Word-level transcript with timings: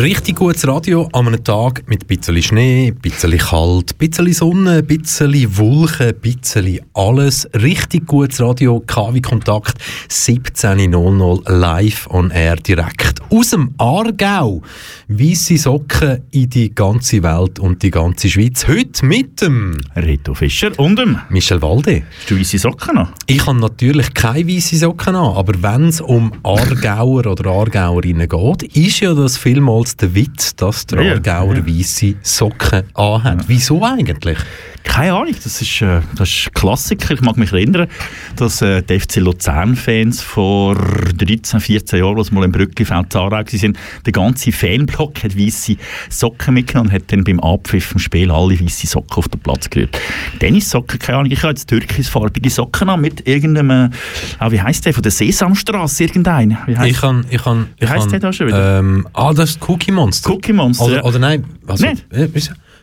Richtig 0.00 0.36
gutes 0.36 0.66
Radio 0.66 1.06
an 1.12 1.26
einem 1.26 1.44
Tag 1.44 1.82
mit 1.86 2.04
ein 2.04 2.06
bisschen 2.06 2.42
Schnee, 2.42 2.86
ein 2.88 2.94
bisschen 2.94 3.36
kalt, 3.36 3.92
ein 3.92 3.98
bisschen 3.98 4.32
Sonne, 4.32 4.78
ein 4.78 4.86
bisschen 4.86 5.58
Wolken, 5.58 6.08
ein 6.08 6.14
bisschen 6.14 6.80
alles. 6.94 7.46
Richtig 7.52 8.06
gutes 8.06 8.40
Radio, 8.40 8.80
KW 8.86 9.20
Kontakt 9.20 9.76
17.00 10.08 11.52
live 11.52 12.08
on 12.10 12.30
air 12.30 12.56
direkt 12.56 13.20
aus 13.28 13.50
dem 13.50 13.74
Aargau. 13.76 14.62
Weisse 15.08 15.58
Socken 15.58 16.22
in 16.30 16.48
die 16.48 16.74
ganze 16.74 17.22
Welt 17.22 17.58
und 17.58 17.82
die 17.82 17.90
ganze 17.90 18.30
Schweiz. 18.30 18.66
Heute 18.66 19.04
mit 19.04 19.42
dem 19.42 19.78
Reto 19.94 20.32
Fischer 20.32 20.70
und 20.78 20.98
dem 20.98 21.18
Michel 21.28 21.60
Walde. 21.60 22.04
Hast 22.20 22.30
du 22.30 22.40
weisse 22.40 22.58
Socken 22.58 22.96
an? 22.96 23.08
Ich 23.26 23.44
habe 23.46 23.58
natürlich 23.58 24.14
keine 24.14 24.48
weisse 24.48 24.76
Socken 24.76 25.16
an, 25.16 25.36
aber 25.36 25.62
wenn 25.62 25.88
es 25.88 26.00
um 26.00 26.32
Aargauer 26.42 27.26
oder 27.26 27.50
Aargauerinnen 27.50 28.28
geht, 28.28 28.62
ist 28.74 29.00
ja 29.00 29.12
das 29.12 29.36
vielmals 29.36 29.81
der 29.96 30.14
Witz, 30.14 30.54
dass 30.56 30.86
der 30.86 31.02
Ja, 31.02 31.12
Aargauer 31.12 31.56
ja. 31.56 31.66
weisse 31.66 32.14
Socken 32.22 32.82
anhat. 32.94 33.44
Wieso 33.48 33.84
eigentlich? 33.84 34.38
Keine 34.84 35.14
Ahnung, 35.14 35.34
das 35.42 35.60
ist, 35.62 35.80
äh, 35.80 36.00
das 36.16 36.28
ist 36.28 36.54
Klassiker. 36.54 37.14
Ich 37.14 37.20
mag 37.20 37.36
mich 37.36 37.52
erinnern, 37.52 37.86
dass 38.36 38.62
äh, 38.62 38.82
die 38.82 38.98
FC 38.98 39.16
Luzern-Fans 39.16 40.22
vor 40.22 40.74
13, 40.74 41.60
14 41.60 42.00
Jahren, 42.00 42.18
als 42.18 42.32
mal 42.32 42.44
im 42.44 42.52
Brückli 42.52 42.84
VZ 42.84 43.14
Aarau 43.16 43.30
waren, 43.30 43.78
der 44.04 44.12
ganze 44.12 44.52
Fanblock 44.52 45.22
hat 45.22 45.38
weisse 45.38 45.76
Socken 46.10 46.54
mitgenommen 46.54 46.90
und 46.90 46.94
hat 46.94 47.12
dann 47.12 47.24
beim 47.24 47.38
Abpfiff 47.40 47.92
im 47.92 47.98
Spiel 48.00 48.30
alle 48.30 48.60
weisse 48.60 48.86
Socken 48.86 49.16
auf 49.16 49.28
den 49.28 49.40
Platz 49.40 49.70
gerührt. 49.70 49.98
Tennissocken, 50.40 50.98
keine 50.98 51.18
Ahnung, 51.18 51.32
ich 51.32 51.42
habe 51.42 51.50
jetzt 51.50 51.68
türkisfarbige 51.68 52.50
Socken 52.50 52.88
an 52.88 53.00
mit 53.00 53.26
irgendeinem, 53.26 53.70
äh, 53.70 53.90
ah, 54.38 54.50
wie 54.50 54.60
heisst 54.60 54.84
der, 54.84 54.94
von 54.94 55.02
der 55.02 55.12
Sesamstraße, 55.12 56.04
irgendein. 56.04 56.58
Wie 56.66 56.76
heisst 56.76 56.90
Ich 56.90 57.00
kann, 57.00 57.24
ich 57.30 57.42
kann, 57.42 57.68
heisst 57.80 58.02
kann, 58.02 58.10
der 58.10 58.20
da 58.20 58.32
schon 58.32 58.48
wieder? 58.48 58.78
Ähm, 58.80 59.06
ah, 59.12 59.32
das 59.32 59.58
Cookie 59.68 59.92
Monster. 59.92 60.30
Cookie 60.30 60.52
Monster, 60.52 60.84
Oder, 60.84 60.96
ja. 60.96 61.04
oder 61.04 61.18
nein, 61.18 61.44
also, 61.66 61.86
Nicht? 61.86 62.06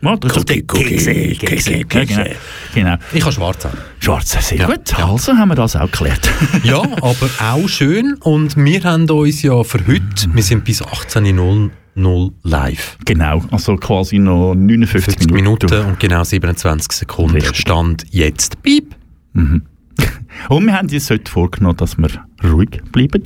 Ja, 0.01 0.15
doch 0.15 0.37
Cookie, 0.37 0.63
Cookie, 0.71 1.35
Kekse, 1.35 1.83
Kekse. 1.83 1.83
Genau. 2.23 2.25
genau. 2.73 2.95
Ich 3.13 3.21
habe 3.21 3.33
schwarz 3.33 3.65
an. 3.65 3.73
Schwarz, 3.99 4.47
sehr 4.47 4.57
Ja, 4.57 4.67
gut. 4.67 4.97
Also 4.97 5.33
haben 5.33 5.49
wir 5.49 5.55
das 5.55 5.75
auch 5.75 5.91
geklärt. 5.91 6.29
Ja, 6.63 6.81
aber 6.81 7.29
auch 7.51 7.67
schön. 7.67 8.15
Und 8.21 8.55
wir 8.55 8.81
haben 8.83 9.09
uns 9.09 9.41
ja 9.41 9.61
für 9.63 9.79
heute, 9.85 10.33
wir 10.33 10.43
sind 10.43 10.63
bis 10.63 10.81
18.00 10.81 12.31
live. 12.43 12.97
genau, 13.03 13.43
also 13.51 13.75
quasi 13.75 14.19
noch 14.19 14.55
59 14.55 15.03
50 15.03 15.31
Minuten. 15.33 15.65
Minuten 15.67 15.89
und 15.91 15.99
genau 15.99 16.23
27 16.23 16.91
Sekunden. 16.93 17.41
Stand 17.53 18.05
jetzt. 18.09 18.61
Piep. 18.63 18.95
Und 20.47 20.65
wir 20.65 20.73
haben 20.73 20.89
uns 20.89 21.09
heute 21.09 21.29
vorgenommen, 21.29 21.77
dass 21.77 21.97
wir 21.97 22.09
ruhig 22.43 22.81
bleiben. 22.91 23.23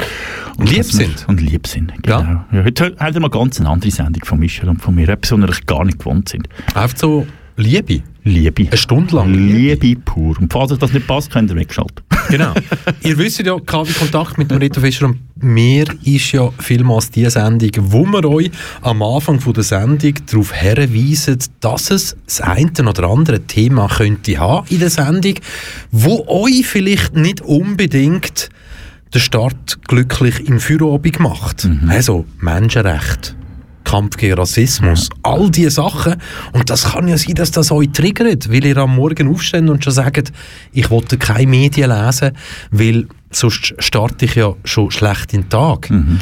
Und 0.58 0.72
Lieb 0.72 0.84
sind. 0.84 1.26
Und 1.28 1.42
lieb 1.42 1.68
sind, 1.68 1.94
genau. 2.02 2.22
Ja. 2.22 2.46
Ja. 2.52 2.64
heute 2.64 2.96
haben 3.00 3.14
wir 3.14 3.22
mal 3.22 3.30
ganz 3.30 3.60
eine 3.60 3.70
andere 3.70 3.92
Sendung 3.92 4.26
von 4.26 4.40
Michel 4.40 4.70
und 4.70 4.82
von 4.82 4.96
mir. 4.96 5.08
Etwas, 5.10 5.32
was 5.32 5.40
wir 5.40 5.66
gar 5.66 5.86
nicht 5.86 6.00
gewohnt 6.00 6.30
sind. 6.30 6.48
Einfach 6.74 6.98
so 6.98 7.28
Liebe. 7.56 8.02
Liebe. 8.24 8.68
Eine 8.68 8.78
Stunde 8.78 9.16
lang. 9.16 9.34
Liebe 9.34 10.00
pur. 10.00 10.38
Und 10.40 10.52
falls 10.52 10.72
euch 10.72 10.80
das 10.80 10.94
nicht 10.94 11.06
passt, 11.06 11.30
könnt 11.30 11.52
ihr 11.52 11.56
wegschalten. 11.56 12.04
Genau. 12.30 12.54
Ihr 13.04 13.18
wisst 13.18 13.40
ja, 13.40 13.58
KW 13.60 13.92
Kontakt 13.92 14.38
mit 14.38 14.52
Reto 14.52 14.80
Fischer 14.80 15.08
und 15.08 15.20
mir 15.36 15.86
ist 16.04 16.32
ja 16.32 16.50
vielmals 16.58 17.12
die 17.12 17.30
Sendung, 17.30 17.72
wo 17.78 18.06
wir 18.06 18.24
euch 18.26 18.50
am 18.82 19.02
Anfang 19.04 19.42
von 19.42 19.54
der 19.54 19.64
Sendung 19.64 20.14
darauf 20.26 20.54
hinweisen, 20.54 21.38
dass 21.60 21.92
es 21.92 22.16
das 22.26 22.42
eine 22.42 22.72
oder 22.90 23.10
andere 23.10 23.42
Thema 23.42 23.90
könnte 23.90 24.40
haben 24.40 24.66
in 24.70 24.80
der 24.80 24.90
Sendung, 24.90 25.36
wo 25.92 26.26
euch 26.28 26.66
vielleicht 26.66 27.16
nicht 27.16 27.42
unbedingt 27.42 28.50
den 29.14 29.22
Start 29.22 29.80
glücklich 29.88 30.48
im 30.48 30.60
Feierabend 30.60 31.20
macht. 31.20 31.68
Also 31.88 32.26
Menschenrecht. 32.40 33.36
Kampf 33.94 34.18
gegen 34.18 34.34
Rassismus, 34.34 35.08
all 35.22 35.52
diese 35.52 35.70
Sachen. 35.70 36.16
Und 36.52 36.68
das 36.72 36.94
kann 36.94 37.08
ja 37.08 37.16
sein, 37.16 37.36
dass 37.36 37.52
das 37.52 37.72
euch 37.72 37.92
triggert, 37.92 38.52
weil 38.52 38.66
ihr 38.66 38.78
am 38.78 38.96
Morgen 38.96 39.28
aufsteht 39.28 39.70
und 39.70 39.84
schon 39.84 39.94
sagt, 39.94 40.34
ich 40.72 40.90
wollte 40.90 41.20
keine 41.20 41.46
Medien 41.46 41.92
lesen, 41.92 42.32
weil 42.72 43.08
sonst 43.30 43.76
starte 43.78 44.26
ich 44.26 44.34
ja 44.34 44.56
schon 44.64 44.90
schlecht 44.90 45.34
in 45.34 45.42
den 45.42 45.50
Tag. 45.50 45.92
Und 45.92 46.20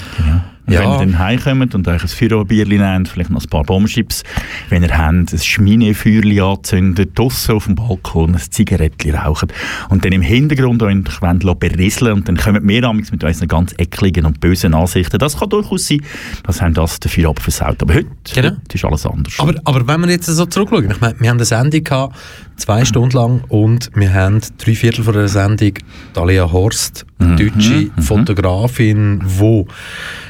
Ja. 0.67 0.81
Wenn 0.81 0.91
ihr 0.91 0.97
dann 0.99 1.19
heimkommt 1.19 1.75
und 1.75 1.88
euch 1.88 2.01
ein 2.01 2.07
Feuerbierli 2.07 2.77
nehmt, 2.77 3.07
vielleicht 3.09 3.29
noch 3.29 3.41
ein 3.44 3.49
paar 3.49 3.63
Bombenschips, 3.63 4.23
wenn 4.69 4.83
ihr 4.83 4.97
habt, 4.97 5.33
ein 5.33 5.39
Schminefeuerli 5.39 6.39
anzündet, 6.39 7.17
draussen 7.17 7.55
auf 7.55 7.66
dem 7.66 7.75
Balkon 7.75 8.35
ein 8.35 8.41
Zigarettchen 8.41 9.16
raucht 9.16 9.53
und 9.89 10.05
dann 10.05 10.11
im 10.11 10.22
Hintergrund 10.22 10.81
euch 10.83 11.22
wollt 11.22 11.59
berieseln 11.59 12.13
und 12.13 12.27
dann 12.27 12.38
kommen 12.38 12.67
wir 12.67 12.83
amigs 12.83 13.11
mit 13.11 13.23
unseren 13.23 13.47
ganz 13.47 13.73
ekligen 13.77 14.25
und 14.25 14.39
bösen 14.39 14.73
Ansichten. 14.73 15.17
Das 15.17 15.39
kann 15.39 15.49
durchaus 15.49 15.88
sein, 15.88 16.01
dass 16.44 16.61
haben 16.61 16.73
das 16.73 16.99
dafür 16.99 17.29
abversaut. 17.29 17.81
Aber 17.81 17.93
heute, 17.93 18.07
Genau. 18.33 18.49
heute 18.51 18.75
ist 18.75 18.85
alles 18.85 19.05
anders. 19.05 19.33
Aber, 19.39 19.55
aber 19.66 19.88
wenn 19.88 20.01
wir 20.01 20.09
jetzt 20.09 20.28
so 20.28 20.45
zurückschauen, 20.45 20.91
ich 20.91 21.01
meine, 21.01 21.19
wir 21.19 21.29
haben 21.29 21.38
eine 21.38 21.45
Sendung 21.45 21.83
gehabt, 21.83 22.16
zwei 22.61 22.85
Stunden 22.85 23.17
lang, 23.17 23.44
und 23.49 23.89
wir 23.95 24.13
haben 24.13 24.39
drei 24.59 24.75
Viertel 24.75 25.03
von 25.03 25.13
der 25.13 25.27
Sendung 25.27 25.73
Dalia 26.13 26.51
Horst, 26.51 27.05
eine 27.17 27.35
deutsche 27.35 27.89
Fotografin, 27.99 29.19
wo 29.25 29.67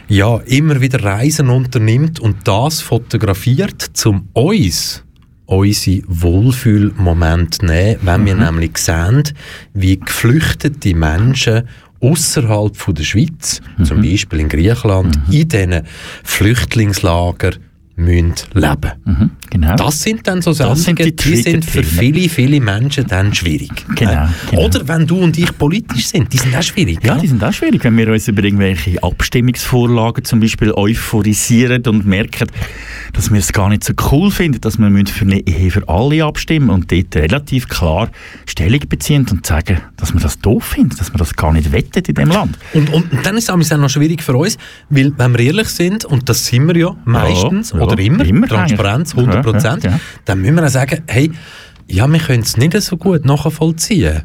ja 0.08 0.38
immer 0.46 0.80
wieder 0.80 1.04
Reisen 1.04 1.50
unternimmt 1.50 2.20
und 2.20 2.38
das 2.46 2.80
fotografiert, 2.82 3.82
zum 3.94 4.30
uns 4.34 5.04
unsere 5.46 6.04
Wohlfühlmomente 6.08 7.66
nehmen, 7.66 8.00
wenn 8.04 8.26
wir 8.26 8.36
nämlich 8.36 8.78
sehen, 8.78 9.24
wie 9.74 10.00
geflüchtete 10.00 10.96
Menschen 10.96 11.68
außerhalb 12.00 12.96
der 12.96 13.04
Schweiz, 13.04 13.62
zum 13.84 14.02
Beispiel 14.02 14.40
in 14.40 14.50
Griechenland, 14.50 15.20
in 15.30 15.50
diesen 15.50 15.82
Flüchtlingslagern 16.24 17.58
müssen 18.02 18.34
leben. 18.54 18.92
mhm, 19.06 19.30
genau. 19.50 19.76
Das 19.76 20.02
sind 20.02 20.28
dann 20.28 20.42
so 20.42 20.54
sind 20.54 21.00
die 21.00 21.16
die, 21.16 21.36
sind 21.38 21.66
für 21.66 21.84
viele, 21.84 22.30
viele 22.30 22.60
Menschen 22.60 23.08
dann 23.08 23.34
schwierig. 23.34 23.72
Genau, 23.96 24.12
Äh, 24.12 24.28
genau. 24.50 24.66
Oder 24.66 24.88
wenn 24.88 25.08
du 25.08 25.20
und 25.20 25.38
ich 25.38 25.58
politisch 25.58 26.08
sind, 26.08 26.32
die 26.34 26.38
sind 26.38 26.56
auch 26.56 26.64
schwierig. 26.64 27.00
Ja, 27.04 27.14
gell? 27.14 27.22
die 27.22 27.28
sind 27.28 27.44
auch 27.44 27.54
schwierig, 27.54 27.84
wenn 27.84 27.98
wir 27.98 28.08
uns 28.10 28.28
über 28.28 28.44
irgendwelche 28.44 29.02
Abstimmungsvorlagen 29.02 30.24
zum 30.24 30.40
Beispiel 30.40 30.72
euphorisieren 30.74 31.84
und 31.88 32.06
merken, 32.06 32.48
dass 33.14 33.32
wir 33.32 33.40
es 33.40 33.52
gar 33.54 33.70
nicht 33.70 33.84
so 33.84 33.94
cool 34.12 34.32
finden, 34.32 34.62
dass 34.62 34.78
wir 34.78 34.92
für 35.08 35.26
eine 35.26 35.40
Ehe 35.48 35.72
für 35.72 35.88
alle 35.88 36.24
abstimmen 36.24 36.70
und 36.70 36.92
dort 36.92 37.16
relativ 37.16 37.68
klar 37.68 38.10
Stellung 38.46 38.82
beziehen 38.88 39.26
und 39.30 39.46
sagen, 39.46 39.80
dass 39.98 40.14
wir 40.14 40.20
das 40.20 40.40
doof 40.40 40.64
finden, 40.64 40.96
dass 40.98 41.14
wir 41.14 41.18
das 41.18 41.36
gar 41.36 41.54
nicht 41.54 41.72
wettet 41.72 42.10
in 42.10 42.16
dem 42.16 42.30
Land. 42.30 42.58
Und, 42.74 42.92
und, 42.92 43.06
dann 43.24 43.38
ist 43.38 43.50
es 43.50 43.72
auch 43.72 43.78
noch 43.78 43.90
schwierig 43.90 44.24
für 44.24 44.36
uns, 44.36 44.58
weil 44.90 45.14
wenn 45.18 45.34
wir 45.34 45.46
ehrlich 45.46 45.68
sind, 45.70 46.06
und 46.06 46.30
das 46.30 46.46
sind 46.46 46.68
wir 46.68 46.78
ja 46.78 46.96
meistens, 47.06 47.72
ja, 47.72 47.80
oder 47.92 48.02
immer, 48.04 48.26
immer 48.26 48.48
Transparenz, 48.48 49.14
eigentlich. 49.14 49.28
100 49.36 49.44
Prozent, 49.46 49.84
Ja, 49.84 49.90
ja, 49.92 49.96
ja. 49.98 50.02
dann 50.26 50.42
müssen 50.42 50.56
wir 50.56 50.66
auch 50.66 50.70
sagen, 50.70 51.02
hey, 51.08 51.32
ja, 51.88 52.08
wir 52.08 52.20
können 52.20 52.44
es 52.44 52.58
nicht 52.58 52.80
so 52.82 52.98
gut 52.98 53.26
nachvollziehen. 53.26 54.24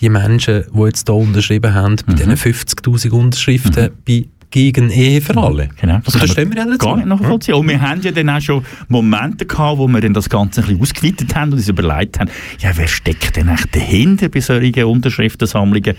Die 0.00 0.08
Menschen, 0.08 0.64
die 0.74 0.80
jetzt 0.82 1.06
hier 1.06 1.14
unterschrieben 1.14 1.72
haben, 1.74 1.92
Mhm. 1.92 1.96
bei 2.06 2.12
diesen 2.14 2.36
50'000 2.36 3.12
Unterschriften 3.12 3.90
bei 4.06 4.24
gegen 4.54 4.88
Ehe 4.88 5.20
für 5.20 5.36
alle. 5.36 5.68
Genau, 5.80 5.96
Und 5.96 6.14
da 6.14 6.28
stehen 6.28 6.54
wir 6.54 6.64
ja 6.64 6.76
gar 6.76 6.96
nicht 6.96 7.08
nachvollziehen. 7.08 7.54
Und 7.54 7.68
wir 7.68 7.80
haben 7.80 8.00
ja 8.02 8.12
dann 8.12 8.30
auch 8.30 8.40
schon 8.40 8.64
Momente 8.86 9.46
gehabt, 9.46 9.78
wo 9.78 9.88
wir 9.88 10.00
dann 10.00 10.14
das 10.14 10.30
Ganze 10.30 10.60
ein 10.60 10.78
bisschen 10.78 10.80
ausgeweitet 10.80 11.34
haben 11.34 11.50
und 11.50 11.58
uns 11.58 11.68
überlegt 11.68 12.20
haben, 12.20 12.30
ja, 12.60 12.70
wer 12.74 12.86
steckt 12.86 13.34
denn 13.34 13.48
echt 13.48 13.74
dahinter 13.74 14.28
bei 14.28 14.38
solchen 14.38 14.84
Unterschriftensammlungen 14.84 15.96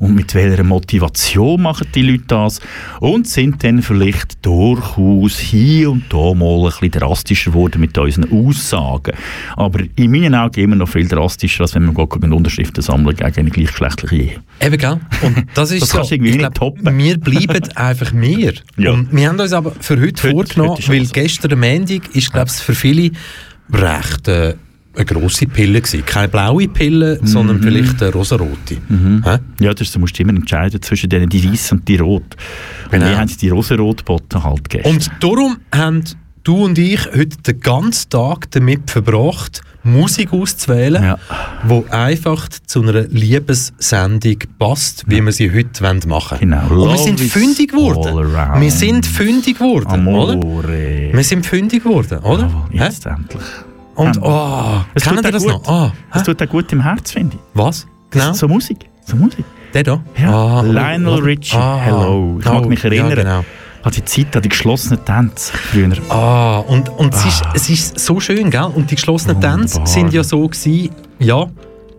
und 0.00 0.14
mit 0.14 0.34
welcher 0.34 0.64
Motivation 0.64 1.62
machen 1.62 1.86
die 1.94 2.02
Leute 2.02 2.24
das 2.26 2.60
und 3.00 3.26
sind 3.26 3.64
dann 3.64 3.80
vielleicht 3.80 4.44
durchaus 4.44 5.38
hier 5.38 5.90
und 5.90 6.04
da 6.10 6.34
mal 6.34 6.58
ein 6.58 6.64
bisschen 6.64 6.90
drastischer 6.90 7.52
geworden 7.52 7.80
mit 7.80 7.96
unseren 7.96 8.30
Aussagen. 8.30 9.14
Aber 9.56 9.80
in 9.96 10.10
meinen 10.10 10.34
Augen 10.34 10.60
immer 10.60 10.76
noch 10.76 10.90
viel 10.90 11.08
drastischer, 11.08 11.62
als 11.62 11.74
wenn 11.74 11.86
man 11.86 11.94
gegen 11.94 12.22
eine 12.22 12.34
Unterschriftensammlung 12.34 13.14
gegen 13.14 13.34
eine 13.34 13.50
gleichgeschlechtliche 13.50 14.16
Ehe. 14.16 14.36
Eben, 14.60 14.76
gell? 14.76 15.00
Und 15.22 15.46
das 15.54 15.70
ist 15.72 15.80
Das 15.80 15.88
so, 15.88 15.96
kannst 15.96 16.10
du 16.10 16.16
irgendwie 16.16 16.32
ich 16.32 16.36
nicht 16.36 16.52
glaub, 16.54 16.74
toppen. 16.76 16.98
Wir 16.98 17.18
bleiben 17.18 17.62
einfach 18.00 18.12
mehr. 18.12 18.52
Ja. 18.76 18.92
Und 18.92 19.12
wir 19.12 19.28
haben 19.28 19.38
uns 19.40 19.52
aber 19.52 19.72
für 19.80 20.00
heute, 20.00 20.22
Heute- 20.22 20.30
vorgenommen, 20.32 20.70
heute 20.78 20.88
weil 20.88 21.04
so. 21.04 21.12
gestern 21.12 21.58
Montag 21.58 22.14
ist, 22.14 22.32
glaube 22.32 22.50
ich, 22.54 22.62
für 22.62 22.74
viele 22.74 23.10
recht 23.72 24.28
äh, 24.28 24.54
eine 24.96 25.04
grosse 25.06 25.46
Pille 25.46 25.80
gewesen. 25.80 26.04
Keine 26.06 26.28
blaue 26.28 26.68
Pille, 26.68 27.18
Mhm. 27.20 27.26
sondern 27.26 27.60
vielleicht 27.62 28.00
eine 28.02 28.12
rosarote. 28.12 28.76
Hä? 29.24 29.38
Ja, 29.58 29.74
das, 29.74 29.90
du 29.90 29.98
musst 29.98 30.18
immer 30.20 30.30
entscheiden 30.34 30.80
zwischen 30.82 31.10
denen, 31.10 31.28
die 31.28 31.50
weiß 31.50 31.72
und 31.72 31.88
die 31.88 31.96
rot. 31.96 32.22
Und 32.84 32.90
Genau. 32.92 33.06
wir 33.06 33.18
haben 33.18 33.30
die 33.40 33.48
rosarot 33.48 34.04
botten 34.04 34.44
halt 34.44 34.68
gegessen. 34.70 34.94
Und 34.94 35.10
darum 35.20 35.56
haben 35.74 36.04
du 36.44 36.64
und 36.64 36.78
ich 36.78 37.06
heute 37.06 37.36
den 37.46 37.60
ganzen 37.60 38.10
Tag 38.10 38.50
damit 38.52 38.90
verbracht, 38.90 39.62
Musik 39.82 40.32
auszuwählen, 40.32 41.02
Ja. 41.02 41.18
die 41.68 41.90
einfach 41.92 42.48
zu 42.66 42.82
einer 42.82 43.02
Liebessendung 43.02 44.36
passt, 44.58 45.04
wie 45.06 45.20
wir 45.20 45.32
sie 45.32 45.50
heute 45.52 45.82
machen 46.06 46.38
wollen. 46.40 46.40
Genau. 46.68 46.82
Und 46.84 46.90
wir 46.90 46.98
sind 46.98 47.20
fündig 47.20 47.70
geworden. 47.72 48.60
Wir 48.60 48.70
sind 48.70 49.04
fündig 49.06 49.58
geworden, 49.58 49.86
oder? 49.86 49.94
Amore. 49.94 51.10
Wir 51.12 51.24
sind 51.24 51.44
fündig 51.44 51.82
geworden, 51.84 52.18
oder? 52.20 52.48
Hä? 52.70 52.84
jetzt 52.84 53.04
endlich. 53.06 53.42
Und, 53.94 54.16
Ähm, 54.16 54.22
oh, 54.22 54.80
Es 54.94 55.04
kennen 55.04 55.22
tut 55.22 55.34
das 55.34 55.42
gut. 55.42 55.52
noch? 55.52 55.68
Ah, 55.68 55.92
Das 56.12 56.22
hä? 56.22 56.26
tut 56.26 56.42
auch 56.42 56.48
gut 56.50 56.72
im 56.72 56.80
Herz, 56.82 57.12
finde 57.12 57.36
ich. 57.36 57.42
Was? 57.54 57.86
Genau. 58.10 58.32
So 58.32 58.48
Musik. 58.48 58.78
So 59.06 59.16
Musik. 59.16 59.44
Der 59.72 59.82
da? 59.82 60.00
Ja. 60.16 60.30
Ah, 60.32 60.62
Lionel 60.62 61.08
oh, 61.20 61.24
Richie, 61.24 61.56
ah, 61.56 61.78
Hello. 61.78 62.36
Ich 62.40 62.44
mag 62.46 62.64
oh, 62.64 62.68
mich 62.68 62.84
erinnern. 62.84 63.10
Ja, 63.10 63.14
genau. 63.16 63.44
An 63.84 63.92
die 63.92 64.04
Zeit, 64.04 64.34
an 64.34 64.42
die 64.42 64.48
geschlossenen 64.48 65.04
Tänze 65.04 65.52
früher. 65.52 65.90
Ah, 66.08 66.58
und, 66.58 66.88
und 66.88 67.14
es, 67.14 67.24
ist, 67.26 67.42
es 67.54 67.68
ist 67.70 67.98
so 68.00 68.18
schön, 68.20 68.50
gell? 68.50 68.64
Und 68.74 68.90
die 68.90 68.94
geschlossenen 68.94 69.40
Tänze 69.40 69.74
Wunderbar. 69.76 69.86
sind 69.86 70.12
ja 70.12 70.24
so 70.24 70.48
gewesen, 70.48 70.90
ja, 71.18 71.46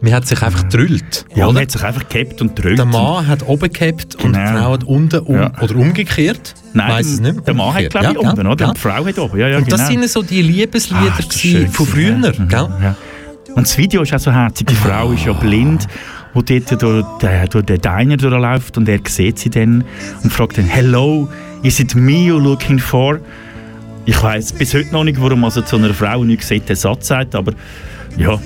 man 0.02 0.14
hat 0.14 0.28
sich 0.28 0.42
einfach 0.42 0.64
gedrüllt. 0.64 1.26
Ja, 1.36 1.46
man 1.48 1.62
hat 1.62 1.72
sich 1.72 1.84
einfach 1.84 2.08
gehabt 2.10 2.42
und 2.42 2.58
drückt. 2.62 2.78
Der 2.78 2.86
Mann 2.86 3.26
hat 3.28 3.48
oben 3.48 3.72
gehabt 3.72 4.16
und 4.16 4.36
die 4.36 4.40
Genau. 4.40 4.52
Frau 4.62 4.72
hat 4.74 4.84
unten 4.84 5.20
um, 5.22 5.36
Ja. 5.36 5.52
oder 5.62 5.76
umgekehrt. 5.78 6.54
Nein, 6.74 6.92
Weiss 6.92 7.08
es 7.08 7.20
nicht 7.22 7.48
der 7.48 7.54
Mann 7.54 7.68
hat, 7.74 7.76
Umgekehrt. 7.76 7.92
glaube 7.92 8.06
ich, 8.08 8.14
Ja, 8.24 8.30
unten, 8.30 8.42
gell? 8.44 8.52
oder? 8.52 8.68
Und 8.68 8.78
die 8.78 8.82
Frau 8.82 9.06
hat 9.06 9.20
oben. 9.20 9.40
Ja, 9.40 9.48
ja, 9.48 9.58
Und 9.58 9.72
das 9.72 9.88
genau. 9.88 10.02
sind 10.02 10.10
so 10.12 10.22
die 10.22 10.42
Liebeslieder 10.42 11.02
Ah, 11.14 11.14
das 11.18 11.30
gewesen 11.30 11.40
schön 11.62 11.68
von 11.70 11.86
früher. 11.88 12.10
ja. 12.10 12.16
Mhm, 12.38 12.48
Gell? 12.50 12.68
Ja. 12.82 12.96
Und 13.56 13.66
das 13.68 13.78
Video 13.78 14.02
ist 14.02 14.14
auch 14.14 14.20
so 14.20 14.32
herzig. 14.32 14.68
Die 14.68 14.76
Frau 14.76 15.12
ist 15.12 15.26
ja 15.26 15.34
blind, 15.34 15.88
wo 16.34 16.42
dort 16.42 16.82
durch 16.82 17.06
durch 17.50 17.66
den 17.66 17.80
Diner 17.82 18.18
durchläuft 18.18 18.78
und 18.78 18.90
er 18.90 19.00
sieht 19.08 19.40
sie 19.40 19.50
dann 19.50 19.86
und 20.24 20.34
fragt 20.34 20.58
dann, 20.58 20.66
«Hello, 20.66 21.30
is 21.66 21.80
it 21.80 21.96
me 21.96 22.28
you're 22.28 22.42
looking 22.42 22.80
for?» 22.80 23.20
Ich 24.06 24.22
weiß 24.22 24.54
bis 24.54 24.74
heute 24.76 24.92
noch 24.92 25.04
nicht, 25.04 25.20
warum 25.20 25.44
also 25.44 25.62
zu 25.62 25.78
einer 25.78 25.94
Frau 25.94 26.24
nicht 26.24 26.48
der 26.70 26.76
Satz 26.76 27.08
sagt, 27.08 27.34
aber 27.34 27.54
ja, 28.18 28.40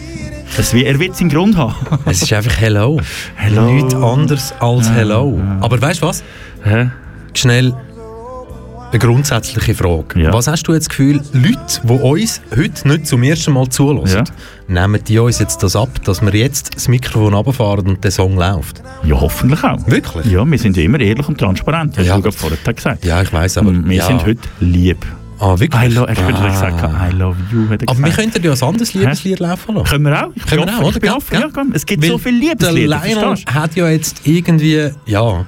das, 0.56 0.74
er 0.74 0.98
wird 1.00 1.18
seinen 1.18 1.30
Grund 1.30 1.58
haben. 1.58 1.76
Es 2.06 2.22
ist 2.22 2.32
einfach 2.32 2.58
Hello. 2.60 3.00
Hello. 3.36 3.74
Nichts 3.74 3.94
anderes 3.94 4.54
als 4.60 4.90
Hello. 4.90 5.40
Aber 5.60 5.82
weißt 5.82 6.02
du 6.02 6.08
was? 6.08 6.24
Hä? 6.64 6.92
Schnell 7.34 7.74
eine 8.92 9.00
grundsätzliche 9.00 9.76
Frage. 9.76 10.20
Ja. 10.22 10.34
Was 10.34 10.48
hast 10.48 10.64
du 10.64 10.74
jetzt 10.74 10.86
das 10.86 10.90
Gefühl, 10.90 11.22
Leute, 11.34 11.58
die 11.84 11.92
uns 11.94 12.42
heute 12.56 12.88
nicht 12.88 13.08
zum 13.08 13.22
ersten 13.24 13.54
Mal 13.54 13.70
zulassen, 13.70 14.24
nehmen 14.68 15.04
die 15.08 15.20
uns 15.20 15.40
jetzt 15.40 15.62
das 15.62 15.76
ab, 15.76 15.90
dass 16.06 16.22
wir 16.22 16.34
jetzt 16.34 16.76
das 16.76 16.88
Mikrofon 16.88 17.34
runterfahren 17.34 17.88
und 17.88 18.04
der 18.04 18.12
Song 18.12 18.36
läuft? 18.38 18.82
Ja, 19.04 19.20
hoffentlich 19.20 19.64
auch. 19.64 19.86
Wirklich? 19.88 20.26
Ja, 20.26 20.44
wir 20.50 20.58
sind 20.58 20.76
ja 20.78 20.84
immer 20.84 21.00
ehrlich 21.00 21.28
und 21.28 21.38
transparent, 21.38 21.98
hast 21.98 22.06
Ja. 22.08 22.16
du 22.16 22.24
gerade 22.24 22.36
vorher 22.36 22.74
gesagt. 22.74 23.06
Ja, 23.06 23.22
ich 23.22 23.32
weiß, 23.32 23.60
aber 23.60 23.72
wir 23.74 23.98
ja. 23.98 24.06
sind 24.08 24.26
heute 24.26 24.42
lieb. 24.60 25.06
Ah, 25.42 25.58
wirklich? 25.58 25.82
I 25.84 25.88
lo 25.94 26.04
er 26.04 26.16
könnte 26.16 26.42
Ah. 26.42 26.50
gesagt 26.50 26.82
haben, 26.82 26.96
I 26.96 27.16
love 27.18 27.38
you, 27.54 27.70
hat 27.70 27.82
er 27.82 27.90
Aber 27.90 28.04
wir 28.04 28.12
könnten 28.12 28.44
ja 28.44 28.52
ein 28.52 28.62
anderes 28.62 28.94
Liebeslied 28.94 29.40
laufen 29.40 29.76
lassen. 29.76 29.88
Können 29.88 30.04
wir 30.06 30.26
auch? 30.26 30.32
Ich 30.36 30.46
Können 30.46 30.66
bin 30.66 30.70
wir 30.74 30.78
auch, 30.78 30.82
ich 30.82 30.88
oder? 30.88 31.00
bin 31.00 31.10
Gell? 31.10 31.18
offen. 31.18 31.34
Ja, 31.40 31.76
es 31.76 31.86
gibt 31.86 32.04
Weil 32.04 32.10
so 32.10 32.18
viele 32.18 32.38
Liebeslieder, 32.40 33.00
Der 33.00 33.16
Lionel 33.16 33.38
hat 33.54 33.76
ja 33.78 33.88
jetzt 33.88 34.22
irgendwie, 34.26 34.90
ja, 35.06 35.46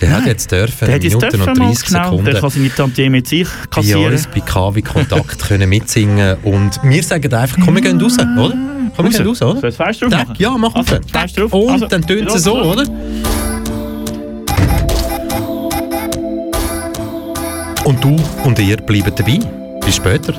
der 0.00 0.10
hat 0.16 0.26
jetzt 0.26 0.50
dürfen, 0.50 0.86
Der 0.86 0.94
hat 0.94 1.02
Minuten 1.02 1.20
dürfen 1.30 1.48
und 1.50 1.58
mal, 1.58 1.66
30 1.68 1.84
genau, 1.88 2.04
Sekunden 2.04 2.24
der 2.24 2.40
kann 2.40 2.50
seine 2.50 2.74
Tantiemen 2.74 3.12
mit 3.12 3.26
sich 3.28 3.48
bei 3.48 3.66
kassieren. 3.76 4.12
uns 4.12 4.26
bei 4.26 4.40
KW 4.40 4.82
Kontakt 4.82 5.38
können 5.48 5.68
mitsingen 5.68 6.36
und 6.42 6.80
wir 6.82 7.02
sagen 7.02 7.34
einfach, 7.34 7.58
komm, 7.64 7.74
wir 7.74 7.82
gehen 7.82 8.00
raus, 8.00 8.14
oder? 8.18 8.54
Komm, 8.96 9.04
wir 9.04 9.10
gehen 9.10 9.26
raus, 9.26 9.42
oder? 9.42 9.60
Soll 9.60 9.70
ich 9.70 9.76
das 9.76 9.86
Fenster 9.86 10.08
drauf 10.08 10.18
machen? 10.26 10.34
ja, 10.38 10.56
mach 10.58 10.74
Also. 10.74 10.96
Fenster 11.12 11.40
drauf. 11.42 11.52
Und 11.52 11.70
Also, 11.70 11.86
dann 11.86 12.06
tönt 12.06 12.28
es 12.30 12.42
so, 12.42 12.56
los. 12.58 12.66
oder? 12.78 12.84
Und 17.84 18.04
du 18.04 18.16
und 18.44 18.58
ihr 18.58 18.76
bleiben 18.76 19.12
dabei. 19.16 19.38
Bis 19.84 19.96
später. 19.96 20.34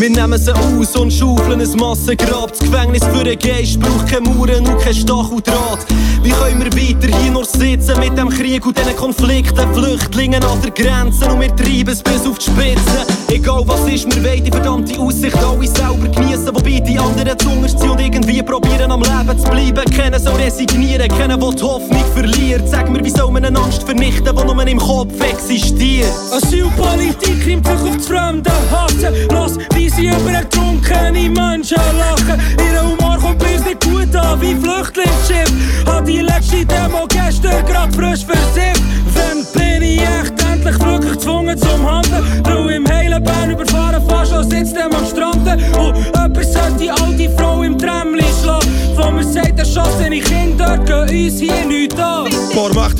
Wir 0.00 0.08
nehmen 0.08 0.38
sie 0.38 0.54
aus 0.54 0.96
und 0.96 1.12
schaufeln 1.12 1.60
ein 1.60 1.76
Massengrab. 1.76 2.52
Das 2.52 2.60
Gefängnis 2.60 3.04
für 3.04 3.22
den 3.22 3.38
Geist 3.38 3.78
braucht 3.78 4.08
keine 4.08 4.30
Mauern 4.30 4.66
und 4.66 4.80
kein 4.80 4.94
Stacheldraht. 4.94 5.86
Wie 6.22 6.30
können 6.30 6.64
wir 6.64 6.72
weiter 6.72 7.18
hier 7.18 7.30
nur 7.30 7.44
sitzen 7.44 8.00
mit 8.00 8.16
dem 8.16 8.30
Krieg 8.30 8.64
und 8.64 8.78
diesen 8.78 8.96
Konflikten? 8.96 9.74
Flüchtlingen 9.74 10.42
an 10.42 10.62
der 10.62 10.70
Grenze 10.70 11.26
und 11.26 11.40
wir 11.40 11.54
treiben 11.54 11.90
es 11.90 12.02
bis 12.02 12.26
auf 12.26 12.38
die 12.38 12.50
Spitze. 12.50 13.06
Egal 13.28 13.62
was 13.66 13.86
ist, 13.92 14.06
wir 14.16 14.24
wollen 14.24 14.42
die 14.42 14.50
verdammte 14.50 14.98
Aussicht 14.98 15.36
alle 15.36 15.66
selber 15.66 16.08
genießen, 16.08 16.46
wobei 16.46 16.80
die 16.80 16.98
anderen 16.98 17.38
zu 17.38 17.50
Hunger 17.50 17.68
sind 17.68 17.90
und 17.90 18.00
irgendwie 18.00 18.42
probieren 18.42 18.90
am 18.90 19.02
Leben 19.02 19.38
zu 19.38 19.50
bleiben. 19.50 19.84
Keiner 19.94 20.18
soll 20.18 20.36
resignieren, 20.36 21.08
keiner 21.08 21.38
will 21.40 21.54
die 21.54 21.62
Hoffnung 21.62 22.04
verliert. 22.14 22.66
Sag 22.66 22.88
mir, 22.88 23.04
wie 23.04 23.10
soll 23.10 23.30
man 23.30 23.44
eine 23.44 23.58
Angst 23.58 23.82
vernichten, 23.82 24.34
die 24.34 24.44
nur 24.44 24.66
im 24.66 24.78
Kopf 24.78 25.12
existiert? 25.20 26.08
Asylpolitik 26.32 27.46
nimmt 27.46 27.66
sich 27.66 27.76
auf 27.76 27.96
das 27.96 28.06
Fremde 28.06 28.50
hassen. 28.70 29.14
Lass, 29.30 29.58
wie 29.74 29.89
sie 29.90 30.06
über 30.08 30.30
ertrunkene 30.30 31.30
Menschen 31.30 31.78
lachen. 31.98 32.40
Ihr 32.58 32.82
Humor 32.82 33.18
kommt 33.18 33.38
bei 33.38 33.56
uns 33.56 33.64
nicht 33.64 33.84
gut 33.84 34.14
an, 34.14 34.40
wie 34.40 34.54
Flüchtlingsschiff. 34.54 35.50
Hat 35.86 36.06
die 36.06 36.20
letzte 36.20 36.64
Demo 36.64 37.06
gestern 37.08 37.64
grad 37.66 37.94
frisch 37.94 38.24
versifft. 38.24 38.82
Wenn 39.14 39.44
bin 39.52 39.82
ich 39.82 40.00
echt 40.00 40.34
endlich 40.50 40.78
wirklich 40.80 41.12
gezwungen 41.12 41.58
zum 41.58 41.90
Handeln. 41.90 42.24
Weil 42.44 42.76
im 42.76 42.88
heilen 42.88 43.22
Bern 43.22 43.49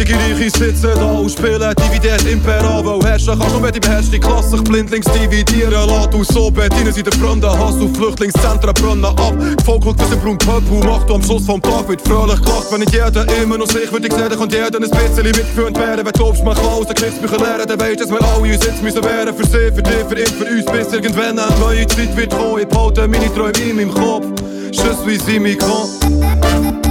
Mächtige 0.00 0.19
Reiche 0.19 0.50
sitzen 0.50 0.91
da 0.94 1.12
und 1.12 1.31
spielen 1.31 1.75
Dividend 1.76 2.26
Impera, 2.26 2.82
weil 2.82 3.00
herrschen 3.02 3.38
kann 3.38 3.52
nur 3.52 3.62
wenn 3.62 3.73
die 3.73 3.81
beherrschte 3.81 4.19
Klasse 4.19 4.56
sich 4.56 4.64
blindlings 4.64 5.05
dividieren 5.05 5.73
lässt. 5.73 6.14
Und 6.14 6.26
so 6.26 6.50
bedienen 6.50 6.91
sie 6.91 7.02
den 7.02 7.12
Fremden 7.12 7.50
Hass 7.50 7.75
auf 7.75 7.94
Flüchtlingszentren 7.94 8.73
brennen 8.73 9.05
ab. 9.05 9.35
Gefolgt 9.58 9.85
schaut, 9.85 9.99
was 10.00 10.08
der 10.08 10.17
braun 10.17 10.38
Pöppel 10.38 10.79
macht 10.88 11.11
und 11.11 11.17
am 11.17 11.23
Schluss 11.23 11.44
vom 11.44 11.61
Tag 11.61 11.87
wird 11.87 12.00
fröhlich 12.00 12.41
gelacht. 12.41 12.73
Wenn 12.73 12.81
nicht 12.81 12.94
jeder 12.94 13.26
immer 13.43 13.58
noch 13.58 13.67
sich 13.67 13.93
würde 13.93 14.08
sehen, 14.11 14.38
kann 14.38 14.49
jeder 14.49 14.79
ein 14.79 14.91
bisschen 14.91 15.23
mitgeführt 15.23 15.76
werden. 15.76 16.06
Wenn 16.06 16.12
du 16.12 16.44
man 16.44 16.56
kann 16.56 16.64
aus 16.64 16.87
den 16.87 16.94
Geschichtsbüchern 16.94 17.41
lernen, 17.41 17.69
dann 17.69 17.81
weisst, 17.81 18.00
dass 18.00 18.11
wir 18.11 18.23
alle 18.23 18.41
uns 18.41 18.64
jetzt 18.64 18.82
müssen 18.82 19.05
wehren. 19.05 19.37
Für 19.37 19.44
sie, 19.44 19.69
für 19.69 19.82
dich, 19.82 20.05
für 20.08 20.19
ihn, 20.19 20.26
für 20.26 20.44
uns, 20.46 20.64
bis 20.64 20.94
irgendwann 20.94 21.38
eine 21.38 21.58
neue 21.61 21.87
Zeit 21.87 22.17
wird 22.17 22.31
kommen. 22.31 22.61
Ich 22.61 22.69
behalte 22.69 23.06
meine 23.06 23.35
Träume 23.35 23.58
in 23.58 23.76
meinem 23.76 23.93
Kopf. 23.93 24.25
Je 24.73 24.81
suis 25.05 25.29
immigrant. 25.29 26.90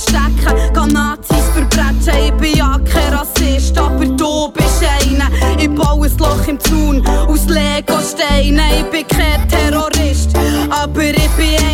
Angespitzten 0.00 0.38
Stecken, 0.40 0.72
kann 0.72 0.88
Nazis 0.90 1.44
verbrechen. 1.52 2.24
Ich 2.24 2.32
bin 2.34 2.56
ja 2.56 2.78
kein 2.78 3.12
Rassist, 3.12 3.76
aber 3.78 4.06
du 4.06 4.50
bist 4.52 4.82
einer. 4.82 5.28
Ich 5.58 5.70
baue 5.70 6.06
ein 6.06 6.18
Loch 6.18 6.46
im 6.46 6.58
Zaun 6.60 7.06
aus 7.06 7.46
Lego-Steinen. 7.46 8.60
Ich 8.78 8.84
bin 8.90 9.06
kein 9.08 9.48
Terrorist, 9.48 10.30
aber 10.70 11.02
ich 11.02 11.30
bin 11.30 11.69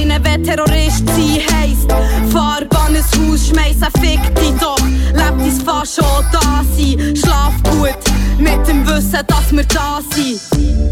Terrorist 0.46 1.04
sein 1.08 1.42
heisst. 1.52 1.90
Farbe 2.32 2.76
an 2.78 2.94
ein 2.94 3.02
Haus 3.02 3.48
schmeißen, 3.48 3.88
fick 4.00 4.22
dich 4.36 4.52
doch. 4.60 4.78
Lebt 5.12 5.40
dein 5.40 5.50
Fasch 5.50 5.96
schon 5.96 6.24
da 6.30 6.62
sein. 6.76 7.16
Schlaf 7.16 7.54
gut, 7.64 7.98
mit 8.38 8.68
dem 8.68 8.86
Wissen, 8.86 9.18
dass 9.26 9.50
wir 9.50 9.64
da 9.64 10.00
sind. 10.14 10.40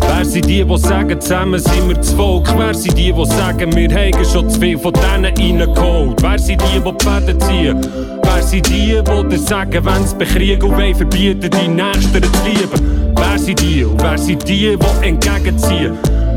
Wer 0.00 0.24
sind 0.24 0.46
die, 0.46 0.64
die 0.64 0.78
sagen, 0.78 1.20
zusammen 1.20 1.60
sind 1.60 1.88
wir 1.88 1.94
das 1.94 2.10
Volk? 2.10 2.52
Wer 2.56 2.74
sind 2.74 2.98
die, 2.98 3.12
die 3.12 3.26
sagen, 3.26 3.76
wir 3.76 3.88
haben 3.90 4.24
schon 4.24 4.50
zu 4.50 4.58
viel 4.58 4.76
von 4.76 4.92
denen 4.92 5.26
reingeholt? 5.26 6.20
Wer 6.20 6.38
sind 6.40 6.60
die, 6.60 6.80
die 6.80 6.92
die 6.92 7.04
Fäden 7.04 7.40
ziehen? 7.40 7.80
Wer 8.24 8.42
sind 8.42 8.68
die, 8.68 9.00
die 9.02 9.28
dir 9.28 9.38
sagen, 9.38 9.84
wenn 9.84 10.04
sie 10.04 10.16
bekriegen 10.16 10.62
und 10.68 10.76
wollen 10.76 10.96
verbieten, 10.96 11.48
die 11.48 11.68
Nächsten 11.68 12.22
zu 12.24 12.44
lieben? 12.44 13.14
Wer 13.14 13.38
sind 13.38 13.60
die 13.60 13.84
und 13.84 14.02
wer 14.02 14.18
sind 14.18 14.48
die, 14.48 14.76
die 14.76 15.06
entgegenziehen? 15.06 15.92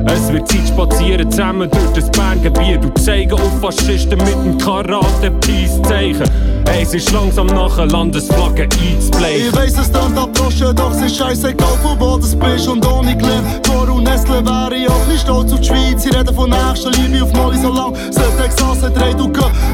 Es 0.05 0.31
wird 0.31 0.47
Zeit 0.47 0.67
spazieren 0.67 1.29
zusammen 1.29 1.69
durch 1.69 1.93
das 1.93 2.11
Berngebiet 2.11 2.83
und 2.83 2.97
zeigen 2.99 3.33
auf 3.33 3.59
Faschisten 3.61 4.17
mit 4.19 4.35
dem 4.35 4.57
Karate-Peace-Zeichen. 4.57 6.23
Ey, 6.65 6.83
es 6.83 6.93
ist 6.93 7.11
langsam 7.11 7.47
nach 7.47 7.77
einer 7.77 7.91
Landesflagge 7.91 8.63
einzubleichen. 8.63 9.47
Ich 9.47 9.55
weiss, 9.55 9.77
es 9.77 9.91
dann 9.91 10.17
abdroschen, 10.17 10.75
doch 10.75 10.91
es 10.91 11.01
ist 11.01 11.17
scheißegal, 11.17 11.77
von 11.81 11.99
wo 11.99 12.17
du 12.17 12.37
bist 12.37 12.67
und 12.67 12.85
ohne 12.85 13.15
Glim. 13.15 13.61
Tor 13.63 13.89
und 13.89 14.03
Nestle 14.03 14.45
wäre 14.45 14.75
ich 14.75 14.89
auch 14.89 15.07
nicht 15.07 15.21
stolz 15.21 15.53
auf 15.53 15.61
die 15.61 15.67
Schweiz. 15.67 16.03
Sie 16.03 16.09
reden 16.09 16.35
von 16.35 16.49
nächster 16.49 16.91
Liebe 16.91 17.23
auf 17.23 17.33
Mali 17.33 17.57
so 17.57 17.71
lang. 17.71 17.95
Sollte 18.11 18.37
Texas 18.43 18.83
hat 18.83 18.95
gehen. 18.95 19.17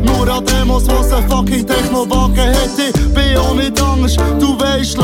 Nur 0.03 0.29
an 0.29 0.45
Demos, 0.45 0.87
was 0.87 1.11
ein 1.13 1.27
fucking 1.29 1.65
Techno-Wagen 1.65 2.35
hätte. 2.35 2.95
Ich 2.95 3.13
bin 3.13 3.37
auch 3.37 3.55
nicht 3.55 3.81
anders. 3.81 4.15
Du 4.39 4.57
weisst, 4.59 4.97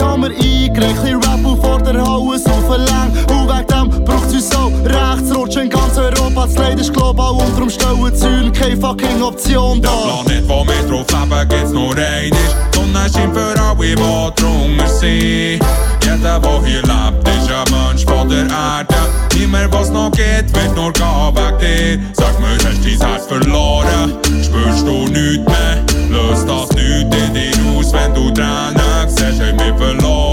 haben 0.00 0.22
wir 0.22 0.30
eingereicht. 0.30 0.96
Ich 1.04 1.14
Rap 1.14 1.44
auf 1.44 1.60
vor 1.60 1.78
der 1.82 1.94
Halle, 1.94 2.38
so 2.38 2.50
verlang. 2.66 3.10
Und 3.30 3.48
wegen 3.48 3.66
dem 3.66 4.04
braucht's 4.30 4.34
uns 4.34 4.48
so. 4.50 4.72
Rechts 4.84 5.36
rutschen 5.36 5.62
in 5.62 5.70
ganz 5.70 5.98
Europa. 5.98 6.46
Das 6.46 6.56
Leid 6.56 6.80
ist 6.80 6.92
global 6.92 7.32
und 7.32 7.54
darum 7.54 7.70
stellen 7.70 8.14
Züge 8.14 8.52
keine 8.52 8.76
fucking 8.76 9.22
Option 9.22 9.80
Der 9.82 9.90
dar. 9.90 10.24
Planet, 10.24 10.48
wo 10.48 10.66
wir 10.66 10.88
drauf 10.88 11.06
leben, 11.10 11.48
gibt's 11.48 11.72
nur 11.72 11.96
einen. 11.96 12.36
Sonne 12.74 13.08
scheint 13.12 13.34
für 13.34 13.60
alle, 13.60 13.76
die 13.78 13.94
drunter 13.94 14.88
sind. 14.88 15.60
Jeder, 16.02 16.40
der 16.40 16.64
hier 16.64 16.82
lebt, 16.82 17.28
ist 17.28 17.50
ein 17.50 17.88
Mensch 17.88 18.04
von 18.04 18.28
der 18.28 18.46
Erde. 18.46 18.94
Niemand, 19.36 19.72
was 19.72 19.90
noch 19.90 20.10
geht, 20.12 20.52
wird 20.54 20.76
nur 20.76 20.92
gehen 20.92 21.34
wegen 21.34 21.58
dir. 21.58 22.06
Sag 22.14 22.38
mir, 22.40 22.54
hast 22.54 22.84
dein 22.84 23.08
Herz 23.08 23.26
verloren? 23.26 24.14
Spürst 24.42 24.86
du 24.86 25.06
nichts 25.08 25.46
mehr? 25.46 25.84
Löst 26.08 26.48
das 26.48 26.68
nichts 26.70 27.16
in 27.16 27.34
dir 27.34 27.78
aus, 27.78 27.92
wenn 27.92 28.14
du 28.14 28.30
Tränen 28.30 29.08
siehst, 29.08 29.40
haben 29.40 29.58
wir 29.58 29.74
verloren. 29.76 30.29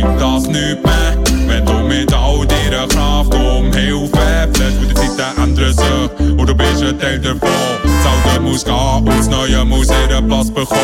Bringt 0.00 0.20
das 0.20 0.46
nichts 0.46 0.82
mehr, 0.82 1.16
wenn 1.46 1.66
du 1.66 1.72
mit 1.74 2.12
all 2.14 2.46
deiner 2.46 2.86
Kraft 2.88 3.34
um 3.34 3.70
Hilfe 3.70 4.48
flehst. 4.54 4.96
Weil 4.96 5.04
die 5.04 5.16
Zeiten 5.16 5.42
ändern 5.42 5.74
sich 5.74 6.38
und 6.38 6.48
du 6.48 6.54
bist 6.54 6.82
ein 6.82 6.98
Teil 6.98 7.18
davon. 7.18 7.50
Zahl 8.02 8.34
dem 8.34 8.44
muss 8.44 8.64
gehen 8.64 8.74
und 8.74 9.08
das 9.08 9.28
Neue 9.28 9.62
muss 9.64 9.88
ihren 9.88 10.26
Platz 10.26 10.48
bekommen. 10.48 10.80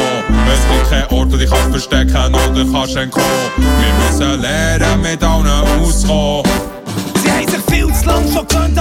Es 0.53 0.61
gibt 0.69 0.91
keinen 0.91 1.19
Ort, 1.19 1.33
wo 1.33 1.37
dich 1.37 1.49
kannst 1.49 1.71
verstecken 1.71 2.35
oder 2.35 2.67
kannst 2.71 2.97
entkommen. 2.97 3.27
Wir 3.57 4.05
müssen 4.05 4.41
lernen, 4.43 5.01
mit 5.01 5.23
allen 5.25 5.49
auszukommen. 5.81 6.46
Viel 7.69 7.93
zu 7.93 8.07
lang 8.07 8.25
schon 8.33 8.47
gewöhnt. 8.49 8.77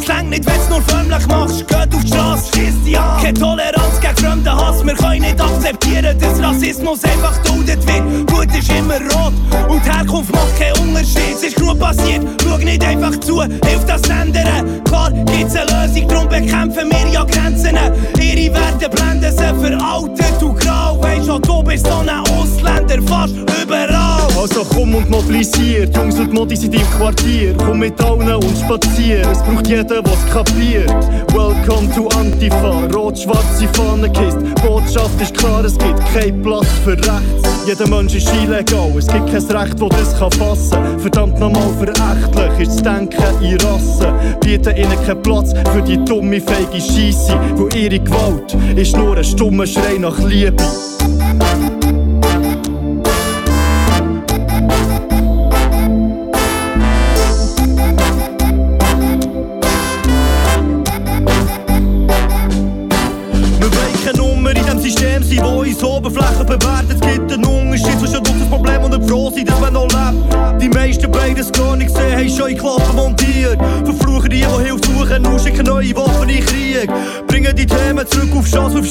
Es 0.00 0.08
längt 0.08 0.30
nicht, 0.30 0.46
wenn's 0.46 0.68
nur 0.68 0.82
förmlich 0.82 1.26
machst. 1.26 1.68
Geht 1.68 1.94
auf 1.94 2.02
die 2.02 2.08
Straße, 2.08 2.44
schießt 2.54 2.86
dich 2.86 2.98
an. 2.98 3.22
Keine 3.22 3.34
Toleranz 3.34 4.00
gegen 4.00 4.16
fremden 4.16 4.56
Hass. 4.56 4.84
Wir 4.84 4.94
können 4.94 5.22
nicht 5.22 5.40
akzeptieren, 5.40 6.18
dass 6.18 6.42
Rassismus 6.42 7.04
einfach 7.04 7.36
duldet 7.44 7.86
wird. 7.86 8.26
Blut 8.26 8.58
ist 8.58 8.70
immer 8.70 8.98
rot 8.98 9.32
und 9.68 9.84
die 9.84 9.90
Herkunft 9.90 10.32
macht 10.32 10.58
keinen 10.58 10.88
Unterschied. 10.88 11.34
Es 11.34 11.42
ist 11.42 11.56
genug 11.56 11.78
passiert, 11.78 12.26
schau 12.42 12.56
nicht 12.58 12.84
einfach 12.84 13.18
zu, 13.20 13.42
hilft 13.42 13.88
das 13.88 14.02
ändern. 14.02 14.82
Klar 14.84 15.12
gibt's 15.12 15.56
eine 15.56 15.86
Lösung, 15.86 16.08
darum 16.08 16.28
bekämpfen 16.28 16.90
wir 16.90 17.12
ja 17.12 17.24
Grenzen. 17.24 17.76
Ihre 18.20 18.54
Werte 18.54 18.88
blenden 18.88 19.30
sie 19.30 19.38
veraltet 19.38 20.42
und 20.42 20.58
grau. 20.60 21.00
Weisst 21.02 21.26
schon, 21.26 21.42
du 21.42 21.62
bist 21.62 21.86
so 21.86 21.98
ein 21.98 22.08
Ausländer, 22.08 23.02
fast 23.06 23.34
überall. 23.62 24.20
Also 24.40 24.64
komm 24.64 24.94
und 24.94 25.10
mobilisier, 25.10 25.84
Jungs 25.94 26.18
und 26.18 26.32
Modi 26.32 26.56
sind 26.56 26.74
im 26.74 26.90
Quartier. 26.98 27.54
Komm 27.58 27.80
mit 27.80 28.00
allen 28.00 28.29
und 28.36 28.56
spazier, 28.56 29.22
es 29.30 29.42
braucht 29.42 29.66
jeder, 29.66 30.04
was 30.04 30.26
kapiert. 30.32 30.90
Welcome 31.32 31.92
to 31.94 32.08
Antifa, 32.18 32.86
rot-schwarze 32.94 33.68
Fahnenkiste. 33.72 34.40
Botschaft 34.62 35.20
ist 35.20 35.36
klar, 35.36 35.64
es 35.64 35.76
gibt 35.78 36.00
keinen 36.12 36.42
Platz 36.42 36.66
für 36.84 36.92
rechts. 36.92 37.66
Jeder 37.66 37.88
Mensch 37.88 38.14
ist 38.14 38.30
illegal, 38.34 38.90
es 38.96 39.06
gibt 39.06 39.26
kein 39.26 39.56
Recht, 39.56 39.80
das 39.80 39.88
das 39.88 40.18
kann 40.18 40.32
fassen. 40.32 40.98
Verdammt 40.98 41.38
nochmal 41.38 41.68
verächtlich 41.78 42.68
ist 42.68 42.76
das 42.76 42.82
Denken 42.82 43.42
in 43.42 43.60
Rassen. 43.60 44.12
Bieten 44.40 44.76
ihnen 44.76 45.04
keinen 45.06 45.22
Platz 45.22 45.52
für 45.72 45.82
die 45.82 46.02
dumme, 46.04 46.40
feige 46.40 46.80
Scheisse. 46.80 47.38
Wo 47.56 47.68
ihre 47.76 47.98
Gewalt 47.98 48.56
ist 48.76 48.96
nur 48.96 49.16
ein 49.16 49.24
stummer 49.24 49.66
Schrei 49.66 49.98
nach 49.98 50.18
Liebe. 50.18 50.62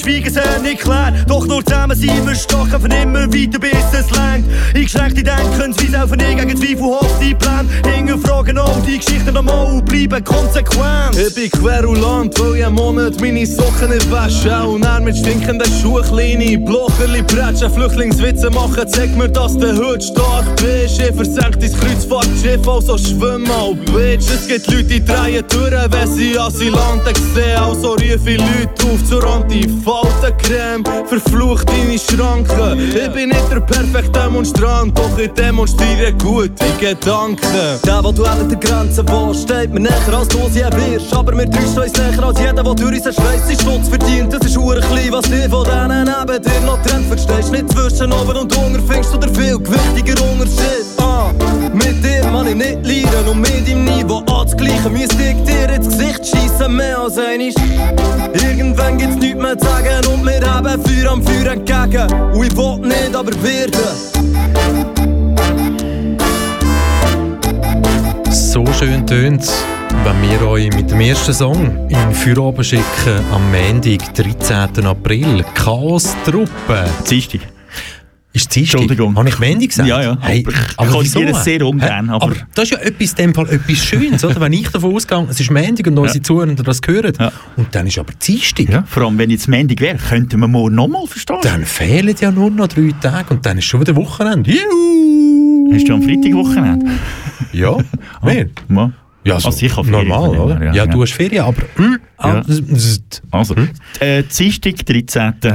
Auf 0.09 0.23
Chance, 0.23 0.29
auf 0.29 0.29
Schweigen 0.29 0.29
sehen 0.31 0.61
nicht 0.63 0.81
klar. 0.81 1.13
Doch 1.27 1.47
nur 1.59 1.65
zusammen 1.65 1.97
sind 1.97 2.27
wir 2.27 2.35
stark, 2.35 2.69
von 2.69 2.91
immer 2.91 3.25
weiter 3.27 3.59
bis 3.59 3.71
es 3.91 4.09
längt. 4.11 4.45
Eingeschränkte 4.73 5.23
Denkensweise 5.23 6.03
auf 6.03 6.11
nie 6.11 6.35
gegen 6.35 6.57
zweifelhafte 6.57 7.35
Pläne. 7.35 7.95
Hinterfragen 7.95 8.57
auch 8.57 8.81
die 8.85 8.97
Geschichten 8.97 9.33
nochmal 9.33 9.73
und 9.73 9.85
bleiben 9.85 10.23
konsequent. 10.23 11.17
Ich 11.17 11.35
bin 11.35 11.49
querulant, 11.51 12.39
weil 12.39 12.57
ich 12.57 12.65
einen 12.65 12.75
Monat 12.75 13.19
meine 13.19 13.45
Socken 13.45 13.89
nicht 13.89 14.09
wasche. 14.11 14.63
Und 14.63 14.85
er 14.85 15.01
mit 15.01 15.17
stinkenden 15.17 15.71
Schuhen 15.81 16.03
kleine 16.03 16.57
Blocherli 16.59 17.23
prätschen, 17.23 17.71
Flüchtlingswitze 17.71 18.49
machen, 18.51 18.87
zeig 18.87 19.15
mir, 19.17 19.29
dass 19.29 19.57
du 19.57 19.67
heute 19.67 20.05
stark 20.05 20.45
bist. 20.57 21.01
Ich 21.01 21.15
versenk 21.15 21.59
dein 21.59 21.73
Kreuzfahrtschiff, 21.73 22.67
also 22.67 22.97
schwimm 22.97 23.43
mal, 23.43 23.73
Bitch. 23.93 24.29
Es 24.29 24.47
gibt 24.47 24.67
Leute, 24.67 24.83
die 24.85 25.03
drehen 25.03 25.43
durch, 25.49 25.91
wenn 25.91 26.07
sie 26.07 26.37
Asylanten 26.37 27.15
sehen. 27.33 27.57
Also 27.57 27.93
rufe 27.93 28.29
ich 28.29 28.37
Leute 28.37 28.83
auf 28.93 29.03
zur 29.09 29.23
Antifaltencreme. 29.25 30.83
Deine 31.55 31.97
Schranken. 31.97 32.79
Ich 32.95 33.11
bin 33.11 33.29
nicht 33.29 33.51
der 33.51 33.59
perfekte 33.59 34.11
Demonstrant, 34.11 34.97
doch 34.97 35.17
ich 35.17 35.31
demonstriere 35.31 36.13
gute 36.13 36.65
Gedanken. 36.79 37.39
Der, 37.85 38.01
der 38.01 38.11
du 38.11 38.23
an 38.23 38.49
der 38.49 38.57
Grenze 38.57 39.07
wohnst, 39.09 39.43
steht 39.43 39.73
mir 39.73 39.81
näher 39.81 40.13
als 40.13 40.27
du 40.27 40.39
sie 40.49 40.61
wirst. 40.61 41.13
Aber 41.13 41.37
wir 41.37 41.49
täuschen 41.49 41.79
uns 41.79 41.93
näher 41.93 42.23
als 42.23 42.39
jeder, 42.39 42.63
der 42.63 42.75
durch 42.75 42.95
unseren 42.95 43.13
Schweiß 43.13 43.61
Schutz 43.63 43.89
verdient. 43.89 44.33
Das 44.33 44.45
ist 44.45 44.57
hure 44.57 44.81
klein, 44.81 45.11
was 45.11 45.25
dir 45.25 45.49
von 45.49 45.65
denen 45.65 46.07
neben 46.07 46.41
dir 46.41 46.61
noch 46.65 46.81
trennt. 46.83 47.07
Verstehst 47.07 47.51
nicht 47.51 47.71
zwischen 47.71 48.11
oben 48.13 48.37
und 48.37 48.55
unten, 48.57 48.83
findest 48.87 49.13
du 49.13 49.17
der 49.17 49.29
viel 49.29 49.57
gewichtiger 49.57 50.21
Unterschied. 50.31 50.98
Mit 51.73 52.03
dir 52.03 52.21
kann 52.21 52.47
ich 52.47 52.55
nicht 52.55 52.85
leiden 52.85 53.27
und 53.29 53.41
mit 53.41 53.67
deinem 53.67 53.85
Niveau 53.85 54.19
anzugleichen, 54.19 54.91
müsste 54.93 55.23
ich 55.23 55.43
dir 55.43 55.69
ins 55.69 55.87
Gesicht 55.87 56.25
schiessen, 56.25 56.75
mehr 56.75 56.99
als 56.99 57.17
einig. 57.17 57.55
Irgendwann 58.33 58.97
gibt's 58.97 59.17
nichts 59.17 59.41
mehr 59.41 59.57
zu 59.57 59.65
sagen 59.65 60.05
und 60.07 60.25
wir 60.25 60.41
haben 60.41 60.83
Feuer 60.83 61.11
am 61.11 61.23
Feuer 61.23 61.51
entgegen. 61.51 62.13
Und 62.33 62.45
ich 62.45 62.57
will 62.57 62.79
nicht, 62.79 63.15
aber 63.15 63.31
werden. 63.43 64.29
So 68.31 68.65
schön 68.73 69.05
tönt's, 69.05 69.63
wenn 70.03 70.21
wir 70.21 70.47
euch 70.47 70.73
mit 70.73 70.89
dem 70.89 71.01
ersten 71.01 71.33
Song 71.33 71.87
in 71.89 72.13
Feierabend 72.13 72.65
schicken 72.65 73.23
am 73.31 73.51
Montag, 73.51 74.13
13. 74.15 74.85
April. 74.85 75.45
Chaos-Truppe. 75.53 76.85
Dienstag. 77.09 77.58
Ist 78.41 78.55
Dienstag? 78.55 78.81
Entschuldigung. 78.81 79.15
Habe 79.17 79.29
ich 79.29 79.39
Montag 79.39 79.67
gesagt? 79.69 79.89
Ja, 79.89 80.01
ja. 80.01 80.17
Hey, 80.21 80.43
aber 80.45 80.51
ich 80.53 80.57
aber 80.77 80.89
korrigiere 80.91 81.29
es 81.31 81.43
sehr 81.43 81.65
ungern. 81.65 82.09
Aber, 82.09 82.25
aber 82.25 82.35
das 82.55 82.63
ist 82.65 82.71
ja 82.71 82.77
etwas, 82.79 83.09
in 83.11 83.15
dem 83.17 83.33
Fall 83.35 83.49
etwas 83.49 83.77
Schönes, 83.77 84.23
oder? 84.23 84.39
Wenn 84.41 84.53
ich 84.53 84.69
davon 84.69 84.95
ausgehe, 84.95 85.27
es 85.29 85.39
ist 85.39 85.51
Montag 85.51 85.87
und 85.87 85.97
unsere 85.99 86.17
Ja. 86.17 86.23
Zuhörer 86.23 86.53
das 86.55 86.79
hören, 86.85 87.13
Ja. 87.19 87.31
und 87.57 87.67
dann 87.75 87.87
ist 87.87 87.97
aber 87.99 88.13
Dienstag. 88.13 88.69
ja, 88.69 88.83
vor 88.87 89.03
allem, 89.03 89.17
wenn 89.17 89.29
jetzt 89.29 89.47
Mendig 89.47 89.81
wäre, 89.81 89.97
könnten 89.97 90.39
wir 90.39 90.47
morgen 90.47 90.75
nochmal 90.75 91.05
verstehen. 91.07 91.37
Dann 91.41 91.65
fehlen 91.65 92.15
ja 92.19 92.31
nur 92.31 92.49
noch 92.49 92.67
drei 92.67 92.91
Tage 93.01 93.33
und 93.33 93.45
dann 93.45 93.57
ist 93.57 93.65
schon 93.65 93.81
wieder 93.81 93.95
Wochenende. 93.95 94.51
Juhu! 94.51 95.73
Hast 95.73 95.87
du 95.87 95.93
am 95.93 96.01
Freitag 96.01 96.33
Wochenende? 96.33 96.85
Ja, 97.53 97.77
wer? 98.21 98.47
Ja. 98.69 98.91
Ja, 99.29 99.39
so 99.39 99.47
Also 99.47 99.65
ich 99.65 99.75
habe 99.75 99.87
Ferien 99.87 100.07
normal, 100.07 100.29
oder? 100.37 100.59
her, 100.59 100.65
Ja, 100.67 100.73
ja, 100.73 100.85
du 100.87 100.97
ja. 100.97 101.03
hast 101.03 101.13
Ferien, 101.13 101.43
aber... 101.45 101.61
Hm, 101.75 101.99
zzzt. 102.75 103.21
Also, 103.31 103.55
äh, 103.99 104.23
Dienstag, 104.23 104.85
13. 104.85 105.33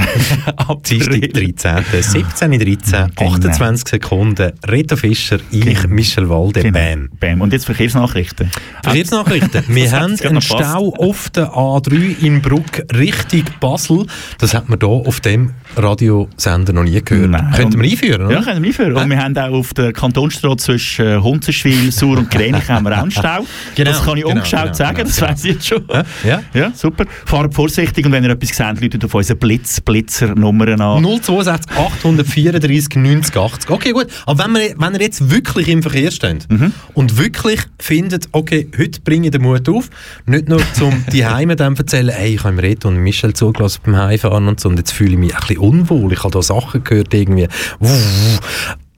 Dienstag, 0.89 1.33
13. 1.33 2.03
17, 2.03 2.59
13, 2.59 3.11
Genau. 3.15 3.31
28 3.33 3.89
Sekunden. 3.89 4.53
Reto 4.67 4.97
Fischer, 4.97 5.39
ich, 5.51 5.87
Michel 5.89 6.29
Walde, 6.29 6.63
Genau. 6.63 6.79
bam. 6.79 7.09
Bam. 7.21 7.41
Und 7.43 7.53
jetzt 7.53 7.67
Verkehrsnachrichten. 7.67 8.51
Verkehrsnachrichten. 8.83 9.65
Wir 9.69 9.93
haben 9.93 10.17
einen. 10.21 10.41
Stau 10.41 10.95
auf 10.99 11.31
der 11.31 11.53
A3 11.53 12.19
in 12.23 12.41
Bruck 12.41 12.83
Richtung 12.97 13.45
Basel. 13.61 14.07
Das 14.39 14.55
hat 14.55 14.69
man 14.69 14.79
hier 14.81 14.89
auf 14.89 15.21
dem 15.21 15.51
Radiosender 15.77 16.73
noch 16.73 16.85
nie 16.85 17.01
gehört. 17.03 17.31
Nein. 17.31 17.53
Könnten 17.55 17.81
wir 17.81 17.91
einführen, 17.91 18.27
oder? 18.27 18.35
Ja, 18.35 18.43
können 18.43 18.63
wir 18.63 18.69
einführen. 18.69 18.97
Und 18.97 19.11
wir 19.11 19.19
haben 19.19 19.37
auch 19.37 19.53
auf 19.53 19.75
der 19.75 19.93
Kantonsstraße 19.93 20.57
zwischen 20.57 21.07
äh, 21.07 21.17
Hunzenschwil, 21.19 21.91
Sur 21.93 22.19
und 22.19 22.31
Krenich 22.31 22.69
haben 22.69 22.85
wir 22.85 22.93
auch 22.97 23.03
einen 23.03 23.11
Stau. 23.11 23.47
Genau, 23.75 23.91
das 23.91 24.05
kann 24.05 24.17
ich 24.17 24.25
genau, 24.25 24.37
ungeschaut 24.37 24.63
genau, 24.63 24.75
sagen, 24.75 24.97
genau, 24.97 25.09
das 25.09 25.21
weiss 25.23 25.45
ich 25.45 25.55
jetzt 25.55 25.67
schon. 25.67 25.85
Ja, 25.89 26.05
ja. 26.25 26.43
ja 26.55 26.73
super. 26.75 27.05
Fahrt 27.27 27.55
vorsichtig 27.55 28.07
und 28.07 28.13
wenn 28.13 28.25
ihr 28.25 28.31
etwas 28.31 28.51
seht, 28.57 28.81
läutet 28.81 29.05
auf 29.05 29.15
unsere 29.15 29.39
Blitz, 29.39 29.81
Blitzer-Nummern 29.81 30.81
an. 30.81 31.03
062 31.03 31.71
834 31.77 32.97
90 32.97 33.37
80. 33.37 33.71
Okay, 33.71 33.93
gut. 33.93 34.07
Aber 34.27 34.45
wenn, 34.45 34.55
wir, 34.55 34.75
wenn 34.79 34.95
ihr 34.95 35.01
jetzt 35.01 35.31
wirklich 35.31 35.69
im 35.69 35.83
Verkehr 35.83 36.11
steht 36.11 36.51
Mhm. 36.51 36.73
und 36.95 37.19
wirklich 37.19 37.61
findet, 37.79 38.29
okay, 38.33 38.69
heute 38.79 39.01
bringe 39.01 39.27
ich 39.27 39.31
den 39.33 39.43
Mut 39.43 39.69
auf, 39.69 39.89
nicht 40.27 40.49
nur 40.49 40.61
zum 40.75 41.05
die 41.13 41.27
Heime 41.27 41.57
dann 41.57 41.77
erzählen, 41.77 42.11
hey, 42.11 42.35
ich 42.35 42.41
habe 42.41 42.51
im 42.51 42.59
Reto 42.59 42.89
und 42.89 42.97
Michel 42.97 43.35
zugelassen 43.35 43.81
beim 43.85 43.97
Heimfahren 43.97 44.49
und 44.49 44.61
so, 44.61 44.69
und 44.69 44.79
jetzt 44.79 44.93
fühle 44.93 45.13
ich 45.13 45.19
mich 45.19 45.35
ein 45.35 45.41
bisschen 45.41 45.59
unwohl. 45.65 46.13
Ich 46.13 46.21
habe 46.21 46.31
da 46.31 46.43
Sachen 46.43 46.85
gehört, 46.85 47.13
irgendwie. 47.15 47.49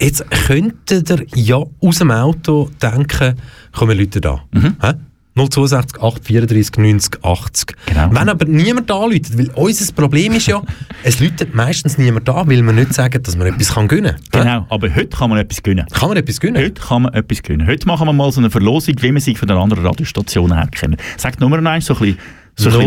Jetzt 0.01 0.31
könntet 0.31 1.11
ihr 1.11 1.27
ja 1.35 1.63
aus 1.81 1.99
dem 1.99 2.11
Auto 2.11 2.71
denken, 2.83 3.35
kommen 3.73 3.99
Leute 3.99 4.21
da. 4.21 4.43
Mhm. 4.53 4.77
Hä? 4.81 4.93
062 5.37 6.01
834 6.01 6.79
90 6.79 7.23
80. 7.23 7.77
Genau. 7.87 8.09
Wenn 8.11 8.29
aber 8.29 8.47
niemand 8.47 8.91
anläutet, 8.91 9.37
weil 9.37 9.51
unser 9.55 9.93
Problem 9.93 10.33
ist 10.33 10.47
ja, 10.47 10.63
es 11.03 11.21
läutet 11.21 11.55
meistens 11.55 11.99
niemand 11.99 12.29
an, 12.31 12.49
weil 12.49 12.63
wir 12.63 12.73
nicht 12.73 12.95
sagen, 12.95 13.23
dass 13.23 13.37
man 13.37 13.49
etwas 13.49 13.75
kann 13.75 13.87
gewinnen 13.87 14.17
kann. 14.31 14.43
Genau, 14.45 14.67
aber 14.71 14.95
heute 14.95 15.09
kann 15.09 15.29
man 15.29 15.39
etwas 15.39 15.63
gewinnen. 15.63 15.87
Kann 15.93 16.09
man 16.09 16.17
etwas 16.17 16.41
gewinnen? 16.41 16.65
Heute 16.65 16.81
kann 16.81 17.03
man 17.03 17.13
etwas 17.13 17.43
gewinnen. 17.43 17.67
Heute 17.67 17.87
machen 17.87 18.07
wir 18.07 18.15
mal 18.15 18.33
so 18.33 18.41
eine 18.41 18.51
Verlosung, 18.51 18.95
wie 19.01 19.13
man 19.13 19.21
sich 19.21 19.39
von 19.39 19.47
den 19.47 19.59
anderen 19.59 19.85
Radiostationen 19.85 20.57
her 20.57 20.69
kennt. 20.71 20.97
Sagt 21.19 21.41
Nummer 21.41 21.59
eins, 21.71 21.85
so 21.85 21.95
ein 21.95 22.01
bisschen, 22.01 22.19
so 22.59 22.71
ein 22.81 22.83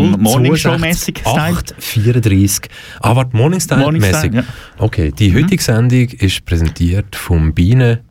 Style. 1.20 1.54
834. 1.54 2.60
Ah, 3.00 3.14
warte, 3.16 3.36
Morningstyle 3.36 3.80
Morningstyle, 3.80 4.16
mäßig. 4.16 4.34
ja. 4.34 4.42
Mhm. 4.42 4.46
Okay, 4.78 5.12
die 5.16 5.34
heutige 5.34 5.62
Sendung 5.62 6.08
ist 6.08 6.44
präsentiert 6.44 7.14
vom 7.14 7.54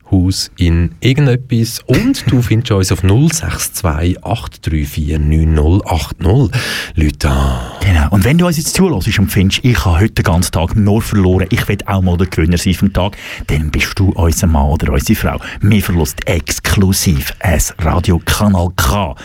Bienenhaus 0.09 0.51
in 0.57 0.95
irgendetwas 0.99 1.79
und 1.85 2.29
du 2.31 2.41
findest 2.41 2.71
uns 2.71 2.91
auf 2.91 3.01
062 3.01 4.23
834 4.23 5.19
9080. 5.19 6.61
Leute. 6.95 7.31
Genau. 7.81 8.09
Und 8.09 8.23
wenn 8.23 8.37
du 8.37 8.47
uns 8.47 8.57
jetzt 8.57 8.73
zulässt 8.73 9.19
und 9.19 9.31
findest, 9.31 9.63
ich 9.63 9.85
habe 9.85 9.99
heute 9.99 10.13
den 10.13 10.23
ganzen 10.23 10.51
Tag 10.51 10.75
nur 10.75 11.01
verloren, 11.01 11.47
ich 11.49 11.67
will 11.67 11.77
auch 11.85 12.01
mal 12.01 12.17
der 12.17 12.27
Gewinner 12.27 12.57
sein 12.57 12.73
vom 12.73 12.93
Tag, 12.93 13.17
dann 13.47 13.71
bist 13.71 13.97
du 13.97 14.09
unser 14.09 14.47
Mann 14.47 14.67
oder 14.67 14.93
unsere 14.93 15.19
Frau. 15.19 15.39
Wir 15.61 15.81
verlosen 15.81 16.17
exklusiv 16.25 17.33
ein 17.39 17.61
Radio 17.79 18.19
Kanal 18.23 18.69
K. 18.75 19.15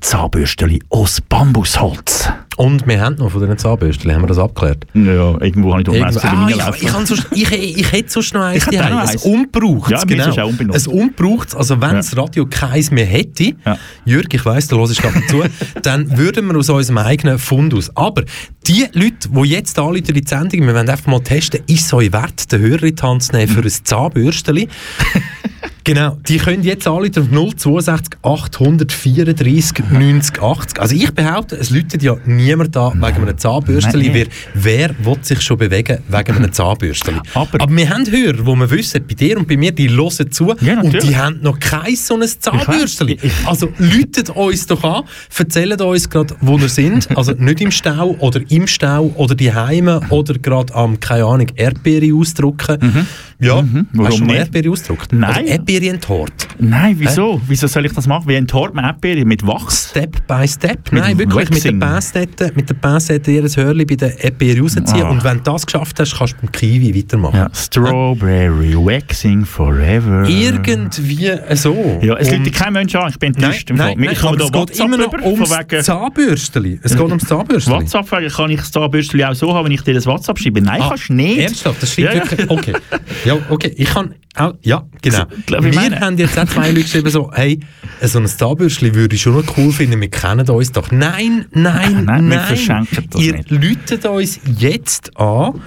Zahnbürsteli 0.00 0.82
aus 0.88 1.20
Bambusholz. 1.20 2.28
Und 2.60 2.86
wir 2.86 3.00
haben 3.00 3.14
noch 3.16 3.30
von 3.30 3.40
diesen 3.40 3.56
Zahnbürsten, 3.56 4.12
haben 4.12 4.22
wir 4.22 4.26
das 4.26 4.38
abgeklärt? 4.38 4.84
Ja, 4.92 5.40
irgendwo 5.40 5.72
habe 5.72 5.80
ich 5.80 5.86
doch 5.86 5.94
Messer 5.94 6.22
in 6.24 6.28
ah, 6.28 6.48
ich, 6.50 6.56
laufen. 6.56 6.78
ich, 6.82 6.88
kann 6.92 7.06
sonst- 7.06 7.26
ich, 7.32 7.52
ich 7.52 7.92
hätte 7.92 8.10
sonst 8.10 8.34
noch 8.34 8.42
eins 8.42 8.66
Ich 8.66 8.78
daheim. 8.78 8.98
Ein 8.98 9.16
unbrauchtes, 9.16 9.90
Ja, 10.00 10.04
genau. 10.04 10.28
es 10.28 10.38
auch 10.38 10.46
unbenutzt. 10.48 10.86
Ein 10.88 10.94
unbrauchtes, 10.94 11.54
also 11.54 11.80
wenn 11.80 11.88
Ja. 11.90 11.96
das 11.96 12.14
Radio 12.16 12.44
keins 12.46 12.90
mehr 12.90 13.06
hätte, 13.06 13.54
Ja. 13.64 13.78
Jürg, 14.04 14.34
ich 14.34 14.44
weiss, 14.44 14.68
du 14.68 14.76
hörst 14.78 15.00
gerade 15.00 15.26
zu, 15.26 15.42
dann 15.82 16.18
würden 16.18 16.46
wir 16.48 16.58
aus 16.58 16.68
unserem 16.68 16.98
eigenen 16.98 17.38
Fund 17.38 17.72
aus. 17.72 17.96
Aber 17.96 18.24
die 18.66 18.86
Leute, 18.92 19.28
die 19.30 19.40
jetzt 19.48 19.78
in 19.78 19.94
die 20.04 20.22
Sendung, 20.26 20.66
wir 20.66 20.74
wollen 20.74 20.88
einfach 20.88 21.06
mal 21.06 21.20
testen, 21.20 21.60
ist 21.66 21.86
es 21.86 21.92
euch 21.94 22.12
wert, 22.12 22.52
den 22.52 22.60
Hörer 22.60 22.82
in 22.82 22.94
die 22.94 23.02
Hand 23.02 23.22
zu 23.22 23.32
nehmen 23.32 23.48
für 23.50 23.62
ein 23.62 23.70
Zahnbürsteli? 23.70 24.68
Genau, 25.94 26.16
die 26.28 26.36
können 26.38 26.62
jetzt 26.62 26.86
anrufen 26.86 27.36
auf 27.36 27.54
062 27.56 28.18
834 28.22 29.84
90 29.90 30.40
80. 30.42 30.80
Also 30.80 30.94
ich 30.94 31.10
behaupte, 31.12 31.56
es 31.56 31.70
läutet 31.70 32.02
ja 32.02 32.16
niemand 32.26 32.76
da 32.76 32.92
wegen 32.94 33.02
einem 33.22 33.36
Zahnbürsteli. 33.38 34.10
Wer, 34.12 34.26
wer 34.54 34.90
will 35.04 35.16
sich 35.22 35.40
schon 35.40 35.58
bewegen 35.58 35.98
wegen 36.08 36.36
einem 36.36 36.52
Zahnbürsteli? 36.52 37.18
Aber- 37.34 37.60
Aber 37.60 37.76
wir 37.76 37.88
haben 37.90 38.06
Hörer, 38.10 38.46
wo 38.46 38.54
wir 38.56 38.70
wissen, 38.70 39.04
bei 39.06 39.14
dir 39.14 39.36
und 39.38 39.48
bei 39.48 39.56
mir, 39.56 39.72
die 39.72 39.90
hören 39.90 40.30
zu 40.30 40.54
Ja, 40.60 40.80
und 40.80 40.92
die 41.02 41.16
haben 41.16 41.40
noch 41.42 41.58
kein 41.58 41.96
so 41.96 42.14
ein 42.14 42.22
Zahnbürsteli. 42.28 43.18
Also 43.46 43.68
läutet 43.78 44.30
uns 44.30 44.66
doch 44.66 44.84
an, 44.84 45.04
erzählt 45.36 45.80
uns 45.80 46.08
gerade, 46.08 46.34
wo 46.40 46.60
wir 46.60 46.68
sind. 46.68 47.08
Also 47.16 47.32
nicht 47.32 47.60
im 47.60 47.70
Stau 47.70 48.14
oder 48.18 48.40
im 48.48 48.66
Stau 48.66 49.12
oder 49.16 49.34
die 49.34 49.52
Heime 49.52 50.00
oder 50.10 50.34
gerade 50.34 50.74
am, 50.74 51.00
keine 51.00 51.24
Ahnung, 51.24 51.46
Erdbeere 51.56 52.14
ausdrucken. 52.14 53.06
Ja, 53.40 53.62
Mhm. 53.62 53.86
hast 53.86 53.94
du 53.94 54.02
Warum 54.02 54.26
mal? 54.26 54.36
Erdbeere 54.36 54.70
ausgedruckt? 54.70 55.12
Nein. 55.12 55.30
Oder 55.30 55.44
Erdbeere 55.44 55.88
enthort. 55.88 56.32
Nein, 56.58 56.94
wieso? 56.98 57.40
Wieso 57.48 57.66
soll 57.66 57.86
ich 57.86 57.92
das 57.92 58.06
machen? 58.06 58.24
Wie 58.28 58.34
enthort 58.34 58.74
man 58.74 58.84
Erdbeere? 58.84 59.24
Mit 59.24 59.46
Wachs? 59.46 59.88
Step 59.90 60.26
by 60.26 60.46
Step. 60.46 60.92
Mit 60.92 61.02
Nein, 61.02 61.18
wirklich 61.18 61.48
mit 61.50 61.64
der 61.64 61.72
Waxing. 61.80 61.80
Pinzette, 61.80 62.52
mit 62.54 62.68
der 62.68 62.74
Pinzette 62.74 63.30
ihr 63.30 63.42
Hörli 63.42 63.84
bei 63.86 63.94
der 63.96 64.22
Erdbeere 64.22 64.60
rausziehen. 64.60 64.86
Ah. 65.02 65.08
Und 65.10 65.24
wenn 65.24 65.38
du 65.38 65.42
das 65.44 65.64
geschafft 65.64 65.98
hast, 65.98 66.16
kannst 66.18 66.34
du 66.34 66.36
beim 66.42 66.52
Kiwi 66.52 66.94
weitermachen. 66.96 67.36
Ja, 67.36 67.48
Strawberry 67.54 68.74
Waxing 68.76 69.44
Forever. 69.46 70.28
Irgendwie 70.28 71.30
so. 71.54 71.98
Ja, 72.02 72.16
es 72.16 72.30
liegt 72.30 72.54
kein 72.54 72.72
Mensch 72.74 72.94
an, 72.94 73.08
ich 73.10 73.18
bin 73.18 73.32
Nein, 73.32 73.42
enttäuscht. 73.44 73.68
nein, 73.70 73.78
Fall. 73.78 73.94
nein, 73.96 74.10
ich 74.12 74.18
komme 74.20 74.32
aber 74.34 74.44
es 74.44 74.52
geht 74.52 74.60
WhatsApp 74.60 74.86
immer 74.86 74.96
noch 74.98 75.12
über, 75.14 75.24
ums 75.26 75.50
Zahnbürsteli. 75.84 76.80
Es 76.82 76.92
geht 76.92 77.00
ums 77.00 77.24
Zahnbürsteli. 77.26 77.76
WhatsApp 77.76 78.08
fragen, 78.08 78.28
kann 78.28 78.50
ich 78.50 78.60
das 78.60 78.70
Zahnbürstchen 78.70 79.24
auch 79.24 79.34
so 79.34 79.54
haben, 79.54 79.64
wenn 79.64 79.72
ich 79.72 79.82
dir 79.82 79.94
das 79.94 80.06
WhatsApp 80.06 80.38
schreibe? 80.38 80.60
Nein, 80.60 80.80
Ah, 80.82 80.88
kannst 80.90 81.08
du 81.08 81.14
nicht. 81.14 81.38
Ernsthaft? 81.38 81.82
Das 81.82 81.92
stimmt 81.92 82.08
ja. 82.14 82.30
wirklich? 82.30 82.50
Okay. 82.50 82.72
Ja, 83.36 83.38
okay. 83.48 83.72
Ich 83.76 83.88
kann 83.88 84.14
auch, 84.36 84.54
ja, 84.62 84.84
genau. 85.02 85.24
glaub, 85.46 85.64
wir 85.64 85.74
meine- 85.74 86.00
haben 86.00 86.16
jetzt 86.18 86.38
auch 86.38 86.46
zwei 86.46 86.68
Leute 86.68 86.82
geschrieben, 86.82 87.10
so, 87.10 87.30
hey, 87.34 87.60
so 88.02 88.18
ein 88.18 88.26
Zahnbürstchen 88.26 88.94
würde 88.94 89.14
ich 89.16 89.22
schon 89.22 89.34
noch 89.34 89.56
cool 89.56 89.72
finden, 89.72 90.00
wir 90.00 90.08
kennen 90.10 90.48
uns 90.48 90.72
doch. 90.72 90.90
Nein, 90.90 91.46
nein, 91.52 92.04
Nein, 92.04 92.04
nein. 92.04 92.30
wir 92.30 92.40
verschenken 92.40 93.08
das 93.10 93.20
Ihr 93.22 93.36
nicht. 93.36 93.50
läutet 93.50 94.04
uns 94.06 94.40
jetzt 94.58 95.16
an 95.16 95.60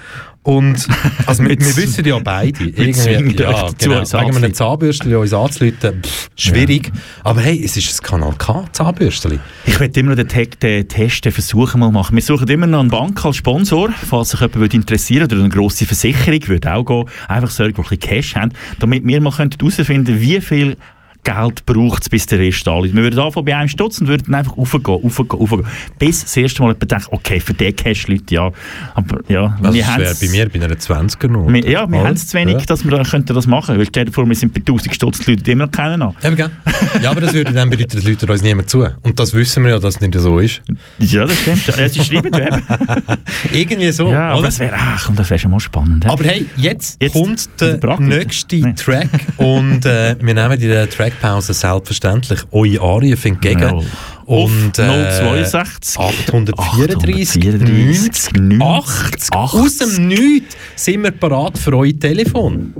und 0.43 0.87
also 1.25 1.43
wir, 1.43 1.49
Mit- 1.49 1.61
wir 1.61 1.77
wissen 1.77 2.05
ja 2.05 2.19
beide, 2.19 2.65
irgendwie, 2.65 3.35
ja, 3.41 3.51
dazu, 3.51 3.75
genau, 3.79 3.99
uns 3.99 4.13
wegen 4.13 4.35
einem. 4.35 4.53
Zahnbürstchen 4.53 5.15
uns 5.15 5.33
anzuleiten, 5.33 6.01
pff, 6.03 6.29
schwierig. 6.35 6.91
Aber 7.23 7.41
hey, 7.41 7.61
es 7.63 7.77
ist 7.77 8.01
ein 8.01 8.03
Kanal 8.05 8.33
K 8.37 8.65
Zahnbürstchen. 8.71 9.39
Ich 9.65 9.79
möchte 9.79 9.99
immer 10.01 10.09
noch 10.11 10.17
den, 10.17 10.27
Te 10.27 10.47
den 10.47 10.87
Test, 10.87 11.25
den 11.25 11.31
Versuch 11.31 11.75
mal 11.75 11.91
machen. 11.91 12.15
Wir 12.15 12.23
suchen 12.23 12.47
immer 12.49 12.67
noch 12.67 12.81
eine 12.81 12.89
Bank 12.89 13.23
als 13.25 13.37
Sponsor, 13.37 13.89
falls 14.09 14.29
sich 14.31 14.39
jemand 14.41 14.55
würde 14.57 14.75
interessieren 14.75 15.23
oder 15.23 15.37
eine 15.37 15.49
grosse 15.49 15.85
Versicherung 15.85 16.47
würde 16.47 16.73
auch 16.73 16.83
gehen. 16.85 17.05
Einfach 17.27 17.49
solche, 17.49 17.73
die 17.73 17.79
ein 17.79 17.83
bisschen 17.83 17.99
Cash 17.99 18.35
haben, 18.35 18.51
damit 18.79 19.05
wir 19.07 19.21
mal 19.21 19.31
herausfinden 19.35 19.85
könnten, 20.05 20.19
wie 20.21 20.41
viel 20.41 20.77
Geld 21.23 21.65
braucht 21.65 22.03
es, 22.03 22.09
bis 22.09 22.25
der 22.25 22.39
Rest 22.39 22.65
da 22.67 22.83
ist. 22.83 22.93
Wir 22.95 23.03
würden 23.03 23.19
anfangen 23.19 23.45
bei 23.45 23.55
einem 23.55 23.69
Stutz 23.69 23.99
und 24.01 24.07
würden 24.07 24.33
einfach 24.35 24.57
raufgehen, 24.57 24.83
raufgehen, 24.85 25.29
raufgehen. 25.39 25.65
Bis 25.99 26.21
das 26.23 26.35
erste 26.37 26.61
Mal 26.61 26.69
jemand 26.73 26.91
denkt, 26.91 27.07
okay, 27.11 27.39
für 27.39 27.53
den 27.53 27.75
Cash 27.75 28.07
Leute, 28.07 28.35
ja. 28.35 28.51
Aber 28.93 29.21
ja, 29.27 29.57
das 29.61 29.73
wäre 29.73 30.15
bei 30.21 30.27
mir 30.29 30.49
bei 30.49 30.65
einer 30.65 30.75
20er 30.75 31.27
noch. 31.27 31.47
wir, 31.51 31.69
ja, 31.69 31.89
wir 31.89 31.99
haben 31.99 32.13
es 32.13 32.27
zu 32.27 32.37
wenig, 32.37 32.53
Ja. 32.55 32.65
dass 32.65 32.83
wir 32.83 32.91
da 32.91 33.03
könnten 33.03 33.33
das 33.33 33.47
machen. 33.47 33.77
Weil 33.77 33.85
stell 33.85 34.05
dir 34.05 34.11
vor, 34.11 34.27
wir 34.27 34.35
sind 34.35 34.53
bei 34.53 34.59
1000 34.59 34.93
Stutz 34.95 35.19
die 35.19 35.31
Leute, 35.31 35.43
die 35.43 35.51
immer 35.51 35.65
noch 35.65 35.71
kennen. 35.71 36.13
gell? 36.35 36.49
Ja, 37.01 37.11
aber 37.11 37.21
das 37.21 37.33
würde 37.33 37.53
dann 37.53 37.69
bedeuten, 37.69 37.95
dass 37.97 38.03
Leute 38.05 38.25
uns 38.31 38.41
niemand 38.41 38.69
zu. 38.69 38.85
Und 39.01 39.19
das 39.19 39.33
wissen 39.33 39.63
wir 39.63 39.71
ja, 39.71 39.79
dass 39.79 39.95
es 39.95 40.01
nicht 40.01 40.15
so 40.19 40.39
ist. 40.39 40.61
Ja, 40.99 41.25
das 41.25 41.39
stimmt. 41.39 41.67
Ja, 41.67 41.89
sie 41.89 42.03
schreiben 42.03 42.33
eben. 42.33 42.61
Irgendwie 43.53 43.91
so. 43.91 44.09
Ja, 44.11 44.29
aber 44.29 44.39
oder? 44.39 44.47
das 44.47 44.59
wäre, 44.59 44.75
das 45.15 45.29
wäre 45.29 45.39
schon 45.39 45.51
mal 45.51 45.59
spannend. 45.59 46.05
Aber 46.05 46.23
hey, 46.23 46.45
jetzt, 46.57 47.01
Jetzt 47.01 47.13
kommt 47.13 47.49
der 47.61 47.79
nächste. 47.99 48.73
Track 48.75 49.09
und 49.37 49.85
äh, 49.85 50.15
wir 50.21 50.33
nehmen 50.33 50.51
in 50.59 50.69
der 50.69 50.89
Trackpause 51.13 51.53
selbstverständlich 51.53 52.39
eure 52.51 52.81
Anrufe 52.81 53.27
entgegen. 53.27 53.61
Jawohl. 53.61 53.85
Und 54.25 54.79
äh, 54.79 55.43
062 55.43 55.99
834 55.99 57.43
834 57.43 58.33
90 58.33 58.61
80. 58.61 59.33
Aus 59.33 59.77
dem 59.77 60.07
Nichts 60.07 60.55
sind 60.75 61.03
wir 61.03 61.11
parat 61.11 61.57
für 61.57 61.77
euer 61.77 61.97
Telefon. 61.99 62.73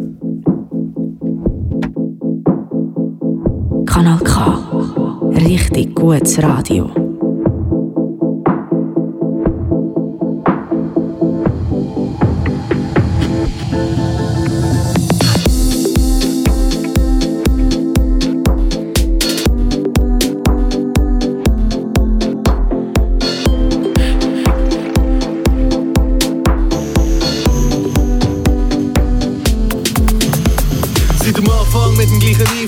Kanal 3.86 4.20
K. 4.20 5.32
Richtig 5.36 5.94
gutes 5.94 6.42
Radio. 6.42 7.13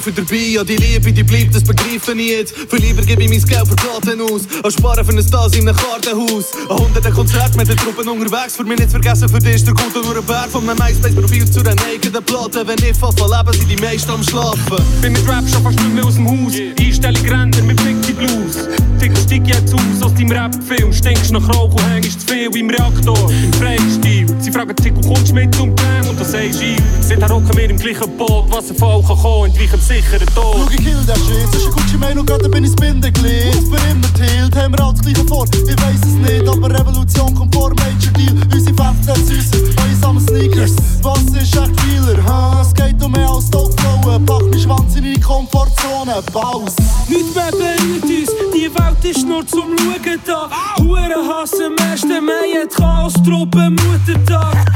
Eifer 0.05 0.11
dabei. 0.11 0.35
Ja, 0.35 0.63
die 0.63 0.75
Liebe, 0.75 1.11
die 1.11 1.23
bleibt, 1.23 1.55
das 1.55 1.63
begreife 1.63 2.13
ich 2.13 2.29
jetzt. 2.29 2.55
Für 2.55 2.77
lieber 2.77 3.01
gebe 3.01 3.23
ich 3.23 3.29
mein 3.29 3.41
Geld 3.41 3.67
für 3.67 3.75
Platten 3.75 4.21
aus. 4.21 4.43
Als 4.63 4.73
sparen 4.75 5.03
für 5.03 5.11
ein 5.11 5.23
Stas 5.23 5.53
in 5.55 5.67
einem 5.67 5.77
Kartenhaus. 5.77 6.45
An 6.69 6.77
hunderten 6.77 7.13
Konzerten 7.13 7.57
mit 7.57 7.67
den 7.67 7.77
Truppen 7.77 8.07
unterwegs. 8.07 8.55
Für 8.55 8.63
mich 8.63 8.77
nicht 8.77 8.91
zu 8.91 8.99
vergessen, 9.01 9.29
für 9.29 9.39
dich 9.39 9.55
ist 9.55 9.67
der 9.67 9.73
Gute 9.73 10.01
nur 10.01 10.15
ein 10.15 10.25
Berg 10.25 10.49
von 10.51 10.65
meinem 10.65 10.77
MySpace-Profil 10.77 11.49
zu 11.49 11.61
einer 11.61 11.75
eigenen 11.81 12.23
Platte. 12.23 12.67
Wenn 12.67 12.77
ich 12.77 12.95
fast 12.95 13.19
leben, 13.19 13.53
sind 13.53 13.71
die 13.71 13.81
meisten 13.81 14.11
am 14.11 14.23
Schlafen. 14.23 14.83
Bin 15.01 15.13
mit 15.13 15.27
Rap 15.27 15.47
schon 15.51 15.63
fast 15.63 15.79
nicht 15.79 15.93
mehr 15.93 16.05
aus 16.05 16.15
dem 16.15 16.27
Haus. 16.27 16.53
Einstellung 16.79 17.25
Rentner 17.25 17.63
mit 17.63 17.77
Pixie 17.77 18.13
Blues. 18.13 18.67
Tick 18.99 19.17
stieg 19.17 19.47
jetzt 19.47 19.73
aus 19.73 20.01
aus 20.01 20.13
deinem 20.13 20.31
Rap-Film. 20.31 20.93
Stinkst 20.93 21.31
nach 21.31 21.47
Rauch 21.49 21.73
und 21.73 21.89
hängst 21.89 22.21
zu 22.21 22.27
viel 22.33 22.55
im 22.55 22.69
Reaktor. 22.69 23.31
Im 23.43 23.53
Freistil. 23.53 24.27
Sie 24.39 24.51
fragen 24.51 24.75
Tick, 24.75 24.93
kommst 25.01 25.29
du 25.29 25.33
mit 25.33 25.53
zum 25.55 25.73
Bang? 25.75 26.07
Und 26.09 26.19
das 26.19 26.31
sagst 26.31 26.61
du, 26.61 26.75
Seither 27.01 27.29
hocken 27.29 27.55
wir 27.57 27.69
im 27.69 27.77
gleichen 27.77 28.17
Boot. 28.17 28.45
Was 28.49 28.69
ein 28.69 28.77
Fall 28.77 29.01
kann 29.03 29.17
kommen, 29.17 29.51
entweichen 29.51 29.79
sicheren 29.95 30.27
Schau, 30.34 30.53
Tod. 30.53 30.71
ich 30.71 30.77
kill 30.77 31.03
den 31.05 31.15
Shit, 31.15 31.47
das 31.51 31.62
ist 31.62 31.67
ein 31.67 31.71
Gucci 31.71 31.97
Mane 31.97 32.19
und 32.19 32.25
gerade 32.25 32.49
bin 32.49 32.63
ich 32.63 32.75
Bindeglied. 32.75 33.53
Für 33.53 33.91
immer 33.91 34.13
tilt, 34.13 34.55
haben 34.55 34.73
wir 34.73 34.84
alles 34.84 35.01
gleiche 35.01 35.25
vor. 35.25 35.45
Ich 35.53 35.81
weiss 35.84 36.01
es 36.01 36.15
nicht, 36.15 36.47
aber 36.47 36.69
Revolution 36.69 37.34
kommt 37.34 37.55
vor 37.55 37.69
Major 37.69 38.12
Deal. 38.13 38.36
Unsere 38.53 38.75
Fans 38.75 39.05
süßen, 39.05 39.75
einsame 39.84 40.19
Sneakers. 40.21 40.75
Was 41.01 41.21
ist 41.21 41.55
echt 41.55 41.71
Dealer? 41.84 42.23
Ha, 42.25 42.62
es 42.62 42.73
geht 42.73 43.01
um 43.01 43.12
mehr 43.12 43.29
als 43.29 43.49
Topflowen. 43.49 44.25
Pack 44.25 44.43
mich 44.45 44.63
Schwanz 44.63 44.95
in 44.95 45.03
deine 45.03 45.19
Komfortzone, 45.19 46.21
Baus. 46.34 46.75
Nichts 47.08 47.36
mehr 47.36 47.51
berührt 47.51 48.03
uns, 48.03 48.29
die 48.53 48.69
Welt 48.75 49.03
ist 49.03 49.25
nur 49.25 49.47
zum 49.47 49.75
Schauen 49.75 50.19
da. 50.25 50.49
Huren 50.79 51.29
hassen 51.29 51.73
am 51.79 51.91
1. 51.91 52.03
Mai, 52.03 52.62
hat 52.62 52.75
Chaos-Truppe 52.75 53.69
Muttertag. 53.69 54.75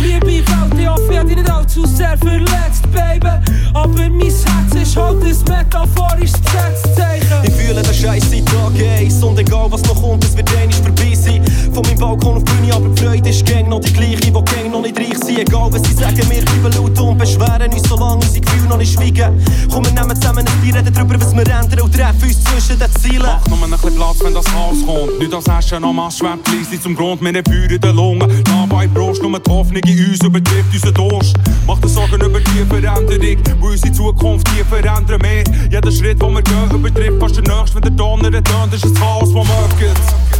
Liebe 0.00 0.26
Welt, 0.26 0.78
ich 0.78 0.88
hoffe, 0.88 1.12
ich 1.12 1.18
hab 1.18 1.26
dich 1.26 1.36
nicht 1.36 1.50
allzu 1.50 1.86
sehr 1.86 2.16
verletzt, 2.18 2.82
Baby. 2.92 3.28
Aber 3.74 3.88
mein 3.88 4.20
Herz 4.20 4.74
ist 4.74 4.96
halt 4.96 5.22
ein 5.22 5.36
metaphorisches 5.48 6.40
Gesetzzeichen. 6.42 7.42
Ich 7.42 7.52
fühle 7.52 7.82
den 7.82 7.94
Scheiß 7.94 8.30
seit 8.30 8.46
Tag 8.46 8.72
1 8.98 9.22
Und 9.22 9.38
egal 9.38 9.66
was 9.70 9.82
noch 9.82 10.00
kommt, 10.00 10.24
es 10.24 10.36
wird 10.36 10.50
einmal 10.56 10.72
vorbei 10.72 11.14
sein 11.14 11.44
Von 11.74 11.82
meinem 11.82 11.98
Balkon 11.98 12.36
auf 12.36 12.44
Bühne, 12.44 12.72
aber 12.72 12.88
die 12.88 13.02
Freude 13.02 13.28
ist 13.28 13.44
gang 13.46 13.68
noch 13.68 13.80
die 13.80 13.92
gleiche 13.92 14.16
Die 14.16 14.32
gang 14.32 14.70
noch 14.70 14.82
nicht 14.82 14.96
reich 14.96 15.18
sind 15.24 15.38
Egal 15.38 15.72
was 15.72 15.82
sie 15.82 15.94
sagen, 15.94 16.22
wir 16.30 16.44
bleiben 16.44 16.72
laut 16.76 17.00
und 17.00 17.18
beschweren 17.18 17.72
uns 17.72 17.88
Solange 17.88 18.14
unsere 18.14 18.40
Gefühle 18.40 18.68
noch 18.68 18.78
nicht 18.78 18.94
schweigen 18.94 19.44
Komm, 19.72 19.84
wir 19.84 19.92
nehmen 19.92 20.14
zusammen 20.14 20.46
ein 20.46 20.60
Bier, 20.62 20.74
reden 20.76 20.94
darüber, 20.94 21.20
was 21.20 21.34
wir 21.34 21.42
ändern 21.42 21.80
Und 21.80 21.92
treffen 21.92 22.22
uns 22.22 22.44
zwischen 22.44 22.78
den 22.78 22.90
Zielen 23.00 23.22
Mach 23.22 23.48
nur 23.48 23.64
ein 23.64 23.70
bisschen 23.70 23.94
Platz, 23.96 24.18
wenn 24.22 24.34
das 24.34 24.46
Haus 24.52 24.76
kommt. 24.86 25.18
Nicht 25.18 25.32
das 25.32 25.46
Essen 25.46 25.84
am 25.84 25.98
Ass 25.98 26.18
schwemmt 26.18 26.46
leise 26.48 26.80
zum 26.80 26.94
Grund, 26.94 27.20
wir 27.20 27.28
haben 27.28 27.44
Feuer 27.44 27.70
in 27.70 27.80
den 27.80 27.96
Lungen. 27.96 28.44
Dabei 28.44 28.86
Brust, 28.86 29.22
nur 29.22 29.38
die 29.38 29.50
Hoffnung 29.50 29.82
in 29.82 30.10
uns 30.10 30.24
übertrifft 30.24 30.72
unseren 30.72 30.94
Durst. 30.94 31.34
Mach 31.66 31.78
dir 31.78 31.88
Sorgen 31.88 32.20
über 32.20 32.40
die 32.40 32.64
Veränderung, 32.68 33.36
wo 33.60 33.66
unsere 33.68 33.92
Zukunft 33.92 34.46
die 34.48 34.64
verändern 34.64 35.20
mehr. 35.22 35.44
Jeder 35.70 35.92
Schritt, 35.92 36.20
den 36.20 36.34
wir 36.34 36.42
gehen, 36.42 36.70
übertrifft 36.72 37.20
fast 37.20 37.36
den 37.36 37.44
nächsten, 37.44 37.74
wenn 37.76 37.82
der 37.82 37.90
Donner 37.90 38.30
tönt, 38.30 38.74
ist 38.74 38.84
ein 38.84 38.94
Chaos, 38.94 39.32
das 39.32 39.34
mögt. 39.34 40.33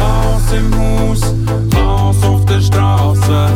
Aus 0.00 0.52
im 0.52 0.74
Hus, 0.74 1.20
raus 1.74 2.16
auf 2.22 2.44
der 2.44 2.60
Straße. 2.60 3.48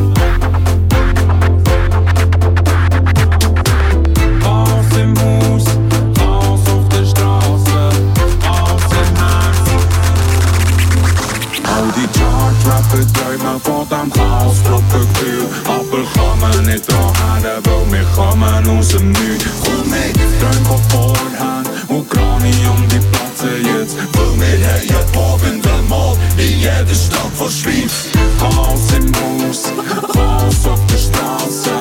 Raus 4.44 4.96
im 4.98 5.14
Hus, 5.18 5.64
raus 6.20 6.60
auf 6.74 6.88
der 6.88 7.04
Straße. 7.04 7.80
Raus 8.46 8.82
im 9.02 9.14
Haus. 9.22 9.58
Al 11.74 11.86
die 11.96 12.08
chartrapper 12.18 13.04
duimen 13.12 13.60
valt 13.60 13.92
aan 13.92 14.10
gaspropertuur. 14.12 15.46
Appel 15.66 16.04
gaan 16.14 16.64
niet 16.64 16.86
aan, 16.88 17.42
daar 17.42 17.60
wil 17.62 17.84
mee 17.90 18.04
gaan 18.14 18.68
onze 18.68 19.02
nu. 19.02 19.38
Goed 19.62 19.90
mee, 19.90 20.12
duim 20.40 20.70
op 20.70 20.80
voorhand, 20.88 21.68
om 21.88 22.88
die. 22.88 23.23
Wil 23.44 23.86
Förmiddag, 24.12 24.82
jag 24.88 25.12
påväntar 25.12 25.82
mat 25.88 26.18
i 26.38 26.62
Gärdestad 26.62 27.30
försvinns 27.32 28.08
Hans 28.40 28.92
emos, 28.96 29.72
Hans 30.14 30.66
och 30.66 30.90
förstansa 30.90 31.76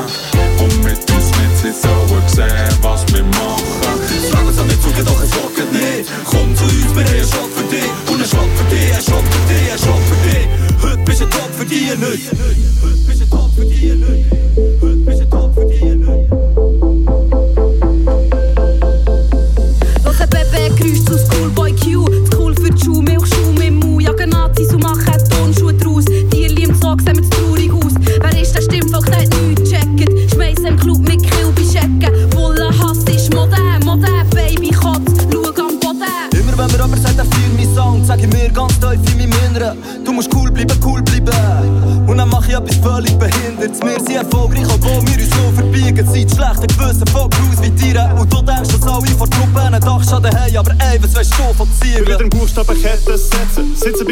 Och 0.63 0.73
med 0.83 0.97
tystnad 1.07 1.51
tills 1.61 1.83
jag 1.83 2.11
met 2.11 3.11
med 3.13 3.23
människa 3.23 3.91
Slaget 4.29 4.55
som 4.55 4.67
vi 4.67 4.75
tog 4.75 4.93
och 4.93 4.99
ett 4.99 5.05
dan 5.05 5.71
ner 5.73 6.03
Kom 6.25 6.55
dan 6.55 6.65
ut 6.65 6.95
med 6.95 7.05
det, 7.05 7.17
jag 7.17 7.27
tjock 7.27 7.51
för 7.55 7.75
det 7.75 7.89
Hon 8.07 8.21
är 8.21 8.25
tjock 8.25 8.51
för 8.57 8.75
det, 8.75 8.87
jag 8.87 9.03
tjock 9.03 9.25
för 9.33 9.53
det, 9.53 9.69
jag 9.69 9.79
tjock 9.79 10.03
för 10.09 10.29
det 10.29 10.43
Hutt, 10.83 11.05
bitch, 11.05 11.21
jag 11.21 11.31
tjock 11.33 11.51
för 11.57 11.65
det, 11.65 11.87
jag 11.89 11.99
nöjd 11.99 13.42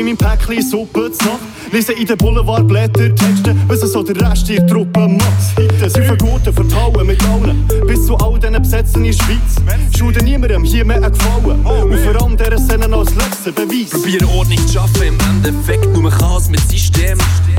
bei 0.01 0.05
meinem 0.05 0.17
Päckchen 0.17 0.61
Suppe 0.61 1.11
zu 1.11 1.25
Nacht. 1.25 1.39
Lese 1.71 1.93
in 1.93 2.05
den 2.05 2.17
Boulevardblätter 2.17 3.13
Texte, 3.15 3.55
wissen 3.67 3.87
so 3.87 4.03
der 4.03 4.29
Rest 4.29 4.49
ihrer 4.49 4.65
Truppe 4.65 5.07
macht. 5.07 5.91
Sind 5.91 6.05
verguten, 6.05 6.53
vertrauen 6.53 7.07
mit 7.07 7.23
allen. 7.25 7.67
Bis 7.87 8.05
zu 8.05 8.17
all 8.17 8.39
diesen 8.39 8.61
Besetzen 8.61 9.05
in 9.05 9.11
der 9.11 9.23
Schweiz. 9.23 9.97
Schulden 9.97 10.25
niemandem 10.25 10.63
hier 10.63 10.85
mehr 10.85 11.09
Gefallen. 11.09 11.65
Und 11.65 11.97
vor 11.99 12.21
allem 12.21 12.37
dieser 12.37 12.57
Szene 12.57 12.95
als 12.95 13.15
letzten 13.15 13.53
Beweis. 13.53 13.89
Probier 13.91 14.27
Ordnung 14.29 14.67
zu 14.67 14.73
schaffen, 14.73 15.03
im 15.03 15.17
Endeffekt 15.19 15.85
nur 15.95 16.09
Chaos 16.09 16.49
mit 16.49 16.61
System. 16.69 17.17
Starte 17.19 17.50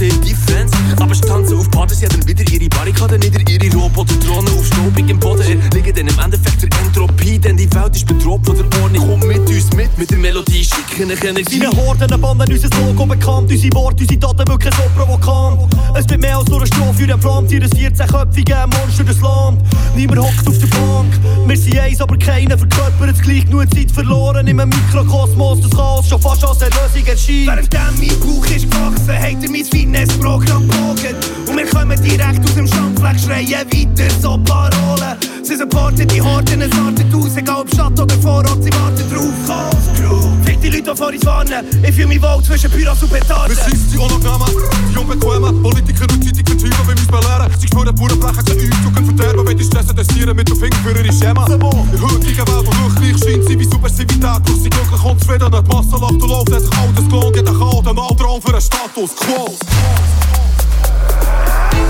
in 0.00 0.20
Defense, 0.22 0.74
aber 1.00 1.14
stanze 1.14 1.56
auf 1.56 1.70
Partys, 1.70 2.00
ja 2.00 2.08
dann 2.08 2.26
wieder 2.26 2.44
ihre 2.52 2.68
Barrikaden 2.68 3.20
nieder, 3.20 3.40
ihre 3.48 3.76
Roboter-Drohnen 3.76 4.52
auf 4.58 4.66
staubigem 4.66 5.18
Boden. 5.18 5.60
Liegen 5.72 5.94
dann 5.94 6.08
im 6.08 6.18
Endeffekt 6.18 6.62
der 6.62 6.80
Entropie, 6.80 7.38
denn 7.38 7.56
die 7.56 7.72
Welt 7.74 7.94
ist 7.94 8.06
bedroht 8.06 8.44
von 8.44 8.56
der 8.56 8.82
Ordnung. 8.82 9.08
Komm 9.08 9.28
mit 9.28 9.48
uns 9.48 9.72
mit, 9.74 9.96
mit 9.98 10.10
der 10.10 10.18
Melodie, 10.18 10.64
schicken 10.64 11.10
ich 11.10 11.24
Energie. 11.24 11.60
Deine 11.60 11.76
Horden 11.76 12.20
bannen 12.20 12.52
unser 12.52 12.68
Logo 12.80 13.06
bekannt, 13.06 13.50
unsere 13.50 13.74
Worte, 13.74 14.02
unsere 14.02 14.20
Taten 14.20 14.48
wirklich 14.48 14.74
so 14.74 14.82
provokant. 14.96 15.74
Es 15.94 16.08
wird 16.08 16.20
mehr 16.20 16.38
als 16.38 16.48
nur 16.48 16.58
eine 16.58 16.66
Strophe, 16.66 16.94
für 16.94 17.06
den 17.06 17.20
Pflanz, 17.20 17.52
ihr 17.52 17.62
14-köpfige 17.62 18.66
Monster 18.66 19.04
des 19.04 19.20
Land. 19.20 19.60
Niemand 19.94 20.20
hockt 20.20 20.48
auf 20.48 20.58
der 20.58 20.66
Bank, 20.68 21.12
wir 21.46 21.56
sind 21.56 21.78
eins, 21.78 22.00
aber 22.00 22.16
keiner 22.16 22.56
verkörpert 22.56 23.10
es 23.14 23.20
gleich. 23.20 23.46
Nur 23.50 23.68
Zeit 23.68 23.90
verloren 23.90 24.46
im 24.46 24.56
Mikrokosmos, 24.56 25.60
das 25.60 25.70
Chaos 25.70 26.08
schon 26.08 26.20
fast 26.20 26.44
als 26.44 26.62
Erlösung 26.62 27.06
erscheint. 27.06 27.46
Während 27.46 27.98
mein 27.98 28.20
Bauch 28.20 28.46
ist 28.46 28.70
gewachsen, 28.70 29.22
habt 29.22 29.42
ihr 29.42 29.50
mein 29.50 29.64
Fitnessprogramm 29.84 30.66
gebogen. 30.66 31.14
Und 31.46 31.56
wir 31.56 31.66
kommen 31.66 32.02
direkt 32.02 32.42
aus 32.42 32.54
dem 32.54 32.66
Schandfleck, 32.66 33.20
schreien 33.20 33.66
weiter 33.68 34.14
so 34.20 34.38
Parolen. 34.38 35.16
Sie 35.42 35.56
supporten 35.56 36.08
die 36.08 36.22
Horden, 36.22 36.62
es 36.62 36.72
artet 36.72 37.14
aus, 37.14 37.36
egal 37.36 37.60
ob 37.60 37.68
Stadt 37.68 38.00
oder 38.00 38.14
Vorort, 38.16 38.62
sie 38.62 38.72
warten 38.72 39.04
drauf. 39.12 39.34
Chaos 39.46 39.84
Crew, 39.94 40.22
fick 40.44 40.60
die 40.62 40.70
Leute, 40.70 40.90
die 40.90 40.96
vor 40.96 41.08
uns 41.08 41.26
warnen. 41.26 41.66
Ich 41.86 41.94
fühl 41.94 42.06
mich 42.06 42.22
wohl 42.22 42.42
zwischen 42.42 42.70
Pyros 42.70 43.02
und 43.02 43.12
Petarden. 43.12 43.54
Wir 43.54 43.62
sind 43.62 43.92
die 43.92 43.98
Unangenehmen, 43.98 44.48
die 44.90 44.98
Unbequemen. 44.98 45.62
Politiker 45.62 46.06
und 46.10 46.24
Zeitung 46.24 46.46
vertreiben, 46.46 46.88
wenn 46.88 46.98
uns 46.98 47.06
belehren. 47.06 47.52
Sie 47.60 47.68
schwören, 47.68 47.94
Bauern 47.94 48.20
brechen 48.20 48.44
sie 48.46 48.66
uns, 48.66 48.76
Jugend 48.84 49.06
verderben. 49.06 49.46
Wenn 49.46 49.58
die 49.58 49.64
stressen, 49.64 49.96
testieren 49.96 50.34
mit 50.34 50.48
dem 50.48 50.56
Finger 50.56 50.76
für 50.82 50.98
ihre 50.98 51.12
Schema. 51.12 51.44
In 51.46 51.60
heutigen 51.60 52.48
Welt, 52.48 52.64
wo 52.64 52.88
Durchgleich 52.88 53.18
scheint 53.20 53.44
sie 53.46 53.58
wie 53.58 53.64
Subversivität. 53.64 54.24
Doch 54.24 54.56
sie 54.56 54.70
glücklich 54.94 55.10
und 55.10 55.20
zufrieden, 55.20 55.50
die 55.50 55.74
Masse 55.74 55.96
lacht 56.00 56.12
und 56.12 56.28
läuft, 56.28 56.52
hat 56.52 56.60
sich 56.60 56.78
alles 56.78 57.08
gelohnt. 57.08 57.36
Jeder 57.36 57.52
kann 57.52 57.84
den 57.84 57.98
Altraum 57.98 58.42
für 58.42 58.48
einen 58.48 58.60
Status 58.60 59.16
quo. 59.16 59.54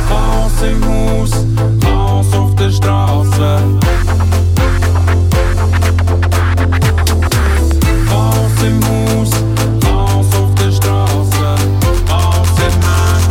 Chaos 0.08 0.52
im 0.62 0.84
Haus, 0.84 1.30
Chaos 1.80 2.32
auf 2.34 2.54
der 2.56 2.70
Straße. 2.70 3.62
Chaos 8.08 8.62
im 8.64 8.80
Haus, 8.84 9.30
Chaos 9.80 10.26
auf 10.36 10.54
der 10.54 10.72
Straße. 10.72 11.56
Chaos 12.06 12.48
im 12.58 12.74
Herz. 12.82 13.24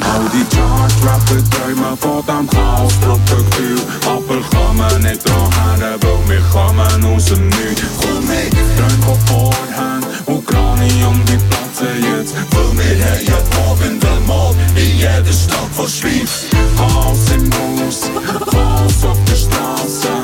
All 0.00 0.24
die 0.32 0.44
Charge-Rapper 0.54 1.40
träumen 1.50 1.96
von 1.98 2.22
dem 2.26 2.46
Chaos-Protokoll. 2.50 3.78
Aber 4.06 4.40
kommen 4.50 5.02
nicht 5.02 5.24
weil 5.74 6.00
wir 6.00 6.03
kommen 6.54 7.04
aus 7.04 7.24
dem 7.26 7.48
Nichts. 7.48 7.82
Komm 8.00 8.26
mit, 8.28 8.54
träum 8.76 9.02
von 9.02 9.20
Vorhand 9.26 10.06
und 10.26 10.46
Kranium, 10.46 11.20
die 11.26 11.38
platzen 11.50 11.98
jetzt. 12.00 12.34
Weil 12.52 12.78
wir 12.78 13.04
haben 13.04 13.26
ja 13.26 13.38
tobende 13.56 14.20
Mal 14.26 14.54
in 14.76 14.96
jeder 14.96 15.32
Stadt 15.32 15.70
von 15.72 15.88
Schweiz. 15.88 16.46
Chaos 16.76 17.26
im 17.34 17.50
Haus, 17.54 18.10
Chaos 18.50 19.04
auf 19.04 19.18
der 19.28 19.34
Straße. 19.34 20.23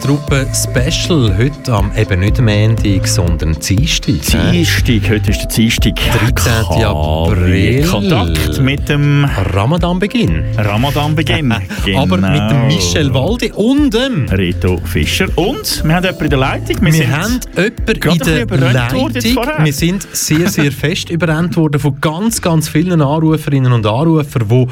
Chaos-Truppe 0.00 0.46
Special. 0.54 1.36
Heute 1.36 1.72
am 1.72 1.90
eben 1.96 2.20
nicht 2.20 2.40
Montag, 2.40 3.06
sondern 3.06 3.54
Dienstag. 3.60 4.14
Dienstag, 4.50 5.10
heute 5.10 5.30
ist 5.30 5.40
der 5.40 5.48
Dienstag. 5.48 5.94
13. 6.34 6.84
April. 6.84 7.86
Kontakt 7.86 8.60
mit 8.60 8.88
dem 8.88 9.24
Ramadan-Beginn. 9.52 10.44
Ramadan-Beginn. 10.56 11.54
genau. 11.84 12.02
Aber 12.02 12.16
mit 12.16 12.50
dem 12.50 12.66
Michel 12.66 13.12
Walde 13.12 13.52
und 13.54 13.92
dem 13.92 14.26
Reto 14.28 14.78
Fischer. 14.84 15.26
Und 15.36 15.84
wir 15.84 15.94
haben 15.94 16.04
jemanden 16.04 16.24
in 16.24 16.30
der 16.30 16.38
Leitung. 16.38 16.76
Wir, 16.80 16.92
sind 16.92 17.12
haben 17.12 17.40
jemanden 17.56 18.38
in 18.38 18.48
der 18.48 18.72
Leitung. 18.72 19.64
Wir 19.64 19.72
sind 19.72 20.08
sehr, 20.12 20.48
sehr 20.48 20.72
fest 20.72 21.10
überrannt 21.10 21.56
worden 21.56 21.80
von 21.80 22.00
ganz, 22.00 22.40
ganz 22.40 22.68
vielen 22.68 23.02
Anruferinnen 23.02 23.72
und 23.72 23.86
Anrufern, 23.86 24.48
die 24.48 24.66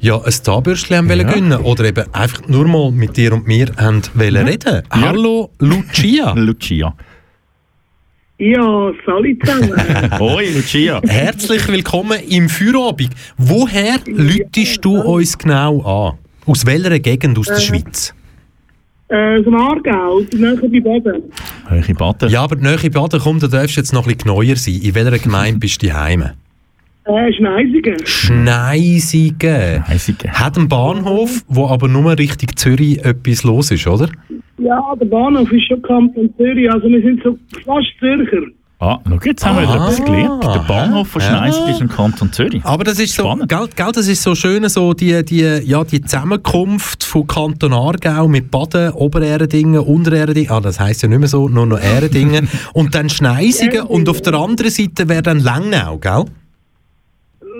ja 0.00 0.20
ein 0.22 0.32
Starbürstchen 0.32 0.96
haben 0.96 1.08
wollen 1.08 1.26
gönnen 1.26 1.60
oder 1.60 1.84
eben 1.84 2.04
einfach 2.14 2.46
nur 2.46 2.68
mal 2.68 2.90
mit 2.90 3.16
dir 3.16 3.32
und 3.32 3.46
mir 3.46 3.68
haben 3.76 4.02
wollen 4.14 4.46
reden. 4.46 4.67
Hallo 4.90 5.50
Lucia. 5.60 6.32
Lucia. 6.36 6.94
Ja, 8.38 8.92
salut 9.04 9.36
zusammen. 9.44 9.72
Hoi 10.18 10.46
Lucia. 10.54 11.00
Herzlich 11.06 11.66
willkommen 11.68 12.18
im 12.28 12.48
Feierabend. 12.48 13.10
Woher 13.36 13.96
lütest 14.06 14.84
du 14.84 15.00
uns 15.00 15.36
genau 15.36 15.80
an? 15.82 16.18
Aus 16.46 16.64
welcher 16.66 16.98
Gegend 16.98 17.38
aus 17.38 17.46
der 17.46 17.56
Äh, 17.56 17.60
Schweiz? 17.60 18.14
äh, 19.08 19.42
vom 19.42 19.54
Aargau, 19.54 20.20
die 20.20 20.36
Nähe 20.36 20.54
bei 20.56 20.80
Baden. 20.80 21.22
Höhe 21.68 21.94
Baden. 21.94 22.28
Ja, 22.30 22.42
aber 22.42 22.56
die 22.56 22.62
Nähe 22.64 22.90
Baden, 22.90 23.20
komm, 23.20 23.40
da 23.40 23.48
darfst 23.48 23.76
du 23.76 23.80
jetzt 23.80 23.92
noch 23.92 24.06
ein 24.06 24.14
bisschen 24.14 24.30
neuer 24.34 24.56
sein. 24.56 24.74
In 24.82 24.94
welcher 24.94 25.18
Gemeinde 25.18 25.58
bist 25.58 25.82
du 25.82 25.86
daheim? 25.88 26.22
Äh, 27.04 27.32
Schneisigen. 27.32 27.96
Schneisigen. 28.06 29.82
Hat 29.84 30.56
einen 30.58 30.68
Bahnhof, 30.68 31.42
wo 31.48 31.66
aber 31.68 31.88
nur 31.88 32.16
Richtung 32.18 32.54
Zürich 32.54 33.02
etwas 33.04 33.42
los 33.44 33.70
ist, 33.70 33.86
oder? 33.86 34.10
Ja, 34.58 34.94
der 35.00 35.06
Bahnhof 35.06 35.50
ist 35.52 35.66
schon 35.68 35.80
Kanton 35.82 36.32
Zürich, 36.36 36.70
also 36.70 36.88
wir 36.88 37.00
sind 37.02 37.22
so 37.22 37.38
fast 37.64 37.86
Zürcher. 38.00 38.42
Ah, 38.80 38.98
schau, 39.08 39.18
jetzt 39.24 39.44
haben 39.44 39.56
wir 39.56 39.62
wieder 39.62 39.72
Ah. 39.80 39.84
etwas 39.88 40.04
gelernt. 40.04 40.44
Der 40.44 40.64
Bahnhof 40.68 41.08
von 41.08 41.20
Ja. 41.20 41.28
Schneisig 41.28 41.68
ist 41.68 41.80
im 41.80 41.88
Kanton 41.88 42.32
Zürich. 42.32 42.64
Aber 42.64 42.84
das 42.84 43.00
ist 43.00 43.12
so, 43.14 43.24
gell, 43.48 43.66
gell, 43.74 43.92
das 43.92 44.06
ist 44.06 44.22
so 44.22 44.36
schön, 44.36 44.68
so 44.68 44.94
die, 44.94 45.24
die, 45.24 45.40
ja, 45.64 45.82
die 45.82 46.00
Zusammenkunft 46.00 47.02
von 47.02 47.26
Kanton 47.26 47.72
Aargau 47.72 48.28
mit 48.28 48.52
Baden, 48.52 48.92
Obererdingen, 48.92 49.80
Untererdingen, 49.80 50.50
ah, 50.52 50.60
das 50.60 50.78
heisst 50.78 51.02
ja 51.02 51.08
nicht 51.08 51.18
mehr 51.18 51.26
so, 51.28 51.48
nur 51.48 51.66
noch 51.66 51.80
Erdingen, 51.80 52.48
und 52.72 52.94
dann 52.94 53.08
Schneisigen 53.08 53.82
und 53.82 54.08
auf 54.08 54.20
der 54.22 54.34
anderen 54.34 54.70
Seite 54.70 55.08
wäre 55.08 55.22
dann 55.22 55.40
Langnau, 55.40 55.98
gell? 55.98 56.24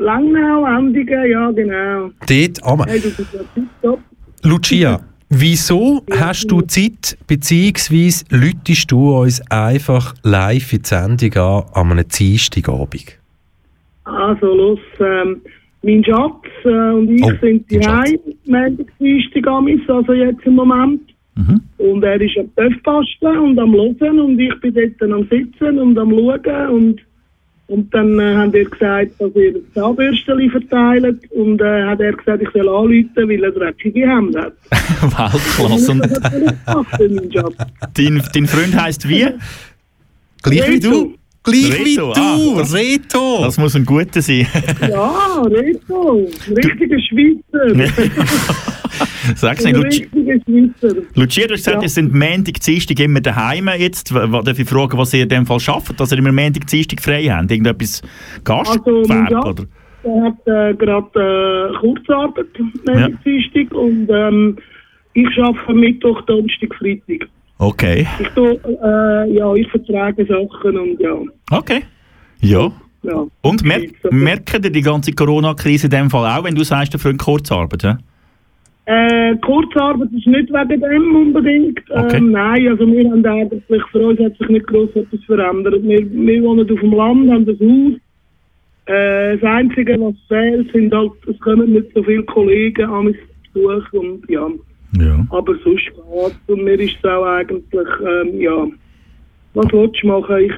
Langnau, 0.00 0.66
Endigen, 0.78 1.30
ja 1.30 1.50
genau. 1.50 2.10
Dort, 2.28 2.62
aber, 2.62 2.84
Hey, 2.86 3.00
ja 3.00 3.40
tipptopp. 3.54 3.98
Lucia, 4.44 5.00
wieso 5.30 6.02
hast 6.10 6.50
du 6.50 6.62
Zeit, 6.62 7.18
beziehungsweise 7.26 8.24
lütest 8.30 8.90
du 8.90 9.16
uns 9.16 9.42
einfach 9.50 10.14
live 10.22 10.72
in 10.72 10.82
die 10.82 10.88
Sendung 10.88 11.34
an, 11.34 11.64
an 11.74 11.92
einem 11.92 12.08
Dienstagabend? 12.08 13.18
Also 14.04 14.46
los, 14.46 14.80
ähm, 15.00 15.42
mein 15.82 16.04
Schatz 16.04 16.44
äh, 16.64 16.68
und 16.68 17.10
ich 17.10 17.22
Oh, 17.22 17.32
sind 17.40 17.70
die 17.70 17.80
Heim, 17.86 18.18
Montag, 18.46 18.86
Dienstag 18.98 19.46
also 19.46 20.12
jetzt 20.12 20.44
im 20.44 20.54
Moment. 20.54 21.02
Und 21.78 22.02
er 22.02 22.20
ist 22.20 22.36
am 22.36 22.52
Töpfbasteln 22.56 23.38
und 23.38 23.58
am 23.58 23.72
Hören 23.72 24.18
und 24.18 24.40
ich 24.40 24.60
bin 24.60 24.74
dort 24.74 25.12
am 25.12 25.28
Sitzen 25.28 25.78
und 25.78 25.96
am 25.96 26.10
Schauen 26.10 26.68
und, 26.70 27.00
und 27.68 27.92
dann 27.94 28.18
äh, 28.18 28.34
haben 28.34 28.52
wir 28.52 28.64
gesagt, 28.64 29.12
dass 29.18 29.34
ihr 29.34 29.52
das 29.52 29.62
Zahnbürstchen 29.74 30.50
verteilt 30.50 31.30
und 31.30 31.60
äh, 31.60 31.84
hat 31.84 32.00
er 32.00 32.14
gesagt, 32.14 32.42
ich 32.42 32.48
soll 32.50 32.68
anrufen, 32.68 33.10
weil 33.16 33.44
er 33.44 33.52
dreckige 33.52 34.08
Hände 34.08 34.40
hat. 34.40 34.54
Weltklasse. 35.18 35.92
Und 35.92 36.02
dein, 37.94 38.22
dein 38.32 38.46
Freund 38.46 38.74
heisst 38.74 39.06
wie? 39.06 39.26
Gleich 40.42 40.70
wie 40.70 40.80
du? 40.80 41.14
Reto. 41.48 41.68
Gleich 41.68 41.84
wie 41.84 41.90
Reto, 41.90 42.12
du, 42.12 42.20
ah, 42.20 42.58
das- 42.58 42.74
Reto. 42.74 43.38
Das 43.42 43.58
muss 43.58 43.76
ein 43.76 43.84
guter 43.84 44.22
sein. 44.22 44.46
Ja, 44.88 45.42
Reto. 45.42 46.26
Richtiger 46.48 46.98
Schweizer. 47.00 47.92
Sag's 49.36 49.64
nicht, 49.64 49.76
Lucia. 49.76 50.06
Lucia, 51.14 51.46
du 51.46 51.54
hast 51.54 51.64
gesagt, 51.64 51.76
Ja. 51.76 51.82
ihr 51.82 51.88
sind 51.88 52.14
Montag, 52.14 52.60
Dienstag 52.60 52.98
immer 53.00 53.20
daheim 53.20 53.68
jetzt. 53.78 54.10
Darf 54.14 54.58
ich 54.58 54.68
fragen, 54.68 54.96
was 54.98 55.12
ihr 55.14 55.24
in 55.24 55.28
dem 55.28 55.46
Fall 55.46 55.60
schafft, 55.60 55.98
dass 56.00 56.12
ihr 56.12 56.18
immer 56.18 56.32
Montag, 56.32 56.66
Dienstag 56.66 57.00
frei 57.02 57.24
habt? 57.24 57.50
Irgendetwas 57.50 58.02
Gastgewerbe, 58.44 59.14
Also, 59.14 59.34
ja. 59.34 59.44
oder? 59.46 59.64
Er 60.04 60.22
hat 60.22 60.46
äh, 60.46 60.74
gerade 60.76 61.72
äh, 61.74 61.78
Kurzarbeit, 61.80 62.46
Ja. 62.86 62.98
ja. 63.00 63.08
Dienstag, 63.24 63.72
und 63.76 64.08
ähm, 64.10 64.56
ich 65.14 65.28
arbeite 65.42 65.74
Mittwoch, 65.74 66.22
Donnerstag, 66.22 66.74
Freitag. 66.78 67.28
Okay. 67.58 68.06
Ich, 68.20 68.28
tue, 68.28 68.58
äh, 68.82 69.32
ja, 69.32 69.52
ich 69.54 69.68
vertrage 69.68 70.24
Sachen 70.24 70.78
und 70.78 71.00
ja. 71.00 71.14
Okay. 71.50 71.82
Ja. 72.40 72.70
ja. 73.02 73.26
Und 73.42 73.64
mer 73.64 73.80
merken 74.10 74.62
ihr 74.62 74.70
die 74.70 74.80
ganze 74.80 75.12
Corona-Krise 75.12 75.86
in 75.86 75.90
dem 75.90 76.10
Fall 76.10 76.38
auch, 76.38 76.44
wenn 76.44 76.54
du 76.54 76.62
sagst, 76.62 76.92
der 76.92 77.00
Freund 77.00 77.18
Kurzarbeit? 77.18 77.82
Ja? 77.82 77.98
Äh, 78.86 79.36
Kurzarbeit 79.38 80.08
ist 80.16 80.26
nicht 80.26 80.50
wegen 80.50 80.80
dem 80.80 81.16
unbedingt. 81.16 81.80
Ähm, 81.90 82.30
nein, 82.30 82.68
also 82.68 82.86
wir 82.86 83.10
haben 83.10 83.26
eigentlich, 83.26 83.82
für 83.90 84.06
uns 84.06 84.20
hat 84.20 84.38
sich 84.38 84.48
nicht 84.48 84.66
gross 84.66 84.90
etwas 84.94 85.20
verändert. 85.24 85.82
Wir, 85.82 86.10
wir 86.10 86.42
wohnen 86.44 86.70
auf 86.70 86.80
dem 86.80 86.92
Land, 86.92 87.30
haben 87.30 87.44
das 87.44 87.58
Haus. 87.58 88.00
Äh, 88.86 89.36
das 89.36 89.42
Einzige, 89.42 90.00
was 90.00 90.14
fehlt, 90.28 90.72
sind 90.72 90.94
halt, 90.94 91.12
es 91.26 91.38
kommen 91.40 91.72
nicht 91.72 91.88
so 91.94 92.02
viele 92.04 92.22
Kollegen 92.22 92.88
an 92.88 93.06
mich 93.06 93.16
zu 93.52 93.60
Besuch 93.60 93.92
und 93.92 94.30
ja. 94.30 94.48
Ja. 94.92 95.26
Aber 95.30 95.54
sonst 95.64 95.84
geht's. 95.84 96.36
Und 96.46 96.64
mir 96.64 96.80
ist 96.80 96.96
es 97.02 97.10
auch 97.10 97.24
eigentlich, 97.24 97.88
ähm, 98.00 98.40
ja, 98.40 98.66
was 99.54 99.66
willst 99.72 100.02
du 100.02 100.06
machen? 100.06 100.36
Ich 100.38 100.52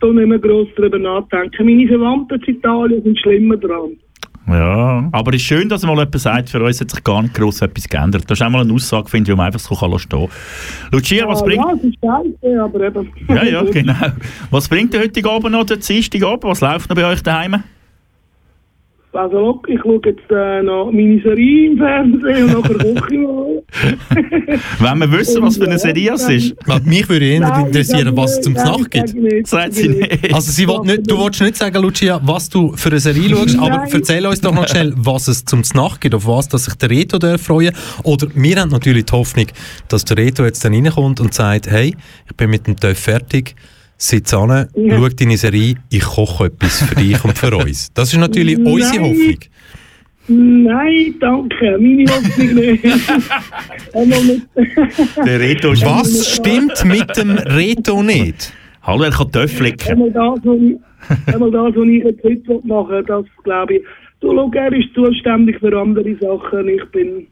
tue 0.00 0.14
nicht 0.14 0.28
mehr 0.28 0.38
gross 0.38 0.68
darüber 0.76 0.98
nachdenken. 0.98 1.66
Meine 1.66 1.88
Verwandten 1.88 2.42
in 2.42 2.54
Italien 2.54 3.02
sind 3.02 3.18
schlimmer 3.20 3.56
dran. 3.56 3.96
Ja, 4.48 5.06
aber 5.12 5.34
es 5.34 5.42
ist 5.42 5.46
schön, 5.46 5.68
dass 5.68 5.82
mal 5.82 5.92
jemand 5.92 6.18
sagt, 6.18 6.48
für 6.48 6.62
uns 6.62 6.80
hat 6.80 6.90
sich 6.90 7.04
gar 7.04 7.20
nicht 7.20 7.34
gross 7.34 7.60
etwas 7.60 7.86
geändert. 7.86 8.24
Das 8.28 8.40
ist 8.40 8.46
auch 8.46 8.48
mal 8.48 8.62
eine 8.62 8.72
Aussage, 8.72 9.06
finde 9.08 9.30
ich, 9.30 9.34
die 9.34 9.36
man 9.36 9.46
einfach 9.46 9.60
so 9.60 9.74
kann 9.74 9.90
lassen 9.90 10.04
stehen 10.04 10.28
Lucia, 10.90 11.28
was 11.28 11.40
ja, 11.40 11.46
bringt... 11.46 11.64
Ja, 11.66 11.72
es 11.74 11.84
ist 11.84 11.98
scheiße, 12.02 12.62
aber 12.62 12.80
eben. 12.86 13.12
Ja, 13.28 13.44
ja, 13.44 13.62
genau. 13.62 13.94
Was 14.50 14.68
bringt 14.68 14.94
der 14.94 15.02
heutige 15.02 15.30
Abend 15.30 15.52
noch, 15.52 15.64
der 15.64 15.76
Dienstag 15.76 16.22
Abend? 16.22 16.44
Was 16.44 16.62
läuft 16.62 16.88
noch 16.88 16.96
bei 16.96 17.06
euch 17.06 17.22
daheim? 17.22 17.62
Also, 19.12 19.40
look, 19.40 19.66
ich 19.68 19.80
schaue 19.80 20.00
jetzt 20.04 20.30
äh, 20.30 20.62
noch 20.62 20.90
meine 20.92 21.20
Serie 21.22 21.70
im 21.70 21.78
Fernsehen 21.78 22.44
und 22.44 22.52
nachher 22.52 22.74
koche 22.74 23.14
ich 23.14 23.18
mal. 23.18 23.62
Wenn 24.80 24.98
wir 24.98 25.12
wissen, 25.18 25.42
was 25.42 25.56
für 25.56 25.64
eine 25.64 25.78
Serie 25.78 26.12
es 26.12 26.28
ist. 26.28 26.54
Mich 26.84 27.08
würde 27.08 27.24
eher 27.24 27.40
Nein, 27.40 27.66
interessieren, 27.66 28.14
was 28.14 28.32
es 28.32 28.36
nicht, 28.36 28.44
zum 28.44 28.52
Nacht 28.52 28.90
gibt. 28.90 29.08
Sagt 29.08 29.48
sag 29.48 29.72
sie 29.72 29.88
nicht. 29.88 30.34
Also 30.34 30.52
sie 30.52 30.68
will 30.68 30.80
nicht, 30.80 31.10
du 31.10 31.18
willst 31.18 31.40
nicht 31.40 31.56
sagen, 31.56 31.82
Lucia, 31.82 32.20
was 32.22 32.50
du 32.50 32.76
für 32.76 32.90
eine 32.90 33.00
Serie 33.00 33.30
schaust, 33.30 33.58
aber 33.58 33.84
erzähl 33.90 34.26
uns 34.26 34.42
doch 34.42 34.54
noch 34.54 34.68
schnell, 34.68 34.92
was 34.96 35.28
es 35.28 35.44
zum 35.44 35.62
Nacht 35.74 36.02
gibt, 36.02 36.14
auf 36.14 36.26
was 36.26 36.48
dass 36.48 36.66
sich 36.66 36.74
der 36.74 36.90
Reto 36.90 37.18
freuen 37.38 37.74
Oder 38.02 38.28
wir 38.34 38.56
haben 38.56 38.70
natürlich 38.70 39.06
die 39.06 39.12
Hoffnung, 39.12 39.46
dass 39.88 40.04
der 40.04 40.18
Reto 40.18 40.44
jetzt 40.44 40.64
dann 40.64 40.74
reinkommt 40.74 41.20
und 41.20 41.32
sagt, 41.32 41.66
hey, 41.70 41.96
ich 42.28 42.36
bin 42.36 42.50
mit 42.50 42.66
dem 42.66 42.76
TÜV 42.76 42.98
fertig, 42.98 43.54
sitz 43.98 44.32
an, 44.32 44.68
Ja. 44.74 44.96
schau 44.98 45.08
deine 45.08 45.36
Serie, 45.36 45.74
ich 45.90 46.02
koche 46.02 46.46
etwas 46.46 46.82
für 46.84 46.94
dich 46.94 47.22
und 47.24 47.36
für 47.36 47.54
uns. 47.64 47.92
Das 47.92 48.12
ist 48.12 48.18
natürlich 48.18 48.56
Nein. 48.58 48.72
unsere 48.72 49.04
Hoffnung. 49.04 49.38
Nein, 50.30 51.14
danke, 51.20 51.78
meine 51.80 52.04
Hoffnung 52.10 52.54
nicht. 52.54 52.84
Der 55.26 55.40
Reto 55.40 55.72
ist... 55.72 55.84
Was 55.84 56.34
stimmt 56.36 56.84
mit 56.84 57.16
dem 57.16 57.30
Reto 57.30 58.02
nicht? 58.02 58.52
Hallo, 58.82 59.04
er 59.04 59.10
kann 59.10 59.30
Töpfe 59.32 59.62
lecken. 59.64 59.88
Einmal 59.90 60.10
das, 60.12 60.38
was 60.44 60.60
ich, 60.60 61.34
einmal 61.34 61.50
das, 61.50 61.74
was 61.76 61.88
ich 61.88 62.04
jetzt 62.04 62.24
heute 62.24 62.66
machen 62.66 62.90
will, 62.90 63.04
das 63.04 63.24
glaube 63.44 63.74
ich. 63.76 63.82
Du, 64.20 64.32
schau, 64.34 64.50
er 64.52 64.72
ist 64.72 64.92
zuständig 64.94 65.58
für 65.60 65.78
andere 65.78 66.16
Sachen. 66.20 66.68
Ich 66.68 66.84
bin, 66.92 67.26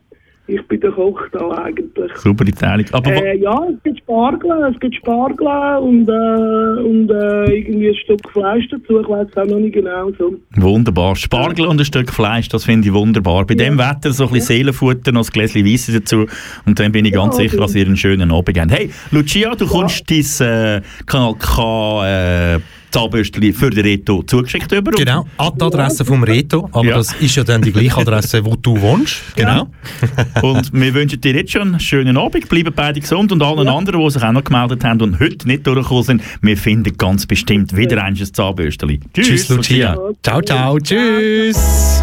ich 0.47 0.63
bin 0.69 0.81
der 0.81 0.93
Koch 0.93 1.21
da 1.33 1.51
eigentlich. 1.65 2.13
Super 2.17 2.45
die 2.45 2.53
Teilung. 2.53 2.87
Aber 2.93 3.11
Äh, 3.11 3.39
ja, 3.39 3.67
es 3.69 3.83
gibt 3.83 3.99
Spargel, 3.99 4.73
es 4.73 4.81
gibt 4.81 4.95
Spargel 4.95 5.47
und, 5.81 6.09
äh, 6.09 6.83
und 6.83 7.11
äh, 7.11 7.57
irgendwie 7.57 7.89
ein 7.89 7.95
Stück 7.97 8.31
Fleisch 8.31 8.69
dazu. 8.71 9.01
Ich 9.01 9.09
weiß 9.09 9.27
es 9.31 9.37
auch 9.37 9.47
noch 9.47 9.59
nicht 9.59 9.75
genau 9.75 10.11
so. 10.19 10.35
Wunderbar. 10.57 11.17
Spargel 11.17 11.67
und 11.67 11.81
ein 11.81 11.85
Stück 11.85 12.13
Fleisch, 12.13 12.49
das 12.49 12.65
finde 12.65 12.89
ich 12.89 12.95
wunderbar. 12.95 13.45
Bei 13.45 13.55
dem 13.55 13.79
Wetter 13.79 14.13
so 14.13 14.27
ein 14.27 14.33
bisschen 14.33 14.57
Seelenfutter, 14.57 15.13
noch 15.13 15.27
ein 15.27 15.33
Gläschen 15.33 15.65
Weisse 15.65 15.99
dazu. 15.99 16.27
Und 16.65 16.79
dann 16.79 16.93
bin 16.93 17.05
ich 17.05 17.13
ganz 17.13 17.37
Ja, 17.39 17.43
sicher, 17.43 17.59
dass 17.59 17.75
ihr 17.75 17.87
einen 17.87 17.97
schönen 17.97 18.31
Abend 18.31 18.59
habt. 18.59 18.71
Hey, 18.71 18.91
Lucia, 19.11 19.55
du 19.55 19.67
kommst 19.67 20.11
dein 20.11 20.79
äh, 20.79 20.83
Kanal 21.07 21.35
K 21.39 22.55
äh, 22.57 22.61
Zahnbürstchen 22.97 23.53
für 23.53 23.71
den 23.71 23.85
Reto 23.85 24.23
zugeschickt 24.23 24.73
über. 24.73 24.91
Genau, 24.93 25.27
an 25.37 25.53
die 25.59 25.63
Adresse 25.65 26.05
vom 26.05 26.23
Reto, 26.23 26.69
aber 26.73 26.85
Ja. 26.85 26.97
das 26.97 27.13
ist 27.21 27.37
ja 27.37 27.45
dann 27.45 27.61
die 27.63 27.73
gleiche 27.73 27.97
Adresse, 27.99 28.45
wo 28.45 28.57
du 28.57 28.81
wohnst. 28.81 29.17
Genau. 29.37 29.69
Und 30.43 30.73
wir 30.73 30.95
wünschen 30.95 31.21
dir 31.21 31.35
jetzt 31.35 31.53
schon 31.53 31.63
einen 31.63 31.81
schönen 31.81 32.17
Abend, 32.17 32.49
bleiben 32.49 32.73
beide 32.75 33.01
gesund 33.01 33.33
und 33.33 33.43
allen 33.43 33.69
anderen, 33.69 34.01
die 34.03 34.11
sich 34.11 34.23
auch 34.23 34.33
noch 34.33 34.45
gemeldet 34.45 34.83
haben 34.85 35.01
und 35.03 35.21
heute 35.21 35.47
nicht 35.47 35.67
durchgekommen 35.67 36.03
sind, 36.05 36.23
wir 36.41 36.57
finden 36.57 36.97
ganz 36.97 37.27
bestimmt 37.27 37.77
wieder 37.77 38.03
ein 38.03 38.17
Zahnbürstchen. 38.17 39.01
Tschüss, 39.13 39.27
Tschüss, 39.27 39.49
Lucia. 39.51 39.97
Ciao, 40.23 40.41
ciao, 40.43 40.79
tschüss. 40.79 42.03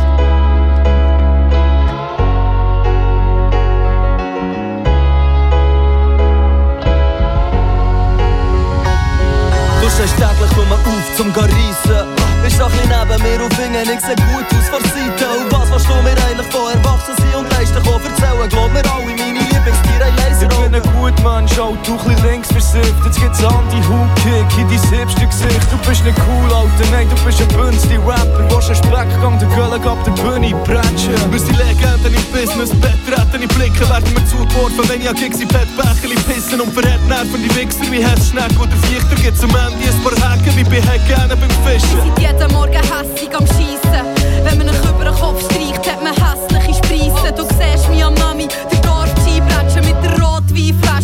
Du 21.84 21.98
bisschen 21.98 22.24
links 22.24 22.50
versifft. 22.52 23.06
Jetzt 23.06 23.20
gibt's 23.20 23.44
Anti-Hook-Kick 23.44 24.58
in 24.58 24.68
dein 24.68 25.00
hipste 25.00 25.26
Gesicht. 25.26 25.68
Du 25.72 25.78
bist 25.88 26.04
nicht 26.04 26.18
cool, 26.28 26.54
Alter, 26.54 26.86
nein, 26.92 27.08
du 27.10 27.16
bist 27.26 27.42
ein 27.42 27.48
bünzli 27.50 27.98
Rapper. 27.98 28.48
Willst 28.50 28.70
einen 28.70 28.84
Speckgang, 28.84 29.40
der 29.40 29.48
Göllen 29.50 29.84
ab 29.84 29.98
der 30.06 30.12
Bühne 30.12 30.56
bretschen. 30.64 31.16
Wir 31.32 31.40
sind 31.40 31.58
Legenden 31.58 32.14
im 32.14 32.26
Business, 32.32 32.70
Bettretten 32.70 33.42
im 33.42 33.50
Blicken 33.50 33.90
werden 33.90 34.14
mir 34.14 34.26
zugeworfen, 34.26 34.90
wenn 34.90 35.02
ich 35.02 35.10
an 35.10 35.16
Gigs 35.16 35.40
in 35.40 35.48
Bettbecherli 35.48 36.16
pissen 36.28 36.62
und 36.62 36.74
verrät 36.74 37.04
Nerven 37.08 37.42
die 37.44 37.54
Wichser 37.56 37.90
wie 37.92 38.04
Hessschneck 38.04 38.54
oder 38.60 38.76
Viechter 38.88 39.16
gibt's 39.16 39.44
am 39.44 39.50
Ende 39.50 39.84
ein 39.84 40.04
paar 40.04 40.30
Haken 40.30 40.56
wie 40.56 40.64
bei 40.64 40.82
Hecken 40.82 41.30
beim 41.30 41.54
Fischen. 41.66 42.02
sind 42.02 42.20
jeden 42.20 42.52
Morgen 42.54 42.74
hässig 42.74 43.32
am 43.36 43.46
Schiessen. 43.48 44.04
Wenn 44.44 44.58
man 44.58 44.70
einen 44.70 44.84
über 44.84 45.06
den 45.06 45.14
Kopf 45.16 45.44
streicht, 45.46 45.84
hat 45.90 46.04
man 46.04 46.14
hässliche 46.14 46.74
Spreisen. 46.76 47.36
Du 47.36 47.44
siehst 47.44 47.90
mich 47.90 48.04
am 48.04 48.14
Mami, 48.16 48.48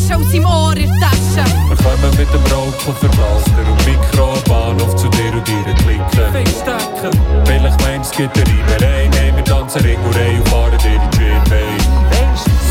Rotweinflasche 0.09 0.15
aus 0.15 0.31
seinem 0.31 0.45
Ohr 0.45 0.75
in 0.75 0.89
der 0.99 1.09
Tasche. 1.09 1.45
Wir 1.67 1.77
kommen 1.77 2.17
mit 2.17 2.33
dem 2.33 2.53
Rauchkoffer 2.53 3.07
Blaster 3.09 3.63
und 3.69 3.85
Mikrobahnhof 3.85 4.95
zu 4.95 5.07
dir 5.09 5.33
und 5.33 5.47
ihre 5.47 5.75
Clique. 5.75 6.31
Fickstecken. 6.31 7.19
Vielleicht 7.45 7.81
meinst 7.81 8.17
du, 8.17 8.23
es 8.23 8.31
gibt 8.33 8.37
eine 8.37 8.57
Reimerei, 8.57 9.09
nein, 9.13 9.35
wir 9.35 9.43
tanzen 9.43 9.81
Ringurei 9.81 10.37
und 10.37 10.49
fahren 10.49 10.77
dir 10.79 10.95
in 10.95 11.11
die 11.11 11.17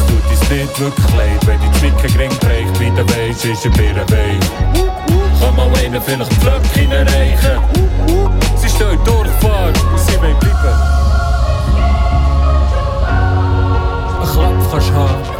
tut 0.09 0.31
uns 0.31 0.51
nicht 0.51 0.81
wirklich 0.81 1.16
leid, 1.16 1.46
wenn 1.46 1.61
die 1.61 1.79
Zwicken 1.79 2.12
gering 2.14 2.40
trägt, 2.40 2.81
wie 2.81 2.90
du 2.90 3.05
weisst, 3.16 3.44
ist 3.44 3.66
ein 3.66 3.72
Birrenwein. 3.72 4.40
Kann 5.40 5.57
mal 5.57 5.68
einer 5.85 6.01
vielleicht 6.01 6.31
einen 6.31 6.40
Pflöck 6.40 6.66
hineinreichen? 6.74 7.61
Sie 8.57 8.68
stehen 8.68 8.98
durchfahren, 9.05 9.74
sie 9.96 10.20
wollen 10.20 10.38
bleiben. 10.38 10.57
Ein 14.20 14.29
Klapp 14.29 14.70
kannst 14.70 14.92
haben. 14.92 15.38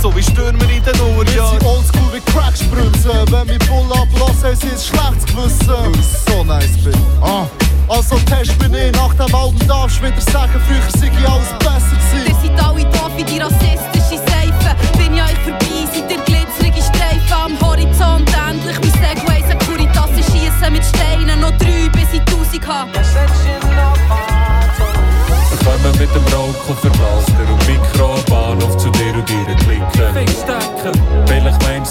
So 0.00 0.14
wie 0.14 0.22
Stürmer 0.22 0.70
in 0.70 0.82
den 0.82 0.94
Wir 0.94 1.16
Uhrjahren. 1.16 1.58
sind 1.58 1.68
oldschool 1.68 2.12
wie 2.12 2.32
Crackspritzen. 2.32 3.32
Wenn 3.32 3.48
wir 3.48 3.58
Bull 3.66 3.90
ablassen, 3.92 4.56
sie 4.56 4.70
ein 4.70 4.78
schlechtes 4.78 5.26
Gewissen. 5.26 5.68
Weil 5.68 5.92
ich 5.98 6.32
so 6.32 6.44
nice 6.44 6.84
bin. 6.84 6.94
Ah. 7.20 7.46
Also 7.88 8.16
test 8.26 8.58
mich 8.60 8.68
nicht, 8.68 8.94
nach 8.94 9.14
dem 9.14 9.34
Album 9.34 9.58
darfst 9.66 9.98
du 9.98 10.06
wieder 10.06 10.20
sagen, 10.20 10.60
früher 10.66 11.00
sei 11.00 11.06
ich 11.08 11.28
alles 11.28 11.48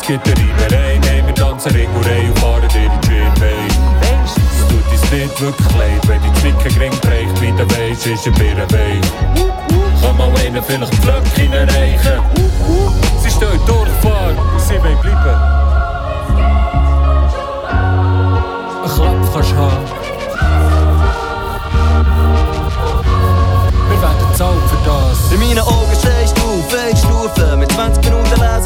gibt 0.07 0.25
eine 0.25 0.37
Reimerei, 0.37 0.99
nehmen 0.99 1.33
Ringurei 1.35 2.29
und 2.29 2.39
fahren 2.39 2.61
die 2.69 3.07
Schwimmbei. 3.07 3.53
Es 4.23 4.67
tut 4.69 4.91
uns 4.91 5.11
nicht 5.11 5.41
wirklich 5.41 5.75
leid, 5.75 6.07
wenn 6.07 6.21
die 6.21 6.33
Zwicken 6.39 6.75
gering 6.75 6.97
bricht, 7.01 7.41
wie 7.41 7.51
der 7.51 7.69
Weiss 7.71 8.05
ist 8.05 8.25
ein 8.25 8.33
Birrenwein. 8.33 9.01
Kann 10.01 10.17
mal 10.17 10.31
einen 10.45 10.63
vielleicht 10.63 10.93
die 10.93 10.97
Flöcke 10.97 11.53
erreichen. 11.53 12.21
Sie 13.21 13.29
stehen 13.29 13.59
Durchfahrt, 13.65 14.37
sie 14.57 14.81
wollen 14.81 14.97
bleiben. 15.01 15.41
Ein 18.83 18.89
Klapp 18.95 19.33
kannst 19.33 19.51
du 19.51 19.55
haben. 19.57 19.85
Wir 23.89 24.01
werden 24.01 24.35
zahlt 24.35 24.63
für 24.69 24.77
das. 24.85 25.31
In 25.33 25.39
meinen 25.39 25.59
Augen 25.59 25.86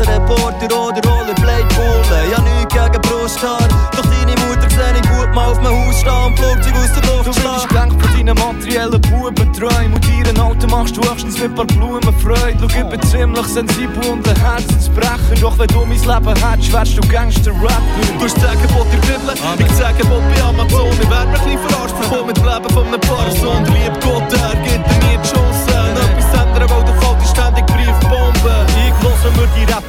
Reporter 0.07 0.65
oder 0.65 1.01
Rollerblade-Pullen 1.09 2.31
Ja, 2.31 2.41
nichts 2.41 2.73
gegen 2.73 3.01
Brusthaar 3.01 3.67
Doch 3.95 4.05
deine 4.05 4.35
Mutter 4.45 4.69
sehe 4.69 4.95
ich 4.95 5.09
gut 5.09 5.33
mal 5.33 5.51
auf 5.51 5.57
dem 5.57 5.67
Haus 5.67 5.99
stehen 5.99 6.25
und 6.25 6.37
Flugzeug 6.39 6.75
aus 6.75 6.93
der 6.93 7.03
Luft 7.09 7.27
Du 7.27 7.53
bist 7.53 7.69
gelenkt 7.69 8.01
von 8.01 8.11
deinen 8.13 8.37
materiellen 8.37 9.01
Bubenträumen 9.01 9.93
Und 9.93 10.07
ihren 10.09 10.39
Auto 10.39 10.67
machst 10.67 10.97
du 10.97 11.01
höchstens 11.01 11.39
mit 11.39 11.55
paar 11.55 11.65
Blumen 11.65 12.01
Freude. 12.21 12.57
Schau, 12.59 12.79
ich 12.79 12.85
bin 12.85 13.01
ziemlich 13.03 13.45
sensibel 13.47 14.05
und 14.09 14.27
ein 14.27 14.35
Herzensbrecher. 14.35 15.35
Doch 15.41 15.57
wenn 15.57 15.67
du 15.67 15.85
mein 15.85 15.97
Leben 15.97 16.35
hättest, 16.37 16.73
wärst 16.73 16.97
du 16.97 17.01
Gangster-Rapper 17.07 17.81
Du 18.19 18.25
hast 18.25 18.37
Angebot 18.45 18.85
in 18.93 19.01
der 19.01 19.17
Bibel, 19.17 19.33
ich 19.59 19.67
das 19.67 19.81
Angebot 19.81 20.21
bei 20.33 20.41
Amazon. 20.43 20.89
Ich 21.01 21.09
werd 21.09 21.27
mir 21.27 21.39
ein 21.39 21.45
bisschen 21.45 21.59
verarscht, 21.59 21.95
verkommen 21.97 22.27
mit 22.27 22.37
dem 22.37 22.45
Leben 22.45 22.69
von 22.69 22.87
einem 22.87 23.01
Parson. 23.01 23.63
Der 23.65 23.73
liebe 23.73 23.99
Gott, 24.05 24.29
er 24.33 24.55
gibt 24.61 24.85
dir 24.85 25.07
nie 25.07 25.17
die 25.17 25.29
Chance. 25.29 25.71
Etwas 25.71 26.41
ändern, 26.41 26.69
weil 26.69 26.83
du 26.85 26.93
kalt 27.01 27.27
ständig 27.27 27.65
höre 27.73 28.10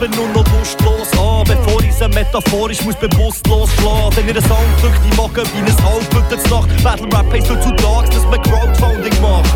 Rappen 0.03 0.17
nur 0.17 0.29
noch 0.29 0.59
lustlos. 0.59 1.09
An 1.19 1.45
Bevor 1.45 1.83
ich 1.83 1.95
sie 1.95 2.09
metaphorisch 2.09 2.83
muss 2.85 2.97
bewusstlos 2.97 3.71
schlagen 3.79 4.15
Denn 4.17 4.29
ihr 4.29 4.43
Sound 4.43 4.61
drückt 4.81 5.01
die 5.05 5.17
Magen 5.17 5.47
wie 5.55 5.59
ein 5.59 5.85
halbblütendes 5.85 6.51
Nacht 6.51 6.83
Battle 6.83 7.07
Rap 7.07 7.33
heisst 7.33 7.51
heutzutage, 7.51 8.11
dass 8.11 8.25
man 8.25 8.43
Crowdfunding 8.43 9.21
macht. 9.21 9.51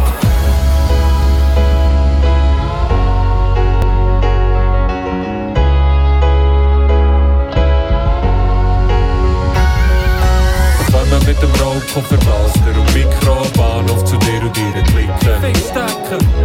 Kommen 10.93 11.27
mit 11.27 11.43
dem 11.43 11.51
Rollkofferblaster 11.61 12.61
und 12.61 12.66
Mikrobahnhof 12.97 14.05
zu 14.05 14.17
dir 14.17 14.41
und 14.41 14.57
dir 14.57 14.73
klicken. 14.73 15.19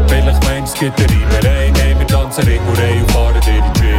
Vielleicht 0.07 0.43
meinst 0.43 0.73
du, 0.81 0.85
es 0.85 0.93
gibt 0.93 0.99
eine 0.99 1.07
Reimerei, 1.09 1.71
nehmen 1.71 1.99
wir 1.99 2.07
tanzen 2.07 2.43
Ringurei 2.43 2.99
und 2.99 3.11
fahren 3.11 3.39
dir 3.45 3.57
in 3.57 3.73
die. 3.73 3.91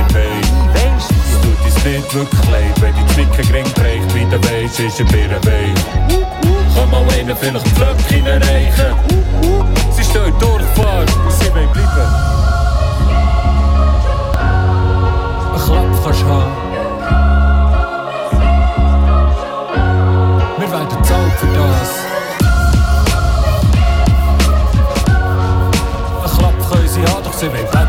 Es 0.96 1.06
tut 1.40 1.58
uns 1.64 1.84
nicht 1.84 2.14
wirklich 2.14 2.50
leid, 2.50 2.80
wenn 2.80 2.94
die 2.94 3.06
Zwicken 3.14 3.48
gering 3.48 3.72
bricht, 3.72 4.14
wie 4.14 4.26
der 4.26 4.42
Weiss 4.44 4.78
ist 4.78 5.00
ein 5.00 5.06
Birrenwein. 5.06 5.74
Kann 6.74 6.90
mal 6.90 7.04
einen 7.18 7.36
vielleicht 7.36 7.66
die 7.66 7.70
Flöcke 7.70 8.28
erreichen. 8.28 8.94
Sie 9.92 10.04
stehen 10.04 10.34
Durchfahrt, 10.38 11.10
sie 11.30 11.54
wollen 11.54 11.70
bleiben. 11.72 12.08
Ein 15.54 15.60
Klapp 15.64 16.04
kannst 16.04 16.22
du 16.22 16.26
haben. 16.26 16.52
Wir 20.58 20.70
werden 20.70 21.04
zahlt 21.04 21.32
für 21.38 21.46
das. 21.46 21.81
Sie 27.42 27.48
wollen 27.48 27.70
bleiben. 27.70 27.88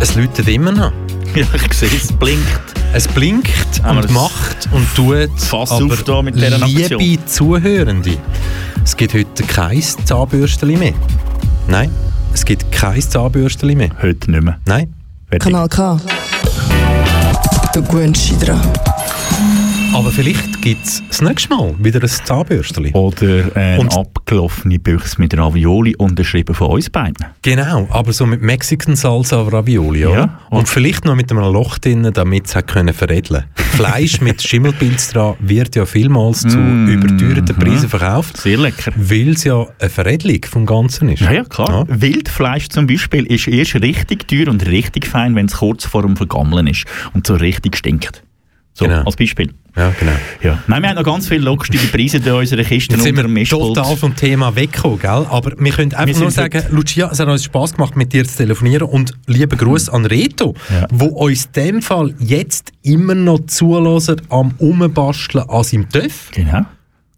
Es 0.00 0.14
läutet 0.16 0.48
immer 0.48 0.72
noch. 0.72 0.92
Ja, 1.34 1.46
ich 1.54 1.72
sehe 1.72 1.88
es, 1.88 2.12
blinkt. 2.12 2.44
Es 2.92 3.08
blinkt 3.08 3.82
Haben 3.82 3.96
wir 3.96 4.02
und 4.02 4.04
das 4.04 4.10
macht 4.10 4.68
und 4.70 4.94
tut. 4.94 5.30
Fass 5.40 5.70
aber 5.70 5.94
auf 5.94 6.02
da 6.02 6.20
mit 6.20 6.34
dieser 6.34 6.62
Aktion. 6.62 7.00
liebe 7.00 7.24
Zuhörende, 7.24 8.18
es 8.84 8.94
gibt 8.94 9.14
heute 9.14 9.42
kein 9.44 9.80
Zahnbürsteli 9.80 10.76
mehr. 10.76 10.92
Nein, 11.68 11.90
es 12.34 12.44
gibt 12.44 12.70
kein 12.70 13.00
Zahnbürsteli 13.00 13.76
mehr. 13.76 13.88
Heute 14.02 14.30
nicht 14.30 14.42
mehr. 14.42 14.58
Nein. 14.66 14.92
Kanal 15.40 15.70
K. 15.70 15.98
Du 17.72 17.82
gewöhnst 17.82 18.28
dich 18.28 18.38
dran. 18.38 18.91
Aber 19.94 20.10
vielleicht 20.10 20.62
gibt 20.62 20.86
es 20.86 21.02
das 21.08 21.20
nächste 21.20 21.50
Mal 21.54 21.74
wieder 21.78 22.00
ein 22.00 22.08
Zahnbürsteli. 22.08 22.92
Oder 22.92 23.54
eine 23.54 23.78
Und- 23.78 23.92
abgelaufene 23.94 24.78
Büchse 24.78 25.20
mit 25.20 25.36
Ravioli, 25.36 25.94
unterschrieben 25.96 26.54
von 26.54 26.68
uns 26.70 26.88
beiden. 26.88 27.26
Genau, 27.42 27.86
aber 27.90 28.12
so 28.14 28.24
mit 28.24 28.40
Mexican 28.40 28.96
Salsa 28.96 29.42
Ravioli, 29.42 30.06
oder? 30.06 30.16
Ja. 30.16 30.38
Und 30.48 30.68
vielleicht 30.68 31.04
noch 31.04 31.14
mit 31.14 31.30
einem 31.30 31.42
Loch 31.52 31.78
drin, 31.78 32.08
damit 32.14 32.46
es 32.46 32.54
können 32.66 32.94
veredeln 32.94 33.44
Fleisch 33.56 34.20
mit 34.22 34.40
Schimmelpilz 34.42 35.10
dran 35.12 35.34
wird 35.40 35.76
ja 35.76 35.84
vielmals 35.84 36.40
zu 36.40 36.56
Mm, 36.58 36.88
überteuerten 36.88 37.56
Preisen 37.56 37.88
verkauft. 37.88 38.36
Sehr 38.38 38.58
lecker. 38.58 38.92
Weil 38.96 39.30
es 39.30 39.44
ja 39.44 39.66
eine 39.78 39.90
Veredelung 39.90 40.40
vom 40.50 40.64
Ganzen 40.66 41.08
ist. 41.10 41.20
Ja, 41.20 41.32
ja, 41.32 41.44
klar. 41.44 41.84
Wildfleisch 41.88 42.68
zum 42.68 42.86
Beispiel 42.86 43.26
ist 43.26 43.46
erst 43.48 43.74
richtig 43.76 44.26
teuer 44.28 44.48
und 44.48 44.66
richtig 44.66 45.06
fein, 45.06 45.34
wenn 45.34 45.46
es 45.46 45.56
kurz 45.56 45.84
vor 45.84 46.02
dem 46.02 46.16
Vergammeln 46.16 46.66
ist 46.66 46.84
und 47.14 47.26
so 47.26 47.34
richtig 47.34 47.76
stinkt. 47.76 48.22
So, 48.74 48.86
Genau. 48.86 49.02
als 49.04 49.16
Beispiel. 49.16 49.52
Ja, 49.76 49.92
genau. 49.98 50.12
Ja. 50.42 50.62
Nein, 50.66 50.82
wir 50.82 50.88
haben 50.90 50.96
noch 50.96 51.04
ganz 51.04 51.28
viele 51.28 51.44
lustige 51.44 51.86
Preise 51.88 52.18
in 52.18 52.30
unserer 52.30 52.62
Kiste 52.62 52.94
Jetzt 52.94 53.04
sind 53.04 53.16
wir 53.16 53.44
total 53.46 53.96
vom 53.96 54.14
Thema 54.14 54.54
weggekommen, 54.54 54.98
gell? 54.98 55.26
Aber 55.30 55.52
wir 55.58 55.72
können 55.72 55.92
einfach 55.94 56.06
Wir 56.14 56.22
nur 56.22 56.30
sagen, 56.30 56.62
Lucia, 56.70 57.08
es 57.10 57.18
hat 57.18 57.28
uns 57.28 57.44
Spass 57.44 57.74
gemacht, 57.74 57.96
mit 57.96 58.12
dir 58.12 58.26
zu 58.26 58.36
telefonieren 58.36 58.88
und 58.88 59.12
lieben 59.26 59.56
Gruß 59.58 59.88
an 59.88 60.04
Reto, 60.06 60.54
Ja. 60.70 60.86
wo 60.90 61.06
uns 61.06 61.46
in 61.46 61.52
dem 61.52 61.82
Fall 61.82 62.14
jetzt 62.18 62.72
immer 62.82 63.14
noch 63.14 63.40
zulässt 63.46 64.16
am 64.28 64.54
Umbasteln 64.58 65.48
an 65.48 65.64
seinem 65.64 65.88
Töff. 65.88 66.30
Genau. 66.32 66.66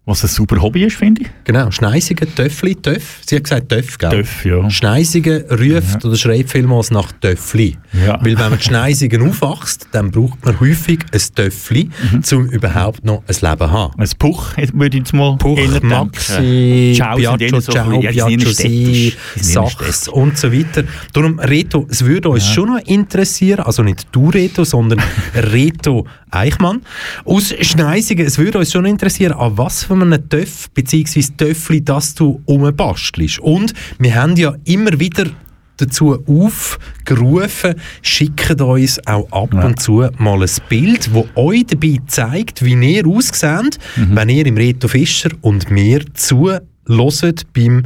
Was 0.07 0.23
ein 0.23 0.27
super 0.27 0.61
Hobby 0.61 0.83
ist, 0.83 0.97
finde 0.97 1.23
ich. 1.23 1.29
Genau, 1.45 1.71
Schneisigen, 1.71 2.27
Töffli, 2.35 2.75
Töff. 2.75 3.21
Sie 3.25 3.37
hat 3.37 3.43
gesagt 3.45 3.69
Töff, 3.69 3.97
gell? 3.97 4.11
Töff, 4.11 4.45
ja. 4.45 4.69
Schneisigen 4.69 5.43
ruft 5.49 6.05
oder 6.05 6.15
schreit 6.15 6.47
vielmals 6.47 6.91
nach 6.91 7.11
Töffli. 7.13 7.75
Ja. 8.05 8.19
Weil 8.23 8.37
wenn 8.37 8.51
man 8.51 8.59
Schneisigen 8.61 9.27
aufwachst, 9.27 9.87
dann 9.93 10.11
braucht 10.11 10.45
man 10.45 10.59
häufig 10.59 10.99
ein 11.11 11.21
Töffli, 11.33 11.89
um 12.33 12.45
überhaupt 12.49 13.03
noch 13.03 13.23
ein 13.27 13.35
Leben 13.49 13.57
zu 13.57 13.71
haben. 13.71 13.93
Ein 13.99 14.09
Puch, 14.19 14.55
würde 14.73 14.95
ich 14.97 15.03
jetzt 15.05 15.13
mal 15.13 15.37
Puch. 15.37 15.57
Maxi, 15.81 16.93
Ciao 16.95 17.17
Piaggio, 17.17 17.59
so 17.59 17.71
Ciao, 17.71 17.99
ja, 17.99 18.11
eher 18.29 19.11
Sachs 19.37 20.07
und 20.07 20.37
so 20.37 20.53
weiter. 20.53 20.83
Darum, 21.13 21.39
Reto, 21.39 21.87
es 21.89 22.05
würde 22.05 22.29
uns 22.29 22.47
Ja. 22.47 22.53
schon 22.53 22.69
noch 22.75 22.85
interessieren, 22.85 23.61
also 23.65 23.81
nicht 23.81 24.07
du 24.11 24.29
Reto, 24.29 24.63
sondern 24.65 25.01
Reto 25.33 26.05
Eichmann. 26.29 26.81
Aus 27.23 27.53
Schneisigen, 27.61 28.25
es 28.27 28.37
würde 28.37 28.59
uns 28.59 28.71
schon 28.71 28.85
interessieren, 28.85 29.33
an 29.33 29.57
was 29.57 29.83
für 29.83 29.94
einem 30.01 30.29
Töff 30.29 30.69
bzw. 30.71 31.21
Töffli 31.37 31.83
das 31.83 32.15
du 32.15 32.41
umbastelst. 32.45 33.39
Und 33.39 33.73
wir 33.99 34.15
haben 34.15 34.35
ja 34.35 34.55
immer 34.65 34.99
wieder 34.99 35.25
dazu 35.77 36.17
aufgerufen, 36.25 37.75
schickt 38.01 38.61
uns 38.61 39.05
auch 39.05 39.29
ab 39.31 39.53
und 39.53 39.81
zu 39.81 40.07
mal 40.17 40.41
ein 40.41 40.49
Bild, 40.69 41.09
das 41.13 41.23
euch 41.35 41.65
dabei 41.65 41.97
zeigt, 42.07 42.63
wie 42.63 42.73
ihr 42.73 43.05
ausseht, 43.05 43.77
Mhm. 43.97 44.15
wenn 44.15 44.29
ihr 44.29 44.45
im 44.45 44.55
Reto 44.57 44.87
Fischer 44.87 45.29
und 45.41 45.69
mir 45.71 46.01
zuhört 46.13 46.63
beim 47.53 47.83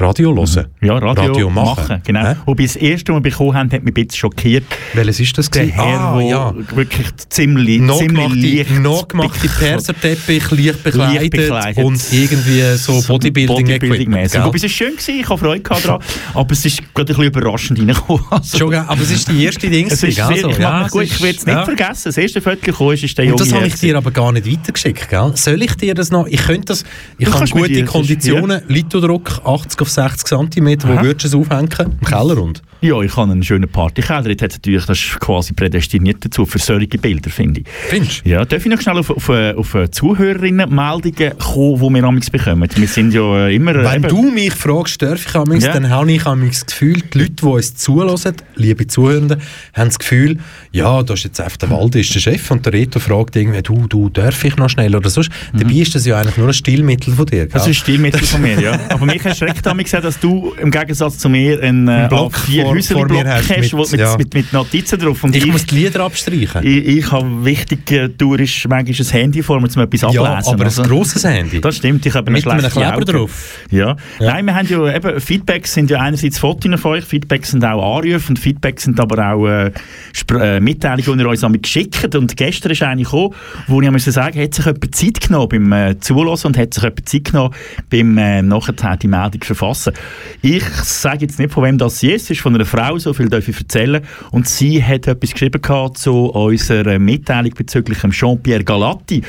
Radio 0.00 0.34
hören. 0.34 0.66
Ja, 0.80 0.96
Radio, 0.96 1.50
machen. 1.50 1.82
machen. 1.84 2.02
genau. 2.06 2.26
Hä? 2.26 2.36
Wobei 2.46 2.62
das 2.62 2.76
erste, 2.76 3.12
wir 3.12 3.20
bekommen 3.20 3.54
haben, 3.54 3.70
hat 3.70 3.82
mich 3.82 3.94
ein 3.94 4.06
bisschen 4.06 4.18
schockiert. 4.18 4.64
Welches 4.94 5.20
ist 5.20 5.36
das? 5.36 5.50
Der? 5.50 5.66
Herr, 5.66 6.00
ah, 6.00 6.20
ja. 6.22 6.54
wirklich 6.74 7.08
ziemlich, 7.28 7.66
ziemlich 7.66 7.80
Nachgemachte, 7.80 8.34
leicht 8.34 8.80
nachgemachte 8.80 9.48
Perserteppich, 9.48 10.50
leicht 10.52 10.82
bekleidet, 10.82 11.20
Leicht 11.20 11.30
bekleidet. 11.32 11.84
und 11.84 12.02
irgendwie 12.12 12.76
so. 12.76 12.92
Bodybuilding-mäßig. 13.02 14.32
gell? 14.32 14.44
Wobei 14.44 14.56
es 14.56 14.64
ist 14.64 14.72
schön 14.72 14.92
gewesen, 14.92 15.20
ich 15.20 15.28
habe 15.28 15.38
Freude 15.38 15.60
gehabt 15.60 15.84
daran, 15.84 16.02
aber 16.32 16.52
es 16.52 16.64
ist 16.64 16.78
gerade 16.94 17.12
ein 17.12 17.16
bisschen 17.18 17.24
überraschend 17.24 17.78
reingekommen. 17.80 18.24
Also, 18.30 18.58
Schon, 18.58 18.74
aber 18.74 19.02
es 19.02 19.10
ist 19.10 19.28
die 19.28 19.44
erste 19.44 19.68
Dings. 19.68 19.92
es 19.92 20.02
ist 20.02 20.16
gell? 20.16 20.26
sehr, 20.28 20.38
So, 20.38 20.48
ich 20.50 20.58
ja, 20.58 20.88
gut, 20.88 21.02
ich 21.02 21.20
will 21.20 21.34
es 21.36 21.44
nicht 21.44 21.54
ja. 21.54 21.64
vergessen. 21.64 22.02
Das 22.04 22.16
erste 22.16 22.40
Viertel 22.40 22.60
gekommen 22.62 22.94
ist, 22.94 23.02
ist 23.04 23.18
der 23.18 23.24
Und 23.24 23.30
junge 23.32 23.44
das 23.44 23.52
habe 23.52 23.66
ich 23.66 23.74
dir 23.74 23.96
aber 23.96 24.10
gar 24.10 24.32
nicht 24.32 24.50
weitergeschickt, 24.50 25.10
gell? 25.10 25.32
Soll 25.34 25.62
ich 25.62 25.74
dir 25.74 25.94
das 25.94 26.10
noch? 26.10 26.26
Ich 26.26 26.42
könnte 26.42 26.66
das. 26.66 26.84
Ich 27.18 27.30
habe 27.30 27.44
gute 27.50 27.84
Konditionen, 27.84 28.62
Lithodruck 28.68 29.42
80 29.44 29.80
auf 29.80 29.89
60 29.90 30.26
cm. 30.26 30.82
Wo 30.84 30.92
Aha. 30.92 31.02
würdest 31.02 31.32
du 31.34 31.40
es 31.40 31.46
aufhängen? 31.46 31.68
Im 31.78 32.00
Kellerrund. 32.00 32.62
Ja, 32.82 32.98
ich 33.02 33.14
habe 33.14 33.30
einen 33.30 33.42
schönen 33.42 33.68
Partykeller. 33.68 34.30
Jetzt 34.30 34.42
hat 34.42 34.52
natürlich, 34.52 34.86
das 34.86 34.98
ist 34.98 35.20
quasi 35.20 35.52
prädestiniert 35.52 36.24
dazu, 36.24 36.46
für 36.46 36.58
solche 36.58 36.96
Bilder, 36.96 37.28
finde 37.28 37.60
ich. 37.60 37.66
Findest 37.68 38.24
Ja, 38.24 38.42
darf 38.46 38.64
ich 38.64 38.72
noch 38.72 38.80
schnell 38.80 38.96
auf, 38.96 39.10
auf, 39.10 39.28
auf 39.28 39.74
äh, 39.74 39.90
Zuhörerinnen-Meldungen 39.90 41.38
kommen, 41.38 41.78
die 41.78 41.94
wir 41.94 42.04
amigs 42.04 42.30
bekommen? 42.30 42.66
Wir 42.74 42.88
sind 42.88 43.12
ja 43.12 43.48
äh, 43.48 43.54
immer... 43.54 43.74
Äh, 43.74 43.84
Wenn 43.84 44.04
eben... 44.04 44.08
du 44.08 44.30
mich 44.30 44.54
fragst, 44.54 45.02
darf 45.02 45.26
ich 45.26 45.34
amigs, 45.34 45.66
ja. 45.66 45.74
dann 45.74 45.90
habe 45.90 46.10
ich 46.10 46.22
das 46.22 46.64
Gefühl, 46.64 47.02
die 47.12 47.18
Leute, 47.18 47.32
die 47.32 47.44
uns 47.44 47.74
zulassen, 47.74 48.36
liebe 48.54 48.86
Zuhörenden, 48.86 49.42
haben 49.74 49.88
das 49.88 49.98
Gefühl, 49.98 50.38
ja, 50.72 51.02
da 51.02 51.12
ist 51.12 51.24
jetzt 51.24 51.40
auf 51.42 51.58
der 51.58 51.68
Wald, 51.68 51.94
ist 51.96 52.14
der 52.14 52.20
Chef 52.20 52.50
und 52.50 52.64
der 52.64 52.72
Reto 52.72 52.98
fragt 52.98 53.36
irgendwie, 53.36 53.60
du, 53.60 53.88
du, 53.88 54.08
darf 54.08 54.42
ich 54.42 54.56
noch 54.56 54.70
schnell 54.70 54.96
oder 54.96 55.10
sonst. 55.10 55.30
Mhm. 55.52 55.58
Dabei 55.58 55.74
ist 55.74 55.94
das 55.94 56.06
ja 56.06 56.18
eigentlich 56.18 56.38
nur 56.38 56.46
ein 56.46 56.54
Stilmittel 56.54 57.12
von 57.12 57.26
dir. 57.26 57.40
Gell? 57.40 57.48
Das 57.48 57.64
ist 57.64 57.68
ein 57.68 57.74
Stilmittel 57.74 58.22
von 58.22 58.40
mir, 58.40 58.58
ja. 58.58 58.80
Aber 58.88 59.04
mich 59.04 59.22
erschreckt 59.22 59.66
amigs, 59.66 59.90
dass 59.90 60.18
du 60.18 60.54
im 60.58 60.70
Gegensatz 60.70 61.18
zu 61.18 61.28
mir 61.28 61.62
einen, 61.62 61.86
einen 61.86 62.08
Block 62.08 62.34
4 62.38 62.69
Häuserli-Block 62.70 63.26
hast, 63.26 63.50
mit, 63.50 63.72
mit, 63.72 64.00
ja. 64.00 64.16
mit, 64.16 64.34
mit, 64.34 64.52
Notizen 64.52 64.98
drauf. 64.98 65.22
Und 65.24 65.36
ich, 65.36 65.44
ich 65.44 65.52
muss 65.52 65.66
die 65.66 65.76
Lieder 65.76 66.00
abstreichen. 66.00 66.64
Ich, 66.64 66.86
ich 66.86 67.12
habe 67.12 67.44
wichtig, 67.44 67.90
äh, 67.90 68.08
du 68.08 68.34
ist 68.34 68.68
manchmal 68.68 68.96
ein 68.96 69.12
Handy 69.12 69.42
vor 69.42 69.60
mir, 69.60 69.68
um 69.68 69.82
etwas 69.82 70.04
ablesen. 70.04 70.24
Ja, 70.24 70.42
aber 70.46 70.64
also, 70.64 70.82
ein 70.82 70.88
grosses 70.88 71.24
Handy. 71.24 71.60
Das 71.60 71.76
stimmt, 71.76 72.06
ich 72.06 72.14
habe 72.14 72.30
mit 72.30 72.46
einem 72.46 72.70
Kleber 72.70 72.94
Augen. 72.94 73.04
drauf. 73.04 73.58
Ja. 73.70 73.96
ja. 74.18 74.32
Nein, 74.32 74.46
wir 74.46 74.54
haben 74.54 74.68
ja 74.68 74.94
eben, 74.94 75.20
Feedbacks 75.20 75.74
sind 75.74 75.90
ja 75.90 76.00
einerseits 76.00 76.38
Fotos 76.38 76.80
von 76.80 76.92
euch, 76.92 77.04
Feedbacks 77.04 77.50
sind 77.50 77.64
auch 77.64 77.98
Anrufe 77.98 78.30
und 78.30 78.38
Feedbacks 78.38 78.84
sind 78.84 78.98
aber 79.00 79.32
auch 79.32 79.46
äh, 79.46 79.72
äh 80.30 80.60
Mitteilungen, 80.60 81.18
die 81.18 81.24
ihr 81.24 81.28
uns 81.28 81.40
damit 81.40 81.62
geschickt 81.62 82.14
Und 82.14 82.36
gestern 82.36 82.72
ist 82.72 82.82
eine 82.82 83.02
gekommen, 83.02 83.34
wo 83.66 83.80
ich 83.80 83.90
muss 83.90 84.04
sagen, 84.04 84.40
hat 84.40 84.54
sich 84.54 84.64
jemand 84.64 84.94
Zeit 84.94 85.20
genommen 85.20 85.48
beim 85.48 85.72
äh, 85.72 85.98
Zulassen 86.00 86.48
und 86.48 86.58
hat 86.58 86.74
sich 86.74 86.82
jemand 86.82 87.08
Zeit 87.08 87.24
genommen 87.24 87.54
beim 87.90 88.18
äh, 88.18 88.42
nachher 88.42 88.96
die 88.96 89.08
Meldung 89.08 89.42
verfassen. 89.42 89.92
Ich 90.42 90.64
sage 90.64 91.22
jetzt 91.22 91.38
nicht, 91.38 91.52
von 91.52 91.64
wem 91.64 91.78
das 91.78 92.02
ist, 92.02 92.30
ist 92.30 92.40
von 92.40 92.54
einer 92.60 92.66
Frau, 92.66 92.98
so 92.98 93.12
viel 93.12 93.28
darf 93.28 93.48
ich 93.48 93.58
erzählen. 93.58 94.02
Und 94.30 94.48
sie 94.48 94.82
hat 94.82 95.06
etwas 95.06 95.32
geschrieben 95.32 95.60
gehabt 95.60 95.98
zu 95.98 96.26
unserer 96.26 96.98
Mitteilung 96.98 97.52
bezüglich 97.54 97.98
Jean-Pierre 98.10 98.64
Galatti, 98.64 99.22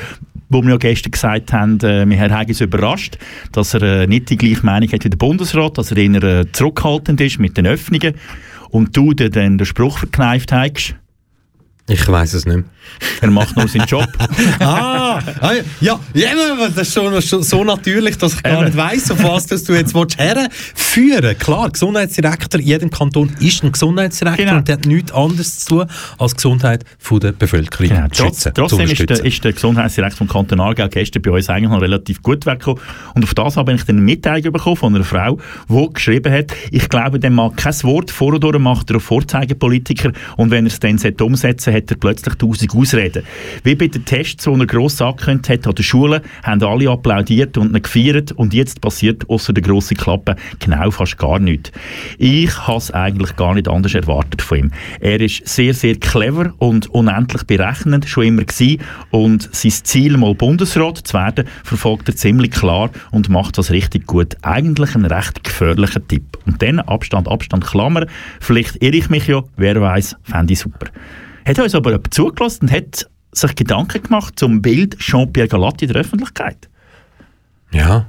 wo 0.48 0.62
wir 0.62 0.70
ja 0.70 0.76
gestern 0.76 1.10
gesagt 1.10 1.52
haben, 1.52 1.80
äh, 1.80 2.08
wir 2.08 2.20
haben 2.20 2.48
uns 2.48 2.60
überrascht, 2.60 3.18
dass 3.52 3.74
er 3.74 3.82
äh, 3.82 4.06
nicht 4.06 4.30
die 4.30 4.36
gleiche 4.36 4.64
Meinung 4.64 4.90
hat 4.90 5.04
wie 5.04 5.10
der 5.10 5.16
Bundesrat, 5.16 5.78
dass 5.78 5.90
er 5.90 5.96
eher 5.96 6.22
äh, 6.22 6.52
zurückhaltend 6.52 7.20
ist 7.20 7.38
mit 7.38 7.56
den 7.56 7.66
Öffnungen 7.66 8.14
und 8.70 8.96
du 8.96 9.12
dir 9.12 9.30
dann 9.30 9.58
den 9.58 9.66
Spruch 9.66 9.98
verkneift 9.98 10.52
hast. 10.52 10.94
Ich 11.88 12.06
weiß 12.06 12.34
es 12.34 12.46
nicht. 12.46 12.64
Er 13.20 13.30
macht 13.30 13.56
nur 13.56 13.66
seinen 13.66 13.86
Job. 13.86 14.06
ah, 14.60 15.20
ja, 15.80 15.98
ja, 16.14 16.28
das 16.74 16.88
ist 16.88 16.94
schon, 16.94 17.20
schon 17.22 17.42
so 17.42 17.64
natürlich, 17.64 18.16
dass 18.18 18.34
ich 18.34 18.42
gar 18.42 18.64
nicht 18.64 18.76
weiss, 18.76 19.10
auf 19.10 19.22
was 19.22 19.46
das 19.46 19.64
du 19.64 19.72
jetzt 19.72 19.94
willst 19.94 20.16
herführen 20.18 21.36
Klar, 21.38 21.70
Gesundheitsdirektor 21.70 22.60
in 22.60 22.66
jedem 22.66 22.90
Kanton 22.90 23.32
ist 23.40 23.64
ein 23.64 23.72
Gesundheitsdirektor 23.72 24.44
Genau. 24.44 24.58
und 24.58 24.68
der 24.68 24.76
hat 24.76 24.86
nichts 24.86 25.12
anderes 25.12 25.58
zu 25.60 25.68
tun, 25.68 25.86
als 26.18 26.32
die 26.32 26.36
Gesundheit 26.36 26.84
von 26.98 27.20
der 27.20 27.32
Bevölkerung 27.32 27.88
Genau. 27.88 28.08
zu 28.08 28.24
schützen, 28.24 28.52
trotzdem 28.54 28.80
ist 28.80 29.10
der, 29.10 29.24
ist 29.24 29.44
der 29.44 29.52
Gesundheitsdirektor 29.52 30.18
vom 30.18 30.28
Kanton 30.28 30.60
Aargau 30.60 30.88
gestern 30.88 31.22
bei 31.22 31.30
uns 31.32 31.48
eigentlich 31.48 31.70
noch 31.70 31.80
relativ 31.80 32.22
gut 32.22 32.46
weggekommen. 32.46 32.80
Und 33.14 33.24
auf 33.24 33.34
das 33.34 33.56
habe 33.56 33.72
ich 33.72 33.82
dann 33.84 33.96
eine 33.96 34.04
Mitteilung 34.04 34.52
bekommen 34.52 34.76
von 34.76 34.94
einer 34.94 35.04
Frau, 35.04 35.38
die 35.68 35.92
geschrieben 35.92 36.32
hat, 36.32 36.52
ich 36.70 36.88
glaube, 36.88 37.18
der 37.18 37.30
mag 37.30 37.56
kein 37.56 37.74
Wort 37.82 38.10
vor 38.10 38.38
durch 38.38 38.58
macht 38.58 38.90
er 38.90 38.96
auf 38.96 39.02
Vorzeigepolitiker 39.04 40.12
und 40.36 40.50
wenn 40.50 40.66
er 40.66 40.72
es 40.72 40.80
dann 40.80 40.98
sollte 40.98 41.71
umsetzen 41.72 41.82
hat 41.82 41.90
er 41.90 41.96
plötzlich 41.96 42.34
tausend 42.34 42.74
Ausreden. 42.74 43.24
Wie 43.64 43.74
bei 43.74 43.88
den 43.88 44.04
Tests, 44.04 44.44
die 44.44 44.50
er 44.50 44.66
gross 44.66 45.00
angekündigt 45.00 45.48
hat 45.48 45.66
an 45.66 45.74
den 45.74 45.82
Schulen, 45.82 46.22
haben 46.42 46.62
alle 46.62 46.90
applaudiert 46.90 47.56
und 47.58 47.74
ihn 47.74 47.82
gefeiert 47.82 48.32
und 48.32 48.54
jetzt 48.54 48.80
passiert 48.80 49.28
außer 49.28 49.52
der 49.52 49.62
grossen 49.62 49.96
Klappe 49.96 50.36
genau 50.58 50.90
fast 50.90 51.18
gar 51.18 51.38
nichts. 51.38 51.72
Ich 52.18 52.56
habe 52.66 52.78
es 52.78 52.90
eigentlich 52.90 53.36
gar 53.36 53.54
nicht 53.54 53.68
anders 53.68 53.94
erwartet 53.94 54.42
von 54.42 54.58
ihm. 54.58 54.70
Er 55.00 55.20
ist 55.20 55.46
sehr, 55.46 55.74
sehr 55.74 55.96
clever 55.96 56.52
und 56.58 56.88
unendlich 56.90 57.44
berechnend, 57.44 58.08
schon 58.08 58.24
immer 58.24 58.44
gewesen. 58.44 58.82
Und 59.10 59.48
sein 59.52 59.70
Ziel, 59.70 60.16
mal 60.16 60.34
Bundesrat 60.34 60.98
zu 60.98 61.14
werden, 61.14 61.46
verfolgt 61.64 62.08
er 62.08 62.16
ziemlich 62.16 62.50
klar 62.50 62.90
und 63.10 63.28
macht 63.28 63.58
das 63.58 63.70
richtig 63.70 64.06
gut. 64.06 64.36
Eigentlich 64.42 64.94
ein 64.94 65.04
recht 65.04 65.44
gefährlicher 65.44 66.06
Tipp. 66.06 66.38
Und 66.46 66.62
dann 66.62 66.80
Abstand, 66.80 67.28
Abstand, 67.28 67.64
Klammer. 67.66 68.06
Vielleicht 68.40 68.82
irre 68.82 68.96
ich 68.96 69.08
mich 69.08 69.26
ja, 69.26 69.42
wer 69.56 69.80
weiß, 69.80 70.16
fände 70.22 70.52
ich 70.52 70.60
super. 70.60 70.86
Hat 71.44 71.58
uns 71.58 71.74
aber 71.74 71.98
zugelassen 72.10 72.68
und 72.68 72.72
hat 72.72 73.08
sich 73.32 73.54
Gedanken 73.54 74.02
gemacht 74.02 74.38
zum 74.38 74.62
Bild 74.62 74.98
Jean-Pierre 74.98 75.48
Galatti 75.48 75.86
in 75.86 75.92
der 75.92 76.02
Öffentlichkeit. 76.02 76.68
Ja, 77.72 78.06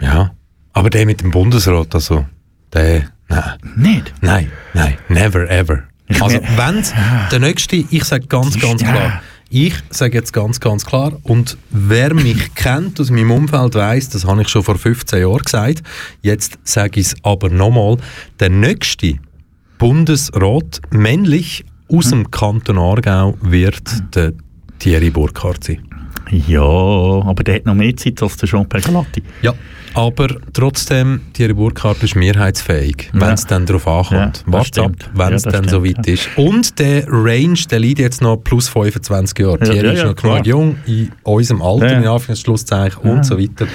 ja. 0.00 0.30
Aber 0.72 0.90
der 0.90 1.04
mit 1.04 1.20
dem 1.20 1.30
Bundesrat, 1.30 1.94
also, 1.94 2.26
der, 2.72 3.10
nein. 3.28 3.58
Nicht? 3.76 4.14
Nein, 4.20 4.52
nein, 4.72 4.96
never 5.08 5.50
ever. 5.50 5.82
Also, 6.20 6.40
wenn 6.56 6.84
der 7.30 7.38
nächste, 7.38 7.76
ich 7.76 8.04
sage 8.04 8.26
ganz, 8.26 8.58
ganz 8.58 8.82
klar, 8.82 9.22
ich 9.48 9.74
sage 9.90 10.16
jetzt 10.16 10.32
ganz, 10.32 10.60
ganz 10.60 10.86
klar, 10.86 11.12
und 11.24 11.56
wer 11.70 12.14
mich 12.14 12.54
kennt 12.54 13.00
aus 13.00 13.10
meinem 13.10 13.32
Umfeld 13.32 13.74
weiß, 13.74 14.10
das 14.10 14.24
habe 14.24 14.42
ich 14.42 14.48
schon 14.48 14.62
vor 14.62 14.78
15 14.78 15.20
Jahren 15.20 15.42
gesagt, 15.42 15.82
jetzt 16.22 16.58
sage 16.64 17.00
ich 17.00 17.08
es 17.08 17.16
aber 17.22 17.48
nochmal, 17.48 17.96
der 18.38 18.50
nächste 18.50 19.18
Bundesrat, 19.78 20.80
männlich, 20.90 21.64
aus 21.92 22.10
dem 22.10 22.30
Kanton 22.30 22.78
Aargau, 22.78 23.36
wird 23.40 24.14
der 24.14 24.32
Thierry 24.78 25.10
Burkhardt 25.10 25.64
sein. 25.64 25.86
Ja, 26.30 26.60
aber 26.60 27.42
der 27.42 27.56
hat 27.56 27.66
noch 27.66 27.74
mehr 27.74 27.96
Zeit 27.96 28.22
als 28.22 28.36
der 28.36 28.48
Jean-Pierre 28.48 28.86
Galatti. 28.86 29.22
Ja, 29.42 29.52
aber 29.94 30.28
trotzdem, 30.52 31.20
Thierry 31.32 31.54
Burkhardt 31.54 32.02
ist 32.02 32.14
mehrheitsfähig, 32.16 33.10
wenn 33.12 33.32
es 33.34 33.46
dann 33.46 33.66
darauf 33.66 33.86
ankommt. 33.86 34.44
Ja, 34.46 34.52
Wart 34.52 34.78
ab, 34.78 34.92
wenn 35.14 35.28
Ja, 35.30 35.34
es 35.34 35.42
das 35.42 35.52
dann 35.52 35.68
so 35.68 35.80
stimmt, 35.84 35.98
weit 35.98 36.06
ja. 36.06 36.12
ist. 36.14 36.28
Und 36.36 36.78
der 36.78 37.04
Range, 37.08 37.58
der 37.70 37.78
liegt 37.80 37.98
jetzt 37.98 38.20
noch 38.22 38.36
plus 38.36 38.68
25 38.68 39.38
Jahre. 39.38 39.58
Ja, 39.60 39.64
Thierry 39.72 39.86
ja, 39.86 39.92
ist 39.92 39.98
ja, 40.00 40.04
noch 40.06 40.16
klar. 40.16 40.46
jung, 40.46 40.76
in 40.86 41.10
unserem 41.22 41.62
Alter, 41.62 41.86
Ja, 41.86 41.92
ja. 41.92 41.98
in 42.00 42.06
Anführungszeichen, 42.08 43.00
Ja. 43.04 43.10
und 43.12 43.24
so 43.24 43.38
weiter. 43.38 43.66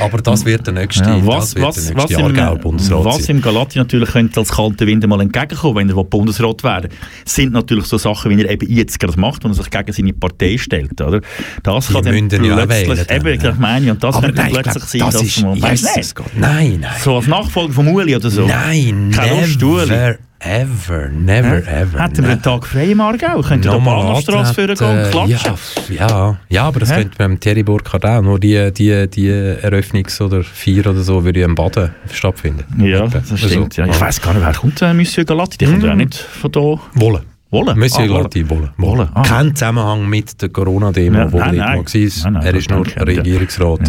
Aber 0.00 0.18
das 0.18 0.44
wird 0.44 0.66
der 0.66 0.74
nächste, 0.74 1.04
Ja, 1.04 1.26
was, 1.26 1.54
das 1.54 1.62
was, 1.62 1.86
der 1.86 1.96
was, 1.96 2.08
nächste 2.10 2.22
im, 2.22 2.60
Bundesrat 2.60 3.04
was 3.04 3.24
sein. 3.24 3.36
im 3.36 3.42
Galati 3.42 3.78
natürlich 3.78 4.10
könnte 4.10 4.40
als 4.40 4.50
kalte 4.52 4.86
Winde 4.86 5.06
mal 5.06 5.20
entgegenkommen, 5.20 5.76
wenn 5.76 5.96
er 5.96 6.04
Bundesrat 6.04 6.62
werden 6.64 6.90
sind 7.24 7.52
natürlich 7.52 7.86
so 7.86 7.98
Sachen, 7.98 8.30
wie 8.36 8.42
er 8.42 8.50
eben 8.50 8.70
jetzt 8.72 8.98
gerade 9.00 9.18
macht, 9.18 9.44
wenn 9.44 9.50
er 9.50 9.54
sich 9.54 9.70
gegen 9.70 9.92
seine 9.92 10.12
Partei 10.12 10.56
stellt. 10.58 11.00
Oder? 11.00 11.20
Das 11.62 11.86
Die 11.88 11.92
kann 11.94 12.04
dann 12.04 12.14
müssen 12.14 12.44
ja 12.44 12.54
plötzlich, 12.66 12.88
wählen 12.88 13.06
eben, 13.26 13.40
ja. 13.42 13.50
ich 13.50 13.58
meine, 13.58 13.90
und 13.92 14.02
das 14.04 14.14
Aber 14.14 14.26
könnte 14.26 14.40
nein, 14.42 14.46
ich 14.48 14.52
plötzlich 14.62 14.74
glaub, 14.74 14.88
sein, 14.90 15.00
das 15.00 15.14
dass 15.14 15.22
ist- 15.22 15.42
man, 15.42 15.55
weißt 15.62 15.82
Jesus 15.82 15.96
nicht, 15.96 16.14
Gott, 16.14 16.30
nein, 16.36 16.78
nein. 16.80 16.90
so 17.02 17.16
als 17.16 17.26
Nachfolger 17.26 17.72
von 17.72 17.88
Uli 17.88 18.14
oder 18.16 18.30
so. 18.30 18.46
Nein, 18.46 19.10
Kein 19.14 19.40
Lust, 19.40 19.62
Uli. 19.62 20.14
ever, 20.38 21.08
never, 21.08 21.66
ever. 21.66 22.02
Hätten 22.02 22.22
wir 22.24 22.32
einen 22.32 22.42
Tag 22.42 22.66
frei 22.66 22.90
im 22.90 23.00
Aargau, 23.00 23.40
könnte 23.40 23.68
der 23.68 23.72
Nochmal 23.78 23.96
Bahnhofstrasse 24.02 24.54
führen 24.54 24.74
gehen 24.76 25.04
und 25.04 25.10
klatschen. 25.10 25.54
Ja, 25.96 26.08
ja, 26.08 26.38
ja, 26.48 26.62
aber 26.64 26.80
das 26.80 26.90
Hä? 26.92 26.96
könnte 27.02 27.16
beim 27.18 27.40
Thierry 27.40 27.62
Burkhardt 27.62 28.04
auch. 28.04 28.22
Nur 28.22 28.38
die, 28.38 28.72
die, 28.72 29.08
die 29.08 29.28
Eröffnungs- 29.30 30.20
oder 30.22 30.42
Vier 30.44 30.86
oder 30.86 31.02
so 31.02 31.24
würde 31.24 31.40
ja 31.40 31.46
im 31.46 31.54
Baden 31.54 31.90
stattfinden. 32.12 32.64
Ja, 32.84 33.06
das 33.06 33.38
stimmt. 33.38 33.76
Ja. 33.76 33.86
Ich 33.86 34.00
weiss 34.00 34.20
gar 34.20 34.34
nicht, 34.34 34.44
wer 34.44 34.52
kommt 34.52 34.80
äh, 34.82 34.92
Monsieur 34.92 35.24
Galatti? 35.24 35.58
Der 35.58 35.68
kommt 35.70 35.82
ja 35.82 35.92
auch 35.92 35.96
nicht 35.96 36.14
von 36.16 36.52
da. 36.52 36.60
Wolle. 36.94 37.22
Wolle? 37.56 37.74
Monsieur 37.74 38.04
Ah. 38.04 38.06
Galatti, 38.08 38.48
Wolle. 38.50 38.70
Wolle, 38.76 39.08
ah. 39.14 39.22
Kein 39.22 39.54
Zusammenhang 39.56 40.08
mit 40.08 40.40
der 40.42 40.48
Corona-Demo, 40.50 41.18
Ja, 41.18 41.32
wo 41.32 41.38
er 41.38 41.44
nein, 41.46 41.50
nicht 41.54 41.64
nein. 41.64 41.76
mal 41.78 41.84
war. 41.84 42.22
Nein, 42.24 42.32
nein, 42.32 42.42
er 42.46 42.54
ist 42.54 42.70
nur 42.70 42.86
ich, 42.86 42.94
ja. 42.94 43.02
Regierungsrat, 43.02 43.80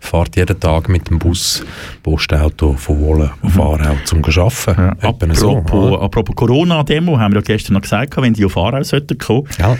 fährt 0.00 0.36
jeden 0.36 0.58
Tag 0.60 0.88
mit 0.88 1.08
dem 1.10 1.18
Bus, 1.18 1.64
Postauto 2.02 2.74
von 2.74 3.00
Wolle 3.00 3.30
auf 3.42 3.58
Aarau 3.60 3.96
zum 4.04 4.24
Arbeiten. 4.24 4.96
Etwa 5.00 5.34
so. 5.34 5.56
Apropos, 5.58 6.00
apropos 6.02 6.34
Corona-Demo, 6.36 7.18
haben 7.18 7.32
wir 7.34 7.40
ja 7.40 7.44
gestern 7.44 7.74
noch 7.74 7.82
gesagt, 7.82 8.16
wenn 8.16 8.34
die 8.34 8.44
auf 8.44 8.56
Aarau 8.56 8.82
sollten 8.82 9.16
kommen. 9.18 9.44
Ja. 9.58 9.76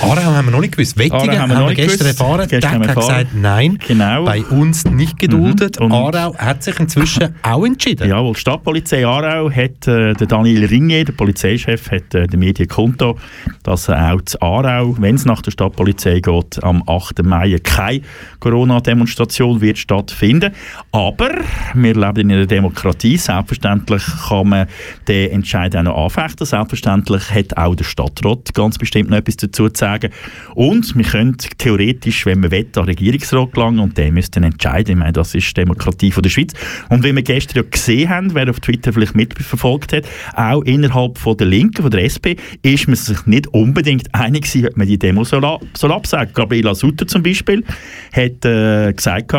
Aarau 0.00 0.22
haben 0.22 0.46
wir 0.46 0.52
noch 0.52 0.60
nicht 0.60 0.72
gewusst. 0.76 0.98
Wettigen 0.98 1.16
Aarau 1.30 1.36
haben 1.38 1.50
wir, 1.50 1.58
noch 1.58 1.68
nicht 1.68 1.76
gestern 1.76 1.98
gewusst. 2.06 2.20
erfahren. 2.20 2.48
Gestern 2.48 2.72
haben 2.72 2.80
wir 2.82 2.88
hat 2.88 2.96
erfahren. 2.96 3.14
gesagt, 3.24 3.34
nein, 3.40 3.78
Genau. 3.86 4.24
bei 4.24 4.42
uns 4.44 4.84
nicht 4.86 5.18
geduldet. 5.18 5.78
Mhm. 5.78 5.86
Und- 5.86 5.92
Aarau 5.92 6.34
hat 6.36 6.62
sich 6.62 6.78
inzwischen 6.80 7.34
auch 7.42 7.64
entschieden. 7.66 8.08
Jawohl, 8.08 8.32
die 8.34 8.40
Stadtpolizei 8.40 9.06
Aarau 9.06 9.50
hat, 9.50 9.86
äh, 9.86 10.14
der 10.14 10.26
Daniel 10.26 10.64
Ringier, 10.64 11.04
der 11.04 11.12
Polizeichef, 11.12 11.90
hat 11.90 12.14
äh, 12.14 12.26
den 12.26 12.40
Medien 12.40 12.68
kundgetan, 12.86 13.14
dass 13.62 13.90
auch 13.90 14.22
zu 14.22 14.40
Aarau, 14.40 14.96
wenn 14.98 15.16
es 15.16 15.24
nach 15.24 15.42
der 15.42 15.50
Stadtpolizei 15.50 16.20
geht, 16.20 16.62
am 16.62 16.82
8. 16.86 17.22
Mai 17.24 17.56
keine 17.62 18.02
Corona-Demonstration 18.40 19.60
wird 19.60 19.78
stattfinden. 19.78 20.52
Aber 20.92 21.30
wir 21.74 21.94
leben 21.94 22.30
in 22.30 22.32
einer 22.32 22.46
Demokratie. 22.46 23.16
Selbstverständlich 23.16 24.02
kann 24.28 24.48
man 24.48 24.66
den 25.08 25.30
Entscheid 25.30 25.76
auch 25.76 25.82
noch 25.82 26.04
anfechten. 26.04 26.46
Selbstverständlich 26.46 27.30
hat 27.30 27.56
auch 27.56 27.74
der 27.74 27.84
Stadtrat 27.84 28.54
ganz 28.54 28.78
bestimmt 28.78 29.10
noch 29.10 29.18
etwas 29.18 29.36
dazu 29.36 29.68
zu 29.68 29.78
sagen. 29.78 30.12
Und 30.54 30.96
wir 30.96 31.04
können 31.04 31.36
theoretisch, 31.58 32.24
wenn 32.26 32.42
wir 32.42 32.50
wollen, 32.50 32.66
an 32.66 32.72
den 32.72 32.84
Regierungsrat 32.84 33.52
gelangen 33.52 33.80
und 33.80 33.98
der 33.98 34.12
müsste 34.12 34.40
dann 34.40 34.52
entscheiden. 34.52 34.92
Ich 34.92 34.98
meine, 34.98 35.12
das 35.12 35.34
ist 35.34 35.56
Demokratie 35.56 36.12
von 36.12 36.22
der 36.22 36.30
Schweiz. 36.30 36.52
Und 36.88 37.04
wie 37.04 37.14
wir 37.14 37.22
gestern 37.22 37.64
ja 37.64 37.68
gesehen 37.68 38.08
haben, 38.08 38.34
wer 38.34 38.48
auf 38.48 38.60
Twitter 38.60 38.92
vielleicht 38.92 39.14
mitverfolgt 39.14 39.92
hat, 39.92 40.04
auch 40.34 40.62
innerhalb 40.62 41.18
von 41.18 41.36
der 41.36 41.46
Linken, 41.46 41.82
von 41.82 41.90
der 41.90 42.04
SP, 42.04 42.36
ist 42.74 42.88
man 42.88 42.96
sich 42.96 43.26
nicht 43.26 43.48
unbedingt 43.48 44.14
einig 44.14 44.44
gewesen, 44.44 44.68
ob 44.68 44.76
man 44.76 44.86
die 44.86 44.98
Demo 44.98 45.24
soll, 45.24 45.58
soll 45.76 45.92
absagen. 45.92 46.32
Gabriela 46.34 46.74
Sutter 46.74 47.06
zum 47.06 47.22
Beispiel 47.22 47.64
hat 48.12 48.44
äh, 48.44 48.92
gesagt, 48.92 49.32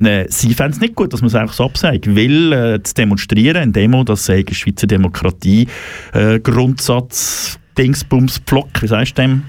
äh, 0.00 0.26
sie 0.28 0.54
fänden 0.54 0.74
es 0.74 0.80
nicht 0.80 0.94
gut, 0.94 1.12
dass 1.12 1.20
man 1.20 1.28
es 1.28 1.34
einfach 1.34 1.54
so 1.54 1.64
absagt, 1.64 2.06
weil 2.08 2.52
äh, 2.52 2.82
zu 2.82 2.94
demonstrieren, 2.94 3.56
eine 3.56 3.72
Demo, 3.72 4.04
das 4.04 4.24
sei 4.24 4.44
Schweizer 4.50 4.86
Demokratie, 4.86 5.66
äh, 6.12 6.40
Grundsatz, 6.40 7.58
Dingsbums, 7.76 8.38
Pflock, 8.38 8.68
wie 8.80 8.86
sagst 8.86 9.18
du 9.18 9.22
dem? 9.22 9.42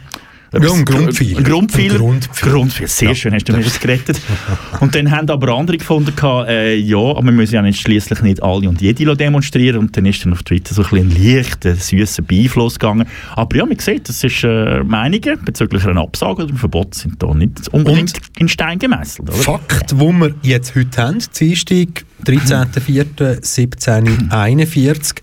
Ja, 0.53 0.59
ein 0.73 0.83
Grundpfeiler. 0.83 1.43
Grundpfeiler. 1.43 1.97
Grundpfeiler. 1.97 2.51
Grundpfeiler. 2.53 2.87
Sehr 2.89 3.07
Ja. 3.09 3.15
schön, 3.15 3.33
hast 3.33 3.47
du 3.47 3.53
mir 3.53 3.63
das 3.63 3.79
gerettet. 3.79 4.19
Und 4.81 4.93
dann 4.95 5.09
haben 5.09 5.29
aber 5.29 5.53
andere 5.55 5.77
gefunden, 5.77 6.13
äh, 6.45 6.75
ja, 6.75 6.97
aber 6.97 7.23
wir 7.23 7.31
müssen 7.31 7.55
ja 7.55 7.61
nicht 7.61 7.79
schliesslich 7.79 8.21
nicht 8.21 8.43
alle 8.43 8.67
und 8.67 8.81
jede 8.81 9.15
demonstrieren. 9.15 9.77
Und 9.79 9.95
dann 9.95 10.05
ist 10.05 10.25
dann 10.25 10.33
auf 10.33 10.43
Twitter 10.43 10.73
so 10.73 10.83
ein 10.83 10.89
bisschen 10.89 11.35
leichter, 11.35 11.73
süßer 11.75 12.23
Beifluss 12.23 12.77
gegangen. 12.79 13.07
Aber 13.33 13.55
ja, 13.55 13.65
man 13.65 13.79
sieht, 13.79 14.09
das 14.09 14.25
ist 14.25 14.43
äh, 14.43 14.83
Meinungen 14.83 15.39
bezüglich 15.45 15.85
einer 15.85 16.01
Absage 16.01 16.41
oder 16.43 16.49
einem 16.49 16.57
Verbot 16.57 16.95
sind 16.95 17.23
da 17.23 17.33
nicht 17.33 17.69
unbedingt 17.69 18.19
in 18.37 18.49
Stein 18.49 18.77
gemesselt. 18.77 19.29
Oder? 19.29 19.37
Fakt, 19.37 19.97
wo 19.97 20.11
wir 20.11 20.35
jetzt 20.41 20.75
heute 20.75 21.01
haben, 21.01 21.19
Dienstag, 21.39 22.03
13.04.1741. 22.25 25.15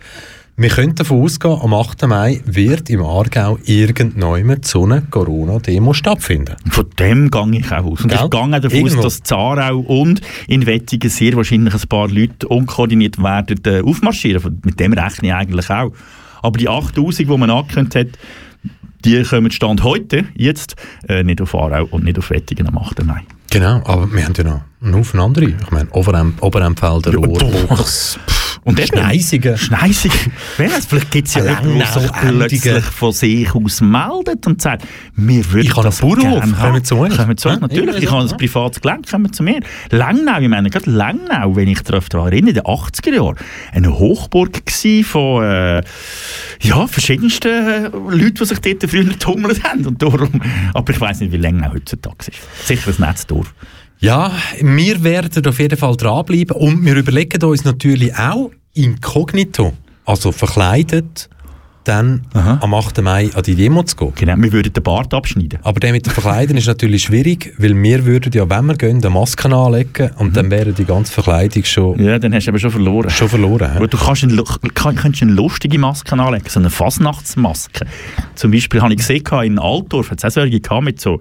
Wir 0.60 0.70
können 0.70 0.96
davon 0.96 1.22
ausgehen, 1.22 1.56
am 1.62 1.72
8. 1.72 2.08
Mai 2.08 2.40
wird 2.44 2.90
im 2.90 3.00
Aargau 3.00 3.60
irgendjemand 3.64 4.66
so 4.66 4.86
eine 4.86 5.02
Corona-Demo 5.02 5.92
stattfinden. 5.92 6.56
Von 6.68 6.86
dem 6.98 7.30
gehe 7.30 7.60
ich 7.60 7.70
auch 7.70 7.84
aus. 7.84 8.00
Und 8.00 8.08
Gell? 8.08 8.18
ich 8.24 8.28
gehe 8.28 8.60
davon 8.60 8.70
Irgendwo. 8.72 8.98
aus, 8.98 9.04
dass 9.04 9.22
Zarau 9.22 9.78
und 9.78 10.20
in 10.48 10.66
Wettigen 10.66 11.10
sehr 11.10 11.36
wahrscheinlich 11.36 11.74
ein 11.74 11.88
paar 11.88 12.08
Leute 12.08 12.48
unkoordiniert 12.48 13.22
werden 13.22 13.60
äh, 13.66 13.82
aufmarschieren. 13.82 14.60
Mit 14.64 14.80
dem 14.80 14.94
rechne 14.94 15.28
ich 15.28 15.34
eigentlich 15.34 15.70
auch. 15.70 15.92
Aber 16.42 16.58
die 16.58 16.68
8000, 16.68 17.30
die 17.30 17.36
man 17.36 17.50
angekündigt 17.50 17.94
hat, 17.94 18.18
die 19.04 19.22
kommen 19.22 19.52
Stand 19.52 19.84
heute, 19.84 20.24
jetzt, 20.34 20.74
äh, 21.08 21.22
nicht 21.22 21.40
auf 21.40 21.54
Aarau 21.54 21.86
und 21.88 22.02
nicht 22.02 22.18
auf 22.18 22.30
Wettigen 22.30 22.66
am 22.66 22.78
8. 22.78 23.04
Mai. 23.04 23.22
Genau, 23.50 23.80
aber 23.84 24.12
wir 24.12 24.24
haben 24.24 24.34
ja 24.36 24.42
noch 24.42 24.60
einen 24.82 24.96
Haufen 24.96 25.20
andere. 25.20 25.44
Ich 25.44 25.70
meine, 25.70 25.88
Oberem, 25.90 26.34
Oberempfelder, 26.40 27.14
Rohrbruchs, 27.14 28.18
Und 28.68 28.78
eben, 28.78 28.88
Schneisigen. 28.88 29.56
Schneisigen. 29.56 30.32
Wer 30.58 30.70
weiß, 30.70 30.84
vielleicht 30.84 31.10
gibt 31.10 31.28
es 31.28 31.34
ja 31.34 31.42
jemanden, 31.42 31.78
der 31.78 31.86
sich 31.86 32.12
plötzlich 32.12 32.84
von 32.84 33.12
sich 33.12 33.54
aus 33.54 33.80
meldet 33.80 34.46
und 34.46 34.60
sagt, 34.60 34.86
wir 35.16 35.52
würden 35.52 35.66
Ich 35.66 35.74
habe 35.74 35.84
das 35.84 36.02
einen 36.02 36.14
Bauernhof, 36.14 36.60
kommen 36.60 36.84
zu 36.84 36.96
uns. 36.96 37.16
Kommen 37.16 37.36
zu 37.38 37.48
Ja, 37.48 37.56
natürlich. 37.56 38.02
Ich 38.02 38.10
habe 38.10 38.28
ein 38.28 38.36
privates 38.36 38.82
Gelände, 38.82 39.08
kommen 39.10 39.32
zu 39.32 39.42
mir. 39.42 39.60
Langnau, 39.88 40.38
ich 40.38 40.48
meine, 40.48 40.68
gerade 40.68 40.90
Langnau, 40.90 41.56
wenn 41.56 41.68
ich 41.68 41.80
daran 41.80 42.02
erinnere, 42.12 42.50
in 42.50 42.54
den 42.56 42.62
80er 42.64 43.14
Jahren, 43.14 43.36
eine 43.72 43.98
Hochburg 43.98 44.60
von 45.04 45.44
äh, 45.44 45.82
ja, 46.60 46.86
verschiedensten 46.86 47.48
äh, 47.48 47.88
Leuten, 47.88 48.34
die 48.34 48.44
sich 48.44 48.58
dort 48.58 48.90
früher 48.90 49.04
getummelt 49.04 49.64
haben. 49.64 49.86
Und 49.86 50.02
darum, 50.02 50.42
aber 50.74 50.92
ich 50.92 51.00
weiß 51.00 51.20
nicht, 51.20 51.32
wie 51.32 51.38
Langnau 51.38 51.72
heutzutage 51.72 52.16
ist. 52.28 52.66
Sicher 52.66 52.90
ein 52.90 53.08
Netzdorf. 53.08 53.54
Ja, 54.00 54.30
wir 54.60 55.02
werden 55.02 55.44
auf 55.46 55.58
jeden 55.58 55.76
Fall 55.76 55.96
dranbleiben 55.96 56.56
und 56.56 56.84
wir 56.84 56.94
überlegen 56.94 57.42
uns 57.42 57.64
natürlich 57.64 58.14
auch 58.14 58.52
inkognito, 58.78 59.72
also 60.04 60.32
verkleidet, 60.32 61.28
dann 61.88 62.22
am 62.34 62.74
8. 62.74 63.00
Mai 63.02 63.30
an 63.34 63.42
die 63.42 63.54
Demo 63.54 63.82
zu 63.82 63.96
gehen. 63.96 64.12
Genau, 64.14 64.34
wir 64.36 64.52
würden 64.52 64.72
den 64.72 64.82
Bart 64.82 65.12
abschneiden. 65.14 65.58
Aber 65.62 65.80
der 65.80 65.92
mit 65.92 66.06
dem 66.06 66.12
Verkleiden 66.12 66.56
ist 66.56 66.66
natürlich 66.66 67.04
schwierig, 67.04 67.54
weil 67.58 67.74
wir 67.82 68.04
würden 68.04 68.30
ja, 68.32 68.48
wenn 68.48 68.66
wir 68.66 68.76
gehen, 68.76 68.98
eine 68.98 69.10
Maske 69.10 69.48
anlegen 69.54 70.10
und 70.18 70.36
dann 70.36 70.50
wäre 70.50 70.72
die 70.72 70.84
ganze 70.84 71.12
Verkleidung 71.12 71.64
schon, 71.64 71.98
Ja, 72.02 72.18
dann 72.18 72.34
hast 72.34 72.46
du 72.46 72.50
aber 72.50 72.58
schon 72.58 72.70
verloren. 72.70 73.10
schon 73.10 73.28
verloren. 73.28 73.70
Aber 73.76 73.88
du 73.88 73.96
kannst 73.96 74.22
eine, 74.24 74.34
lu- 74.34 74.44
kann, 74.74 74.94
könntest 74.96 75.22
eine 75.22 75.32
lustige 75.32 75.78
Maske 75.78 76.12
anlegen, 76.18 76.44
so 76.48 76.60
eine 76.60 76.70
Fasnachtsmaske. 76.70 77.86
Zum 78.34 78.50
Beispiel 78.50 78.80
habe 78.82 78.92
ich 78.92 78.98
gesehen, 78.98 79.22
in 79.44 79.58
Altdorf 79.58 80.10
hat 80.10 80.18
es 80.18 80.24
auch 80.24 80.30
solche 80.30 80.60
mit 80.82 81.00
so, 81.00 81.20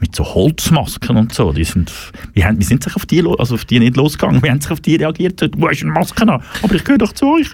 mit 0.00 0.14
so 0.16 0.24
Holzmasken 0.24 1.16
und 1.16 1.32
so. 1.34 1.52
Die 1.52 1.64
sind, 1.64 1.92
wie, 2.34 2.44
haben, 2.44 2.58
wie 2.58 2.64
sind 2.64 2.82
sich 2.84 2.96
auf 2.96 3.06
die, 3.06 3.22
also 3.38 3.54
auf 3.54 3.64
die 3.64 3.78
nicht 3.78 3.96
losgegangen? 3.96 4.42
Wie 4.42 4.50
haben 4.50 4.60
sich 4.60 4.70
auf 4.70 4.80
die 4.80 4.96
reagiert? 4.96 5.40
Du 5.40 5.68
hast 5.68 5.82
eine 5.82 5.92
Maske 5.92 6.22
an, 6.22 6.42
aber 6.62 6.74
ich 6.74 6.84
gehöre 6.84 6.98
doch 6.98 7.12
zu 7.12 7.26
euch. 7.34 7.48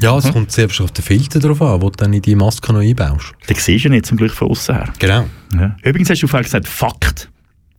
Ja, 0.00 0.18
es 0.18 0.30
kommt 0.32 0.50
selbst 0.50 0.80
auf 0.80 0.90
den 0.92 1.02
Filter 1.04 1.38
drauf 1.40 1.62
an, 1.62 1.80
wo 1.80 1.88
du 1.88 1.96
dann 1.96 2.12
in 2.12 2.20
die 2.22 2.34
Maske 2.34 2.72
noch 2.72 2.80
einbaust. 2.80 3.32
Den 3.48 3.56
siehst 3.56 3.84
du 3.84 3.88
nicht 3.88 4.06
zum 4.06 4.16
Glück 4.18 4.32
von 4.32 4.50
außen 4.50 4.74
her. 4.74 4.88
Genau. 4.98 5.24
Ja. 5.54 5.76
Übrigens 5.82 6.10
hast 6.10 6.22
du 6.22 6.26
vorher 6.26 6.44
gesagt, 6.44 6.66
Fakt. 6.68 7.30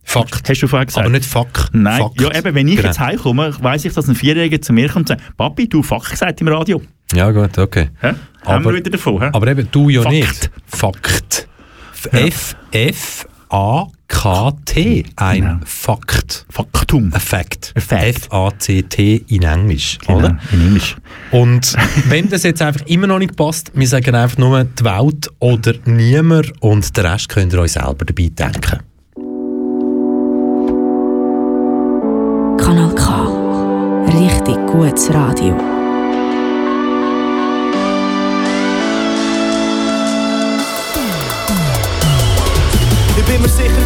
Fakt. 0.02 0.48
Hast 0.48 0.62
du 0.62 0.66
vorher 0.68 0.86
gesagt? 0.86 1.04
Aber 1.04 1.12
nicht 1.12 1.24
Fakt. 1.28 1.70
Nein, 1.72 2.00
Fakt. 2.00 2.20
ja 2.20 2.34
eben, 2.34 2.54
wenn 2.54 2.68
ich 2.68 2.76
Genau. 2.76 2.88
jetzt 2.88 3.00
heimkomme, 3.00 3.54
weiss 3.60 3.84
ich, 3.84 3.92
dass 3.92 4.08
ein 4.08 4.14
Vierjähriger 4.14 4.60
zu 4.62 4.72
mir 4.72 4.88
kommt 4.88 5.10
und 5.10 5.18
sagt, 5.20 5.36
Papi, 5.36 5.68
du 5.68 5.82
Fakt 5.82 6.10
gesagt 6.10 6.40
im 6.40 6.48
Radio. 6.48 6.80
Ja 7.12 7.30
gut, 7.30 7.58
okay. 7.58 7.90
Hä? 8.00 8.12
Haben 8.44 8.64
wir 8.64 8.74
wieder 8.74 8.90
davon, 8.90 9.20
hä? 9.20 9.30
Aber 9.32 9.46
eben, 9.48 9.68
du 9.70 9.88
ja 9.88 10.02
Fakt. 10.02 10.14
nicht. 10.14 10.50
Fakt. 10.66 11.48
F, 12.12 12.54
F, 12.70 13.26
A, 13.50 13.86
K, 14.08 14.52
T. 14.64 15.04
Ein 15.16 15.40
Genau. 15.40 15.56
Fakt. 15.64 16.46
Faktum. 16.48 17.12
Ein 17.12 17.20
Fact. 17.20 17.74
In 19.28 19.42
Englisch. 19.42 19.98
Genau, 20.06 20.18
Oder? 20.18 20.38
in 20.52 20.60
Englisch. 20.66 20.96
Und 21.32 21.74
wenn 22.08 22.28
das 22.28 22.42
jetzt 22.44 22.62
einfach 22.62 22.86
immer 22.86 23.06
noch 23.06 23.18
nicht 23.18 23.36
passt, 23.36 23.72
wir 23.74 23.86
sagen 23.88 24.14
einfach 24.14 24.38
nur 24.38 24.64
die 24.64 24.84
Welt 24.84 25.30
oder 25.40 25.74
niemand 25.84 26.52
und 26.60 26.96
den 26.96 27.06
Rest 27.06 27.28
könnt 27.28 27.52
ihr 27.52 27.60
euch 27.60 27.72
selber 27.72 28.04
dabei 28.04 28.28
denken. 28.28 28.80
Kanal 32.58 32.94
K. 32.94 34.06
Richtig 34.08 34.56
gutes 34.66 35.12
Radio. 35.12 35.75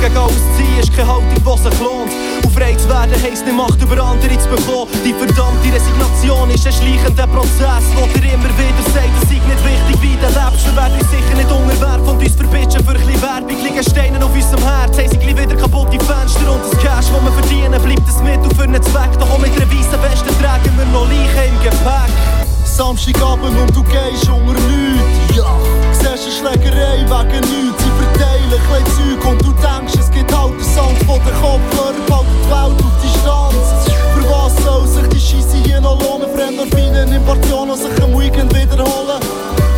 Gegen 0.01 0.16
alles 0.16 0.40
ziehen 0.57 0.78
ist 0.80 0.96
keine 0.96 1.09
Haltung, 1.09 1.28
die 1.28 1.62
sich 1.62 1.80
lohnt. 1.80 2.12
Und 2.44 2.53
frei 2.53 2.74
zu 2.74 2.88
werden 2.88 3.12
heisst 3.22 3.44
nicht 3.44 3.57
Macht 3.57 3.80
über 3.82 4.01
andere 4.03 4.38
zu 4.38 4.48
bekommen. 4.48 4.88
Die 5.05 5.12
verdammte 5.12 5.68
Resignation 5.68 6.48
ist 6.51 6.66
ein 6.66 6.72
schleichender 6.72 7.26
Prozess, 7.26 7.84
wo 7.96 8.09
dir 8.16 8.32
immer 8.32 8.48
wieder 8.57 8.84
sagt, 8.96 9.12
es 9.22 9.28
sei 9.28 9.36
nicht 9.36 9.62
wichtig, 9.64 9.96
wie 10.01 10.16
du 10.16 10.26
lebst. 10.26 10.64
Wir 10.64 10.76
werden 10.76 11.01
sicher 11.12 11.36
nicht 11.36 11.51
unterwerfen 11.53 12.09
und 12.09 12.22
uns 12.24 12.34
verbitschen 12.34 12.80
für 12.84 12.96
ein 12.96 13.05
bisschen 13.05 13.22
Werbung. 13.22 13.59
Liegen 13.61 13.84
Steine 13.84 14.24
auf 14.24 14.32
unserem 14.32 14.64
Herz, 14.64 14.96
haben 14.96 15.11
sie 15.11 15.18
gleich 15.18 15.36
wieder 15.36 15.57
kaputte 15.57 16.01
Fenster 16.01 16.48
und 16.48 16.64
das 16.64 16.74
Cash, 16.80 17.12
das 17.12 17.20
wir 17.20 17.34
verdienen, 17.36 17.76
bleibt 17.82 18.09
es 18.09 18.18
mit 18.24 18.40
und 18.40 18.55
für 18.57 18.64
einen 18.64 18.82
Zweck. 18.82 19.12
Doch 19.20 19.30
auch 19.30 19.38
mit 19.38 19.53
einer 19.53 19.68
weißen 19.68 20.01
Weste 20.01 20.30
tragen 20.40 20.72
wir 20.80 20.88
noch 20.96 21.09
Leichen 21.09 21.44
im 21.44 21.57
Gepäck. 21.61 22.12
Samstagabend 22.64 23.53
und 23.53 23.76
du 23.76 23.82
gehst 23.84 24.28
unter 24.32 24.57
nichts. 24.64 25.36
Ja. 25.36 25.89
Siehst 26.01 26.44
eine 26.44 26.57
Schlägerei 26.57 27.05
wegen 27.05 27.40
nichts. 27.40 27.84
Sie 27.84 27.90
verteilen 28.01 28.40
Zeug 28.96 29.30
und 29.30 29.44
du 29.44 29.53
denkst, 29.53 29.94
es 29.98 30.11
gibt 30.11 30.34
halt 30.34 30.55
den 30.55 30.64
Sound 30.64 30.98
von 31.05 31.20
den 31.20 31.34
Kopfhörern, 31.40 31.94
bald 32.09 32.26
die 32.26 32.51
Welt 32.51 32.84
auf 32.84 32.96
Distanz. 33.03 33.88
Für 34.14 34.24
was 34.30 34.64
soll 34.64 34.86
sich 34.86 35.09
die 35.09 35.20
Scheisse 35.20 35.57
hier 35.64 35.80
noch 35.80 36.01
lohnen? 36.03 36.28
Fremdorphinen 36.34 37.12
in 37.12 37.24
Portionen 37.24 37.76
sich 37.76 38.03
am 38.03 38.18
Weekend 38.18 38.55
wiederholen. 38.55 39.20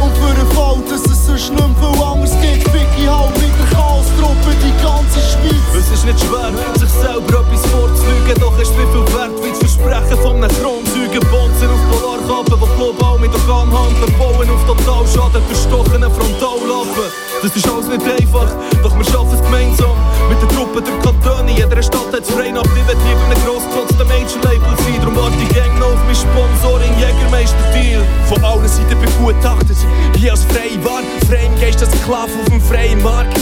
Und 0.00 0.12
für 0.18 0.34
den 0.34 0.46
Fall, 0.52 0.78
dass 0.88 1.04
es 1.10 1.26
sonst 1.26 1.50
nicht 1.50 1.58
mehr 1.58 1.92
viel 1.92 2.02
anders 2.02 2.34
gibt, 2.40 2.72
ich 2.98 3.08
halt 3.08 3.34
wieder 3.40 3.66
Chaos-Truppe 3.72 4.52
die 4.62 4.74
ganze 4.82 5.20
Schweiz. 5.20 5.64
Es 5.76 5.90
ist 5.90 6.04
nicht 6.04 6.20
schwer, 6.20 6.52
sich 6.78 6.90
selber 6.90 7.40
etwas 7.40 7.64
vorzulügen, 7.70 8.36
doch 8.40 8.58
ist 8.58 8.72
wie 8.76 8.88
viel 8.92 9.06
wert 9.14 9.32
wie 9.42 9.50
das 9.50 9.58
Versprechen 9.58 10.18
von 10.22 10.36
einem 10.36 10.50
Kronzeugen. 10.60 11.22
Bonzen 11.30 11.70
auf 11.70 11.82
Polarkappen, 11.90 12.58
die 12.60 12.76
global 12.76 13.18
mit 13.18 13.32
Organ 13.32 13.70
handeln, 13.70 14.12
bauen 14.18 14.48
auf 14.50 14.64
Totalschaden, 14.66 15.42
verstochenen 15.48 16.10
Frontallappen. 16.10 17.08
Das 17.42 17.56
ist 17.56 17.68
alles 17.68 17.88
nicht 17.88 18.02
einfach, 18.02 18.50
doch 18.82 18.96
wir 18.96 19.04
schaffen 19.04 19.34
es 19.34 19.42
gemeinsam. 19.42 19.96
Mit 20.28 20.40
den 20.40 20.48
Truppen 20.50 20.84
der 20.84 20.94
Kantone, 21.02 21.50
in 21.50 21.56
jeder 21.56 21.82
Stadt 21.82 22.12
hat 22.12 22.22
es 22.22 22.30
frei 22.30 22.50
nach 22.50 22.62
Ich 22.62 22.86
will 22.86 22.96
lieber 23.06 23.24
einen 23.26 23.42
gross 23.44 23.64
trotzdem 23.74 24.06
Major-Label 24.06 24.74
sein, 24.78 24.98
darum 25.00 25.16
warte 25.16 25.36
ich 25.42 25.54
gang 25.54 25.78
noch 25.78 25.92
auf 25.92 26.02
mein 26.06 26.14
Sponsoring 26.14 26.94
Jägermeister-Deal. 26.98 28.02
Von 28.28 28.44
allen 28.44 28.68
Seiten 28.68 28.98
begutachtet, 29.00 29.76
hier 30.16 30.30
als 30.30 30.44
freie 30.44 30.78
Ware, 30.84 31.02
frei 31.28 31.46
im 31.46 31.60
Geist 31.60 31.82
als 31.82 31.92
Sklave 31.98 32.30
auf 32.30 32.48
dem 32.48 32.60
freien 32.60 32.81
Markt. 33.02 33.38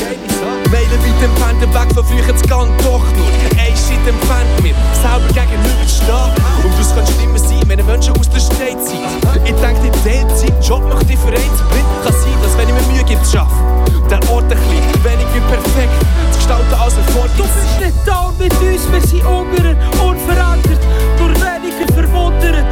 Meilen 0.71 0.91
weit 0.91 1.23
entfernt, 1.23 1.61
Weg 1.75 1.95
von 1.95 2.05
früher 2.05 2.37
zu 2.37 2.47
Gang, 2.47 2.71
doch 2.79 3.03
nur 3.17 3.27
ein 3.59 3.75
Shit 3.75 4.07
entfernt 4.07 4.63
mir, 4.63 4.75
selber 5.03 5.27
gegenüber 5.29 5.87
stehen. 5.89 6.31
Und 6.63 6.79
das 6.79 6.95
kann 6.95 7.07
schlimmer 7.07 7.39
sein, 7.39 7.63
wenn 7.67 7.85
Menschen 7.87 8.17
aus 8.17 8.29
der 8.29 8.41
Stadt 8.41 8.81
sind. 8.85 9.03
Ich 9.45 9.55
denke, 9.55 9.81
die 9.83 10.09
Teilzeit, 10.09 10.55
Job 10.65 10.87
macht 10.89 11.09
Differenz, 11.09 11.59
blind 11.71 11.91
kann 12.05 12.13
sein, 12.13 12.37
dass 12.43 12.57
wenn 12.57 12.69
ich 12.69 12.75
mir 12.75 12.93
Mühe 12.93 13.05
gebe, 13.05 13.23
zu 13.23 13.39
schaffen, 13.39 13.59
der 14.11 14.21
Ort 14.31 14.45
ein 14.45 14.59
bisschen 14.59 15.05
weniger 15.05 15.41
perfekt 15.49 15.99
zu 16.33 16.39
gestalten 16.39 16.75
als 16.75 16.95
ein 16.95 17.05
Du 17.37 17.43
bist 17.43 17.81
nicht 17.81 17.97
da 18.07 18.33
mit 18.39 18.53
uns, 18.53 18.93
wir 18.93 19.01
sind 19.01 19.25
ungerer, 19.27 19.75
unverändert, 20.05 20.81
nur 21.19 21.31
weniger 21.31 21.93
verwundert 21.95 22.65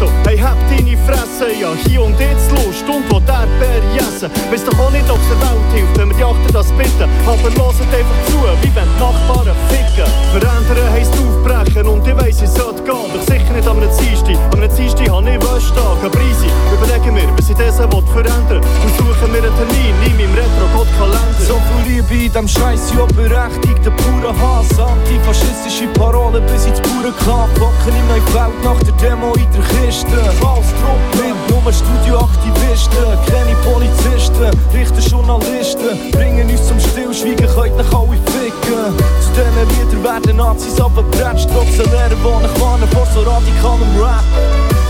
Saison, 0.00 0.14
hey, 0.24 0.38
hab 0.38 0.56
deine 0.70 0.96
Fresse, 1.04 1.52
ja, 1.60 1.68
hier 1.86 2.02
und 2.02 2.18
jetzt 2.18 2.50
Lust 2.52 2.88
und 2.88 3.04
wo 3.10 3.20
der 3.20 3.44
Bär 3.60 3.82
jessen. 3.92 4.30
Weiss 4.50 4.64
doch 4.64 4.78
auch 4.78 4.90
nicht, 4.90 5.04
ob's 5.10 5.20
der 5.28 5.36
Welt 5.44 5.72
hilft, 5.74 5.98
wenn 5.98 6.08
wir 6.08 6.16
die 6.16 6.24
achten 6.24 6.52
das 6.54 6.72
bitten, 6.72 7.08
aber 7.26 7.50
loset 7.60 7.92
einfach 7.92 8.20
zu, 8.32 8.40
wie 8.62 8.74
wenn 8.74 8.88
die 8.88 9.00
Nachbarn 9.00 9.52
ficken. 9.68 10.08
Verändern 10.32 10.92
heisst 10.92 11.12
aufbrechen 11.12 11.86
und 11.86 12.06
ich 12.08 12.16
weiss, 12.16 12.40
ich 12.40 12.48
sollte 12.48 12.82
gehen, 12.82 13.12
doch 13.12 13.24
sicher 13.28 13.52
nicht 13.52 13.68
am 13.68 13.80
Dienstag. 13.80 14.38
Am 14.54 14.60
Dienstag 14.60 15.08
habe 15.10 15.30
ich 15.30 15.40
Wäschtag, 15.44 15.98
aber 16.00 16.20
easy, 16.32 16.48
überlegen 16.72 17.16
wir, 17.16 17.28
was 17.36 17.50
ich 17.50 17.56
diesen 17.56 17.92
will 17.92 18.06
verändern 18.08 18.64
und 18.64 18.92
suchen 18.96 19.28
wir 19.32 19.42
einen 19.44 19.52
Termin 19.52 19.94
in 20.06 20.16
meinem 20.16 20.32
Retro-Gott-Kalender. 20.32 21.44
So 21.44 21.60
viel 21.60 21.92
Liebe 21.92 22.24
in 22.24 22.32
dem 22.32 22.48
Scheiß, 22.48 22.96
ja 22.96 23.04
berechtigt, 23.04 23.84
der 23.84 23.92
pure 24.00 24.32
Hass. 24.32 24.72
Antifaschistische 24.80 25.88
Parolen 25.92 26.44
bis 26.46 26.64
ins 26.64 26.80
pure 26.80 27.12
Klapp. 27.20 27.52
Wacken 27.60 27.92
im 27.92 28.08
Neufeld 28.08 28.56
nach 28.64 28.80
der 28.80 28.96
Demo 28.96 29.34
in 29.34 29.50
der 29.52 29.60
Kiste. 29.60 29.89
Falstrupp 29.90 31.00
mit 31.16 31.34
nur 31.50 31.72
Studioaktivisten. 31.72 33.06
Keine 33.26 33.56
Polizisten, 33.66 34.50
Richter, 34.72 35.00
Journalisten. 35.00 36.10
Bringen 36.12 36.48
uns 36.48 36.68
zum 36.68 36.78
Stillschweigen, 36.78 37.48
könnt 37.54 37.76
nach 37.76 37.92
alle 37.92 38.16
ficken. 38.30 38.94
Zu 39.20 39.30
diesen 39.34 39.68
Liedern 39.68 40.04
werden 40.04 40.36
Nazis 40.36 40.80
abgebretscht. 40.80 41.48
Trotzdem 41.52 41.90
lernen, 41.92 42.16
wo 42.22 42.40
ich 42.40 42.60
warne 42.60 42.86
vor 42.88 43.06
so 43.12 43.20
radikalem 43.20 44.00
Rap. 44.00 44.22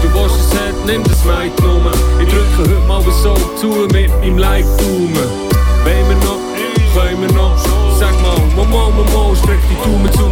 Du 0.03 0.09
willst 0.12 0.36
es 0.36 0.53
hat, 0.59 0.76
nimm 0.86 1.03
das 1.05 1.24
Mic 1.24 1.53
nur. 1.62 1.92
Ich 2.20 2.28
drücke 2.28 2.59
heute 2.59 2.86
mal 2.86 3.03
so 3.22 3.34
zu 3.57 3.68
mit 3.92 4.11
meinem 4.20 4.38
Live-Daumen. 4.38 5.14
Wollen 5.84 6.09
wir 6.09 6.16
noch? 6.16 6.40
Können 6.92 7.20
wir 7.22 7.32
noch? 7.32 7.57
Sag 7.98 8.12
mal, 8.22 8.36
Mama, 8.57 8.90
Mama, 8.90 9.36
streck 9.36 9.61
die 9.70 9.76
Daumen 9.76 10.03
Mond. 10.03 10.29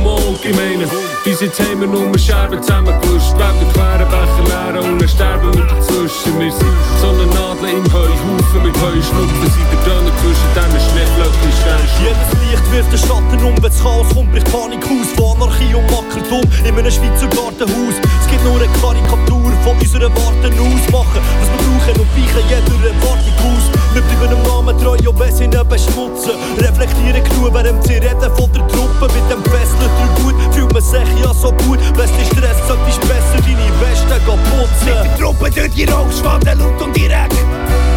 Ich 0.48 0.56
meine, 0.56 0.88
bis 1.24 1.42
haben 1.60 1.80
wir 1.80 1.88
nur 1.88 2.16
Scherben 2.16 2.62
zusammengewusst. 2.62 3.36
Web 3.36 3.52
den 3.60 3.68
queren 3.68 4.08
Becher 4.08 4.44
leeren 4.48 4.92
und 4.92 4.98
dann 4.98 5.08
sterben 5.08 5.52
dazwischen. 5.52 6.40
Wir 6.40 6.48
sind 6.48 6.72
so 7.04 7.12
eine 7.12 7.28
Nadel 7.36 7.68
im 7.68 7.84
Heuhaufen 7.92 8.62
mit 8.64 8.72
Heuschnupfen. 8.80 9.44
Sind 9.44 9.68
der 9.68 9.80
Döner 9.84 10.12
zwischen 10.24 10.48
diesen 10.56 10.80
Schneeflöcken 10.88 11.52
stehst. 11.52 12.00
Jedes 12.00 12.32
Licht 12.40 12.66
wirft 12.72 12.92
den 12.96 13.00
Schatten 13.04 13.44
um, 13.44 13.56
wenn 13.60 13.76
Chaos 13.76 14.08
kommt, 14.08 14.32
bricht 14.32 14.48
Panik 14.48 14.80
aus. 14.88 15.12
Von 15.20 15.36
Anarchie 15.36 15.74
und 15.76 15.84
Mackertum 15.92 16.44
in 16.64 16.72
einem 16.80 16.92
Schweizer 16.96 17.28
Gartenhaus. 17.28 17.96
Es 18.00 18.26
gibt 18.32 18.40
nur 18.48 18.56
eine 18.56 18.72
Karikatur 18.80 19.52
von 19.68 19.76
unserer 19.76 20.08
Warten 20.16 20.56
ausmachen. 20.56 21.20
Was 21.44 21.48
wir 21.52 21.60
brauchen 21.60 21.92
und 22.00 22.10
weichen 22.16 22.44
jeder 22.48 22.76
Erwartung 22.88 23.36
aus. 23.52 23.64
Wir 23.92 24.00
bleiben 24.00 24.32
dem 24.32 24.42
Namen 24.48 24.72
treu, 24.80 24.96
wenn 24.96 25.28
sie 25.28 25.44
ihn 25.44 25.52
beschmutzen. 25.52 26.40
Reflektieren 26.56 27.20
genug, 27.20 27.52
während 27.52 27.84
sie 27.84 28.00
reden 28.00 28.32
von 28.32 28.48
der 28.48 28.64
Truppe. 28.72 29.12
Mit 29.12 29.28
dem 29.28 29.44
Fesseln 29.44 29.92
Gut 30.24 30.37
fühlt 30.52 30.72
man 30.72 30.82
sich 30.82 31.08
ja 31.22 31.32
so 31.34 31.52
gut. 31.52 31.78
Wenn 31.96 32.08
du 32.08 32.24
Stress 32.24 32.58
solltest 32.66 33.00
besser 33.02 33.40
deine 33.42 33.68
Weste 33.80 34.20
putzen. 34.24 34.86
Der 34.86 35.18
Truppe 35.18 35.50
durch 35.50 35.72
die 35.72 35.84
Rauchschwaden 35.84 36.58
laut 36.58 36.80
und 36.82 36.96
direkt. 36.96 37.36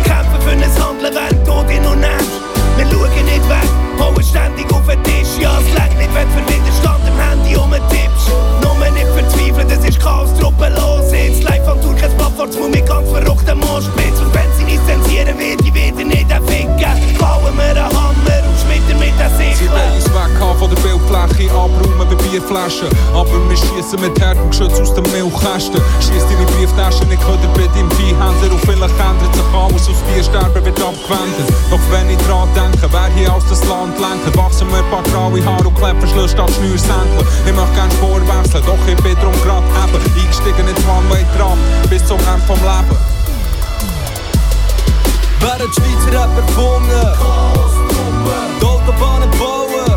Kämpfen 0.04 0.42
für 0.42 0.52
ein 0.52 0.62
Handeln, 0.62 1.14
während 1.14 1.48
du 1.48 1.64
dich 1.68 1.82
noch 1.82 1.96
nimmst. 1.96 2.52
Wir 2.78 2.86
schauen 2.86 3.26
nicht 3.26 3.50
weg, 3.50 3.70
hauen 4.00 4.24
ständig 4.24 4.72
auf 4.74 4.88
den 4.88 5.04
Tisch. 5.04 5.38
Ja, 5.40 5.60
es 5.60 5.68
legt 5.74 5.98
nicht, 5.98 6.14
wenn 6.16 6.28
du 6.28 6.34
für 6.34 6.46
Widerstand 6.48 7.04
im 7.08 7.18
Handy 7.20 7.56
rumtippst. 7.56 8.28
Nur 8.62 8.76
nicht 8.92 9.08
verzweifeln, 9.08 9.68
das 9.68 9.86
ist 9.88 10.00
Chaos-Truppe 10.00 10.70
los. 10.70 11.12
Jetzt 11.12 11.44
live 11.44 11.68
am 11.68 11.82
Tour, 11.82 11.96
kein 11.96 12.16
Plattform, 12.18 12.50
muss 12.50 12.70
mit 12.72 12.86
ganz 12.88 13.10
verrückten 13.10 13.60
Moschpitz. 13.60 14.20
Und 14.20 14.34
wenn 14.34 14.52
sie 14.58 14.64
nicht 14.64 14.82
zensieren 14.88 15.38
wird, 15.38 15.60
die 15.66 15.74
wieder 15.74 16.04
nicht 16.04 16.32
ficken. 16.48 17.18
Bauen 17.20 17.56
wir 17.56 17.64
einen 17.64 17.84
Hammer 17.84 18.10
und 18.10 18.61
Bierflaschen. 22.62 22.90
Aber 23.14 23.50
wir 23.50 23.58
schießen 23.58 24.00
mit 24.02 24.20
hartem 24.22 24.50
Geschütz 24.50 24.80
aus 24.80 24.94
den 24.94 25.04
Milchkästen. 25.12 25.82
Schießt 26.00 26.28
deine 26.30 26.46
Brieftaschen 26.46 27.08
nicht 27.10 27.22
köder 27.22 27.48
bei 27.54 27.68
deinem 27.74 27.90
Viehhändler. 27.92 28.52
Und 28.52 28.62
vielleicht 28.62 29.00
ändert 29.00 29.34
sich 29.34 29.54
alles, 29.54 29.90
aus 29.90 30.02
Tiersterben 30.14 30.66
wird 30.66 30.82
abgewendet. 30.82 31.48
Doch 31.70 31.80
wenn 31.92 32.10
ich 32.10 32.18
dran 32.28 32.50
denke, 32.56 32.88
wer 32.92 33.10
hier 33.16 33.34
aus 33.34 33.44
das 33.50 33.64
Land 33.66 33.98
lenkt, 34.00 34.38
wachsen 34.38 34.70
mir 34.70 34.78
ein 34.78 34.90
paar 34.90 35.04
graue 35.04 35.44
Haare 35.44 35.68
und 35.68 35.76
Klettverschluss 35.76 36.32
statt 36.32 36.52
Schnürsenkel. 36.52 37.26
Ich 37.46 37.54
möchte 37.54 37.74
gerne 37.74 37.92
Spur 37.92 38.22
wechseln, 38.22 38.64
doch 38.66 38.88
ich 38.88 38.98
bin 39.04 39.16
drum 39.16 39.36
grad 39.44 39.64
eben 39.84 40.22
eingestiegen 40.22 40.68
ins 40.68 40.82
One-Way-Trap 40.86 41.58
bis 41.90 42.06
zum 42.06 42.20
Ende 42.20 42.46
vom 42.48 42.60
Leben. 42.60 42.98
Während 45.40 45.76
die 45.76 45.82
Schweizer 45.82 46.22
Rapper 46.22 46.42
gefunden. 46.46 47.02
Die 48.62 48.66
Autobahnen 48.66 49.30
bauen. 49.40 49.91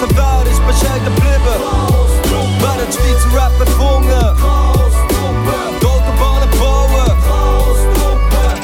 Wissen? 0.00 0.16
Wer 0.16 0.42
ist 0.50 0.62
bescheiden 0.66 1.14
geblieben? 1.14 1.58
Während 2.60 2.88
die 2.88 2.92
Schweizer 2.98 3.30
Rapper 3.34 3.64
gefunden. 3.64 4.26
Die 5.80 5.86
Autobahnen 5.86 6.50
bauen. 6.58 7.12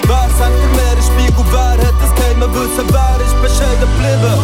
Wer 0.06 0.28
senkt 0.38 0.58
den 0.62 0.72
Meeresspiegel? 0.76 1.44
Wer 1.50 1.76
hat 1.86 1.96
das 2.00 2.12
geheime 2.14 2.48
Wissen? 2.54 2.86
Wer 2.88 3.16
ist 3.24 3.36
bescheiden 3.42 3.80
geblieben? 3.80 4.34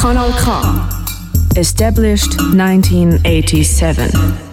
Kanal 0.00 0.32
K. 0.42 0.44
Established 1.54 2.34
1987. 2.38 4.47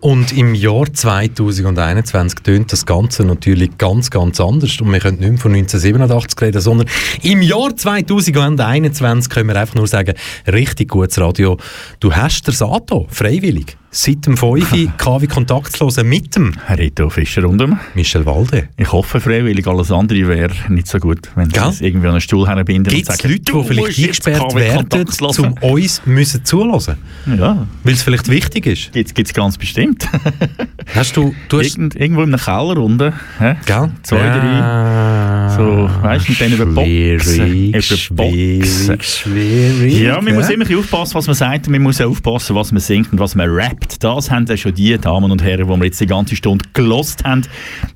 Und 0.00 0.32
im 0.32 0.54
Jahr 0.54 0.90
2021 0.90 2.40
tönt 2.40 2.72
das 2.72 2.86
Ganze 2.86 3.22
natürlich 3.22 3.76
ganz, 3.76 4.10
ganz 4.10 4.40
anders. 4.40 4.80
Und 4.80 4.90
wir 4.90 4.98
können 4.98 5.18
nicht 5.18 5.28
mehr 5.28 5.38
von 5.38 5.52
1987 5.52 6.40
reden, 6.40 6.60
sondern 6.62 6.88
im 7.22 7.42
Jahr 7.42 7.76
2021 7.76 9.30
können 9.30 9.48
wir 9.48 9.56
einfach 9.56 9.74
nur 9.74 9.86
sagen, 9.86 10.14
richtig 10.50 10.88
gutes 10.88 11.20
Radio. 11.20 11.58
Du 12.00 12.14
hast 12.14 12.46
der 12.46 12.54
Sato, 12.54 13.06
freiwillig. 13.10 13.76
Seit 13.92 14.24
dem 14.24 14.36
5. 14.36 14.90
KW 14.98 15.26
kontaktlos 15.26 15.96
mit 16.04 16.36
dem 16.36 16.52
Reto 16.68 17.10
Fischer 17.10 17.48
und 17.48 17.58
dem 17.58 17.76
Michel 17.94 18.24
Walde. 18.24 18.68
Ich 18.76 18.92
hoffe 18.92 19.18
freiwillig, 19.18 19.66
alles 19.66 19.90
andere 19.90 20.28
wäre 20.28 20.52
nicht 20.68 20.86
so 20.86 20.98
gut, 20.98 21.28
wenn 21.34 21.50
sie 21.50 21.58
es 21.58 21.80
irgendwie 21.80 22.06
an 22.06 22.12
einen 22.12 22.20
Stuhl 22.20 22.46
herbinden 22.46 22.84
und 22.92 22.96
Gibt 22.96 23.08
es 23.10 23.16
sagen, 23.16 23.32
Leute, 23.32 23.52
die 23.52 23.64
vielleicht 23.64 23.98
eingesperrt 23.98 24.38
KW 24.52 24.60
werden, 24.60 25.06
um 25.38 25.72
uns 25.72 26.02
müssen 26.04 26.44
zuhören 26.44 26.96
Ja. 27.36 27.66
Weil 27.82 27.92
es 27.94 28.02
vielleicht 28.04 28.28
wichtig 28.28 28.66
ist? 28.66 28.92
Gibt 28.92 29.18
es 29.28 29.34
ganz 29.34 29.58
bestimmt. 29.58 30.06
Hast 30.94 31.16
du... 31.16 31.34
du 31.48 31.58
hast 31.58 31.76
Irgend, 31.76 31.96
irgendwo 31.96 32.22
in 32.22 32.28
einer 32.34 32.38
Keller 32.42 32.78
unten. 32.80 33.12
hä? 33.38 33.56
Gell? 33.66 33.90
Zwei, 34.02 34.18
Ja. 34.18 34.38
drei. 34.38 35.56
So, 35.56 35.90
weißt 36.02 36.28
du, 36.28 36.32
und 36.32 36.40
dann 36.40 36.52
über 36.52 36.66
Boxen. 36.66 37.18
Schwierig, 37.20 38.10
Über 38.10 38.24
Boxen. 38.24 39.00
schwierig. 39.00 39.98
Ja, 40.00 40.16
man 40.20 40.28
ja. 40.28 40.34
muss 40.34 40.48
immer 40.48 40.64
aufpassen, 40.78 41.14
was 41.14 41.26
man 41.26 41.34
sagt 41.36 41.66
und 41.66 41.72
man 41.72 41.82
muss 41.82 42.00
auch 42.00 42.08
aufpassen, 42.10 42.54
was 42.56 42.70
man 42.72 42.80
singt 42.80 43.12
und 43.12 43.18
was 43.18 43.34
man 43.34 43.50
rappt. 43.50 43.79
Das 44.00 44.30
haben 44.30 44.46
dann 44.46 44.58
schon 44.58 44.74
die 44.74 44.96
Damen 44.98 45.30
und 45.30 45.42
Herren, 45.42 45.68
die 45.68 45.76
wir 45.76 45.84
jetzt 45.84 46.00
die 46.00 46.06
ganze 46.06 46.36
Stunde 46.36 46.64
gelost 46.72 47.24
haben, 47.24 47.42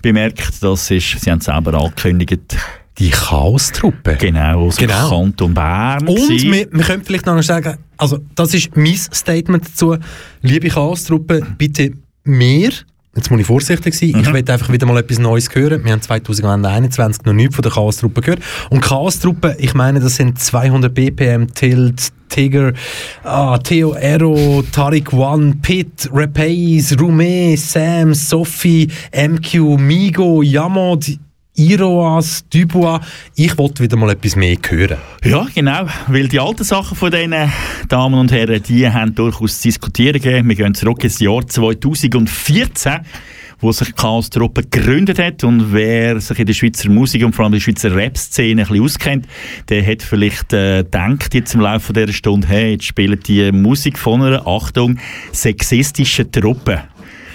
bemerkt. 0.03 0.63
Das 0.63 0.91
ist, 0.91 1.21
sie 1.21 1.31
haben 1.31 1.39
es 1.39 1.45
selber 1.47 1.75
angekündigt, 1.75 2.57
die 2.99 3.11
Chaos-Truppe. 3.11 4.17
Genau, 4.19 4.67
aus 4.67 4.77
dem 4.77 4.91
Kanton 4.91 5.55
Bern. 5.55 6.07
Und 6.07 6.15
gewesen. 6.15 6.53
wir, 6.53 6.69
wir 6.71 6.85
können 6.85 7.05
vielleicht 7.05 7.27
noch 7.27 7.43
sagen, 7.43 7.79
also 7.97 8.19
das 8.35 8.55
ist 8.55 8.77
mein 8.77 8.97
Statement 8.97 9.67
dazu. 9.67 9.97
Liebe 10.43 10.69
Chaos-Truppe, 10.69 11.47
bitte 11.59 11.93
mehr, 12.25 12.71
jetzt 13.17 13.31
muss 13.31 13.41
ich 13.41 13.47
vorsichtig 13.47 13.95
sein, 13.95 14.09
ich 14.11 14.29
Mhm. 14.29 14.35
will 14.35 14.45
einfach 14.51 14.73
wieder 14.73 14.87
mal 14.87 14.99
etwas 14.99 15.19
Neues 15.19 15.49
hören. 15.55 15.85
Wir 15.85 15.93
haben 15.93 16.03
2021 16.03 17.25
noch 17.25 17.33
nichts 17.33 17.55
von 17.55 17.63
der 17.63 17.73
Chaos-Truppe 17.73 18.21
gehört. 18.21 18.41
Und 18.71 18.81
Chaos-Truppe, 18.81 19.57
ich 19.59 19.75
meine, 19.75 20.01
das 20.01 20.17
sind 20.17 20.39
200 20.39 20.93
BPM, 20.93 21.53
Tilt, 21.55 22.11
Tigger, 22.29 22.73
ah, 23.23 23.59
Theo 23.59 23.93
Ero, 23.95 24.65
Tariq 24.73 25.13
One, 25.13 25.57
Pitt, 25.63 26.09
Rapace, 26.13 26.93
Rumé, 26.99 27.57
Sam, 27.57 28.13
Sophie, 28.15 28.89
MQ, 29.13 29.77
Migo, 29.79 30.43
Yamod, 30.43 31.07
Iroas, 31.57 32.45
Dubois. 32.51 33.01
Ich 33.37 33.57
wollte 33.57 33.83
wieder 33.85 33.97
mal 33.97 34.11
etwas 34.11 34.35
mehr 34.35 34.57
hören. 34.69 34.99
Ja, 35.25 35.47
genau, 35.55 35.87
weil 36.09 36.27
die 36.27 36.41
alten 36.41 36.65
Sachen 36.65 36.97
von 36.97 37.13
diesen 37.13 37.35
Damen 37.89 38.19
und 38.19 38.33
Herren, 38.33 38.61
die 38.61 38.89
haben 38.91 39.15
durchaus 39.15 39.61
zu 39.61 39.69
diskutieren 39.69 40.21
gegeben. 40.21 40.49
Wir 40.49 40.57
gehen 40.57 40.75
zurück 40.75 41.05
ins 41.05 41.21
Jahr 41.21 41.47
2014 41.47 43.01
wo 43.61 43.73
sich 43.73 43.89
die 43.89 43.95
Chaos-Truppe 43.95 44.65
gegründet 44.65 45.19
hat 45.19 45.43
und 45.43 45.73
wer 45.73 46.21
sich 46.21 46.39
in 46.39 46.45
der 46.45 46.53
Schweizer 46.53 46.91
Musik 46.91 47.25
und 47.25 47.35
vor 47.35 47.45
allem 47.45 47.55
in 47.55 47.61
der 47.61 47.63
Schweizer 47.63 47.95
Rap-Szene 47.95 48.63
ein 48.63 48.69
bisschen 48.69 48.85
auskennt, 48.85 49.27
der 49.71 49.87
hat 49.87 50.03
vielleicht 50.03 50.53
äh, 50.53 50.83
gedacht 50.83 51.33
jetzt 51.33 51.55
im 51.55 51.61
Laufe 51.61 51.95
dieser 51.95 52.13
Stunde, 52.13 52.47
hey, 52.47 52.73
jetzt 52.73 52.85
spielt 52.85 53.27
die 53.27 53.51
Musik 53.53 53.99
von 53.99 54.23
einer, 54.23 54.47
Achtung, 54.47 54.99
sexistischen 55.33 56.31
Truppe. 56.31 56.83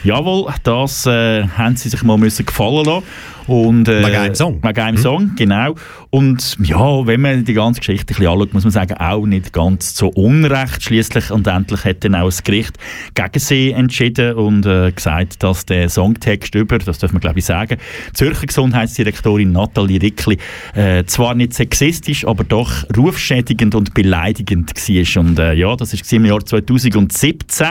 Jawohl, 0.03 0.53
das 0.63 1.05
äh, 1.07 1.47
haben 1.47 1.75
sie 1.75 1.89
sich 1.89 2.03
mal 2.03 2.17
müssen 2.17 2.45
gefallen 2.45 2.85
lassen. 2.85 3.05
Und, 3.49 3.87
äh, 3.87 4.05
Wegen 4.05 4.15
einem 4.15 4.35
Song. 4.35 4.61
Wegen 4.61 4.79
einem 4.79 4.97
Song, 4.97 5.31
genau. 5.35 5.73
Und 6.11 6.57
ja, 6.63 7.07
wenn 7.07 7.21
man 7.21 7.45
die 7.45 7.53
ganze 7.53 7.79
Geschichte 7.79 8.03
ein 8.03 8.17
bisschen 8.17 8.27
anschaut, 8.27 8.53
muss 8.53 8.63
man 8.63 8.71
sagen, 8.71 8.93
auch 8.97 9.25
nicht 9.25 9.53
ganz 9.53 9.95
so 9.95 10.09
unrecht. 10.09 10.83
Schließlich 10.83 11.31
und 11.31 11.47
endlich 11.47 11.83
hat 11.83 12.03
dann 12.03 12.13
auch 12.13 12.25
das 12.25 12.43
Gericht 12.43 12.77
gegen 13.15 13.39
sie 13.39 13.71
entschieden 13.71 14.35
und 14.35 14.65
äh, 14.67 14.91
gesagt, 14.91 15.41
dass 15.41 15.65
der 15.65 15.89
Songtext 15.89 16.53
über, 16.53 16.77
das 16.77 16.99
darf 16.99 17.11
man 17.11 17.21
glaube 17.21 17.39
ich 17.39 17.45
sagen, 17.45 17.77
Zürcher 18.13 18.45
Gesundheitsdirektorin 18.45 19.51
Nathalie 19.51 20.01
Rickli 20.01 20.37
äh, 20.75 21.03
zwar 21.05 21.33
nicht 21.33 21.53
sexistisch, 21.53 22.25
aber 22.25 22.43
doch 22.43 22.71
rufschädigend 22.95 23.73
und 23.73 23.93
beleidigend 23.93 24.73
war. 24.75 25.23
Und 25.23 25.39
äh, 25.39 25.53
ja, 25.53 25.75
das 25.75 25.93
war 25.93 26.17
im 26.17 26.25
Jahr 26.25 26.45
2017. 26.45 27.67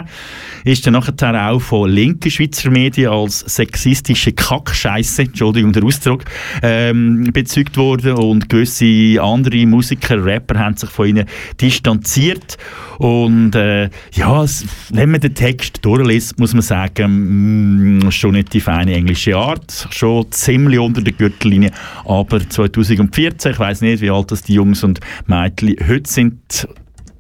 Ist 0.65 0.87
dann 0.87 0.95
nachher 0.95 1.51
auch 1.51 1.61
von 1.61 1.89
linken 1.89 2.31
Schweizer 2.31 2.71
Medien 2.71 3.11
als 3.11 3.41
sexistische 3.41 4.33
Kackscheiße, 4.33 5.23
Entschuldigung 5.23 5.68
der 5.73 5.85
Ausdruck, 5.85 6.25
ähm, 6.63 7.31
bezeugt 7.33 7.77
worden 7.77 8.13
und 8.15 8.49
gewisse 8.49 9.23
andere 9.23 9.67
Musiker, 9.67 10.25
Rapper 10.25 10.59
haben 10.59 10.77
sich 10.77 10.91
von 10.91 11.09
ihnen 11.09 11.27
distanziert. 11.61 12.57
Und 12.99 13.55
äh, 13.55 13.91
ja, 14.13 14.45
wenn 14.91 15.11
man 15.11 15.21
den 15.21 15.35
Text 15.35 15.85
durchliest, 15.85 16.39
muss 16.39 16.53
man 16.53 16.63
sagen, 16.63 17.99
mh, 17.99 18.11
schon 18.11 18.33
nicht 18.33 18.53
die 18.53 18.61
feine 18.61 18.95
englische 18.95 19.37
Art, 19.37 19.89
schon 19.91 20.31
ziemlich 20.33 20.79
unter 20.79 21.01
der 21.01 21.13
Gürtellinie, 21.13 21.71
aber 22.05 22.49
2014, 22.49 23.53
ich 23.53 23.59
weiß 23.59 23.81
nicht, 23.83 24.01
wie 24.01 24.11
alt 24.11 24.31
das 24.33 24.43
die 24.43 24.55
Jungs 24.55 24.83
und 24.83 25.01
Mädchen 25.27 25.77
heute 25.87 26.11
sind, 26.11 26.69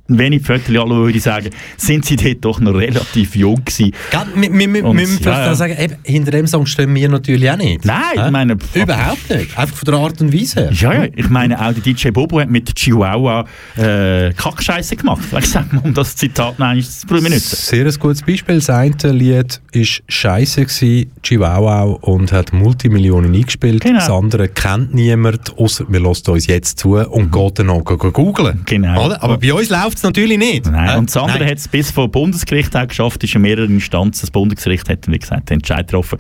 wenn 0.09 0.33
ich 0.33 0.43
Fotos 0.43 0.69
anschaue, 0.69 1.05
würde 1.05 1.19
ich 1.19 1.23
sagen, 1.23 1.51
sind 1.77 2.05
sie 2.07 2.17
dort 2.17 2.45
doch 2.45 2.61
noch 2.61 2.73
relativ 2.75 3.37
jung 3.37 3.63
gewesen. 3.65 3.93
Wir, 4.35 4.53
wir, 4.53 4.75
wir 4.75 4.85
Und- 4.85 4.97
müssen 4.97 5.19
vielleicht 5.19 5.39
ja, 5.41 5.47
ja. 5.47 5.55
sagen, 5.55 5.77
eben, 5.79 5.95
hinter 6.03 6.31
dem 6.31 6.47
Song 6.47 6.65
stehen 6.67 6.95
wir 6.95 7.09
natürlich 7.09 7.51
auch 7.51 7.57
nicht. 7.57 7.85
Nein, 7.85 8.03
Hä? 8.15 8.25
ich 8.27 8.31
meine... 8.31 8.57
Überhaupt 8.75 9.31
nicht. 9.31 9.57
Einfach 9.59 9.77
von 9.77 9.85
der 9.87 9.95
Art 9.95 10.21
und 10.21 10.33
Weise 10.33 10.61
her. 10.63 10.73
Ja, 10.73 10.93
ja, 11.05 11.09
ich 11.15 11.29
meine, 11.29 11.61
auch 11.61 11.73
der 11.73 11.83
DJ 11.83 12.09
Bobo 12.11 12.41
hat 12.41 12.51
mit 12.51 12.75
Chihuahua 12.75 13.45
äh, 13.77 14.33
Kackscheiße 14.33 14.97
gemacht. 14.97 15.21
Ich 15.39 15.47
sag 15.51 15.73
mal, 15.73 15.83
um 15.85 15.93
das 15.95 16.17
Zitat 16.17 16.59
nein, 16.59 16.79
das 16.79 17.05
benutzen. 17.07 17.39
Sehr 17.41 17.85
ein 17.87 17.95
gutes 17.99 18.23
Beispiel. 18.23 18.57
Das 18.57 18.71
eine 18.71 18.95
Lied 19.13 19.61
war 19.75 19.83
scheiße, 20.09 20.63
gewesen, 20.65 21.11
Chihuahua, 21.23 21.83
und 21.83 22.33
hat 22.33 22.53
Multimillionen 22.53 23.35
eingespielt. 23.35 23.83
Genau. 23.85 23.99
Das 23.99 24.11
andere 24.11 24.49
kennt 24.49 24.95
niemand, 24.95 25.57
außer 25.59 25.85
wir 25.89 26.01
lassen 26.01 26.31
uns 26.31 26.47
jetzt 26.47 26.79
zu 26.79 26.95
und 26.97 27.31
geht 27.31 27.59
dann 27.59 27.67
noch 27.67 27.85
go- 27.85 27.97
go 27.99 28.11
googeln. 28.11 28.63
Genau. 28.65 29.07
Oder? 29.07 29.23
Aber 29.23 29.37
bei 29.39 29.53
uns 29.53 29.69
läuft 29.69 29.98
es 29.99 30.03
natürlich 30.03 30.39
nicht. 30.39 30.67
Nein, 30.67 30.91
Hä? 30.91 30.99
und 30.99 31.09
das 31.09 31.17
andere 31.17 31.45
hat 31.47 31.59
es 31.59 31.69
bis 31.69 31.91
vor 31.91 32.09
Bundesgericht 32.09 32.75
auch 32.77 32.89
geschafft, 32.89 33.23
ist 33.25 33.35
in 33.35 33.43
mehreren 33.43 33.75
Instanzen. 33.75 34.23
Das 34.23 34.31
Bundesgericht 34.31 34.89
hat, 34.89 35.07
wie 35.09 35.19
gesagt, 35.19 35.51
den 35.51 35.59
Entscheid 35.59 35.87
getroffen. 35.87 36.19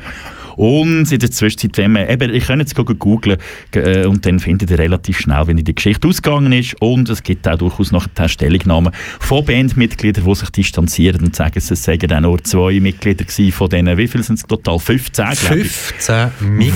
Und 0.58 1.12
in 1.12 1.18
der 1.20 1.30
Zwischenzeit, 1.30 1.76
wenn 1.78 1.92
man, 1.92 2.08
eben, 2.08 2.34
ich 2.34 2.46
kann 2.48 2.58
jetzt 2.58 2.74
googeln 2.74 3.38
äh, 3.74 4.04
und 4.06 4.26
dann 4.26 4.40
findet 4.40 4.70
ihr 4.72 4.78
relativ 4.78 5.20
schnell, 5.20 5.46
wenn 5.46 5.56
die 5.56 5.74
Geschichte 5.74 6.08
ausgegangen 6.08 6.52
ist. 6.52 6.74
Und 6.82 7.08
es 7.08 7.22
gibt 7.22 7.46
auch 7.46 7.56
durchaus 7.56 7.92
noch 7.92 8.06
Stellungnahmen 8.26 8.92
von 9.20 9.44
Bandmitgliedern, 9.44 10.24
die 10.24 10.34
sich 10.34 10.50
distanzieren 10.50 11.24
und 11.24 11.36
sagen, 11.36 11.52
es 11.56 11.68
seien 11.68 12.12
auch 12.12 12.20
nur 12.20 12.42
zwei 12.42 12.80
Mitglieder 12.80 13.24
gewesen 13.24 13.52
von 13.52 13.68
denen, 13.68 13.96
wie 13.96 14.08
viel 14.08 14.22
sind 14.24 14.34
es 14.40 14.42
total? 14.42 14.80
15, 14.80 15.24
glaube 15.26 15.58
ich. 15.60 15.70
15 15.70 16.30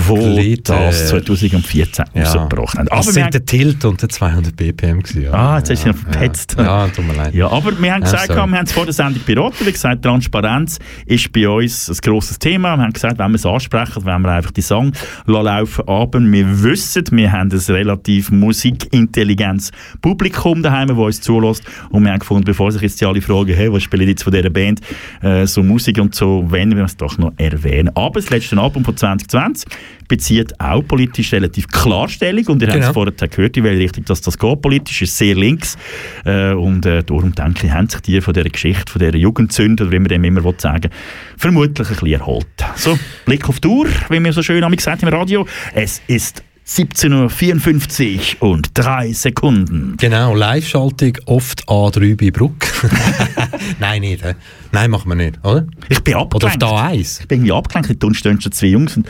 Wo 0.07 0.15
Mitglieder. 0.15 0.77
das 0.79 1.09
2014 1.09 2.05
Ja. 2.13 2.23
rausgebracht 2.23 2.77
haben. 2.77 2.85
Das 2.87 2.97
Aber 2.99 3.05
wir 3.07 3.13
sind 3.13 3.33
der 3.33 3.45
Tilt 3.45 3.83
und 3.83 4.01
der 4.01 4.07
200 4.07 4.55
BPM 4.55 5.01
gewesen. 5.01 5.23
Ja. 5.23 5.33
Ah, 5.33 5.57
jetzt 5.57 5.69
hast 5.71 5.83
du 5.83 5.89
ihn 5.89 5.93
verpetzt. 5.93 6.55
Ja, 6.57 6.85
ja 6.85 6.87
tut 6.87 7.05
mir 7.05 7.15
leid. 7.15 7.33
Ja, 7.33 7.49
aber 7.51 7.71
wir 7.71 7.91
haben 7.93 8.01
Ja, 8.03 8.11
gesagt, 8.11 8.27
sorry. 8.27 8.49
wir 8.49 8.57
haben 8.57 8.65
es 8.65 8.71
vor 8.71 8.85
der 8.85 8.93
Sendung 8.93 9.21
beraten. 9.25 9.65
Wie 9.65 9.71
gesagt, 9.73 10.03
Transparenz 10.03 10.79
ist 11.05 11.31
bei 11.33 11.49
uns 11.49 11.89
ein 11.89 11.97
grosses 12.01 12.39
Thema. 12.39 12.77
Wir 12.77 12.83
haben 12.83 12.93
gesagt, 12.93 13.19
wenn 13.19 13.31
wir 13.31 13.35
es 13.35 13.45
ansprechen, 13.45 13.72
wenn 13.73 14.21
wir 14.21 14.31
einfach 14.31 14.51
die 14.51 14.61
Song 14.61 14.91
laufen 15.25 15.87
aber 15.87 16.19
wir 16.21 16.63
wissen, 16.63 17.03
wir 17.11 17.31
haben 17.31 17.51
ein 17.51 17.57
relativ 17.57 18.31
musikintelligentes 18.31 19.71
Publikum 20.01 20.61
daheim, 20.61 20.89
das 20.89 20.97
uns 20.97 21.21
zulässt. 21.21 21.63
Und 21.89 22.03
wir 22.03 22.11
haben 22.11 22.19
gefunden, 22.19 22.45
bevor 22.45 22.71
sich 22.71 22.81
jetzt 22.81 23.01
die 23.01 23.05
alle 23.05 23.21
fragen, 23.21 23.53
hey, 23.53 23.71
was 23.71 23.83
spielen 23.83 24.07
jetzt 24.07 24.23
von 24.23 24.33
dieser 24.33 24.49
Band, 24.49 24.81
äh, 25.21 25.45
so 25.45 25.63
Musik 25.63 25.99
und 25.99 26.13
so, 26.15 26.45
wenn 26.49 26.75
wir 26.75 26.83
es 26.83 26.95
doch 26.97 27.17
noch 27.17 27.33
erwähnen. 27.37 27.89
Aber 27.95 28.19
das 28.19 28.29
letzte 28.29 28.57
Album 28.57 28.85
von 28.85 28.95
2020 28.95 29.67
bezieht 30.07 30.59
auch 30.59 30.81
politisch 30.87 31.31
relativ 31.33 31.67
klar 31.67 32.07
Stellung 32.07 32.45
und 32.47 32.61
ihr 32.61 32.67
habt 32.67 32.75
Genau. 32.75 32.87
es 32.87 32.93
vorher 32.93 33.13
gehört, 33.27 33.57
in 33.57 33.63
welche 33.63 33.79
Richtung 33.79 34.05
das, 34.05 34.21
das 34.21 34.37
geht. 34.37 34.61
Politisch 34.61 35.01
ist 35.01 35.17
sehr 35.17 35.35
links 35.35 35.77
äh, 36.25 36.51
und 36.53 36.85
äh, 36.85 37.03
darum 37.03 37.33
denke 37.33 37.67
ich, 37.67 37.73
haben 37.73 37.87
sich 37.89 38.01
die 38.01 38.21
von 38.21 38.33
dieser 38.33 38.49
Geschichte, 38.49 38.91
von 38.91 38.99
dieser 38.99 39.15
Jugendzünde, 39.15 39.83
oder 39.83 39.91
wie 39.91 39.99
man 39.99 40.09
dem 40.09 40.23
immer 40.23 40.43
will 40.43 40.53
sagen 40.57 40.89
vermutlich 41.37 41.87
ein 41.89 41.95
bisschen 41.95 42.19
erholt. 42.19 42.45
So, 42.75 42.97
Blick 43.25 43.47
auf 43.49 43.59
Uhr, 43.65 43.87
wie 44.09 44.19
wir 44.19 44.33
so 44.33 44.43
schön 44.43 44.63
haben 44.63 44.75
gesagt 44.75 45.03
im 45.03 45.09
Radio. 45.09 45.47
Es 45.73 46.01
ist 46.07 46.43
17.54 46.67 48.41
Uhr 48.41 48.51
und 48.51 48.69
drei 48.73 49.11
Sekunden. 49.11 49.95
Genau, 49.97 50.33
Live-Schaltung 50.33 51.17
oft 51.25 51.67
A3 51.67 52.15
bei 52.17 52.31
Bruck. 52.31 52.55
Nein, 53.79 54.01
nicht. 54.01 54.23
hä? 54.23 54.35
Nein, 54.73 54.89
machen 54.89 55.07
wir 55.07 55.15
nicht, 55.15 55.39
oder? 55.43 55.65
Ich 55.87 56.03
bin 56.03 56.15
Oder 56.15 56.23
auf 56.25 56.33
abgelenkt. 56.33 56.61
da 56.63 56.75
1. 56.87 57.19
Ich 57.21 57.27
bin 57.27 57.37
irgendwie 57.39 57.51
abgelenkt, 57.53 58.03
da 58.03 58.13
stehen 58.13 58.41
schon 58.41 58.51
zwei 58.51 58.67
Jungs. 58.67 58.97
Und 58.97 59.07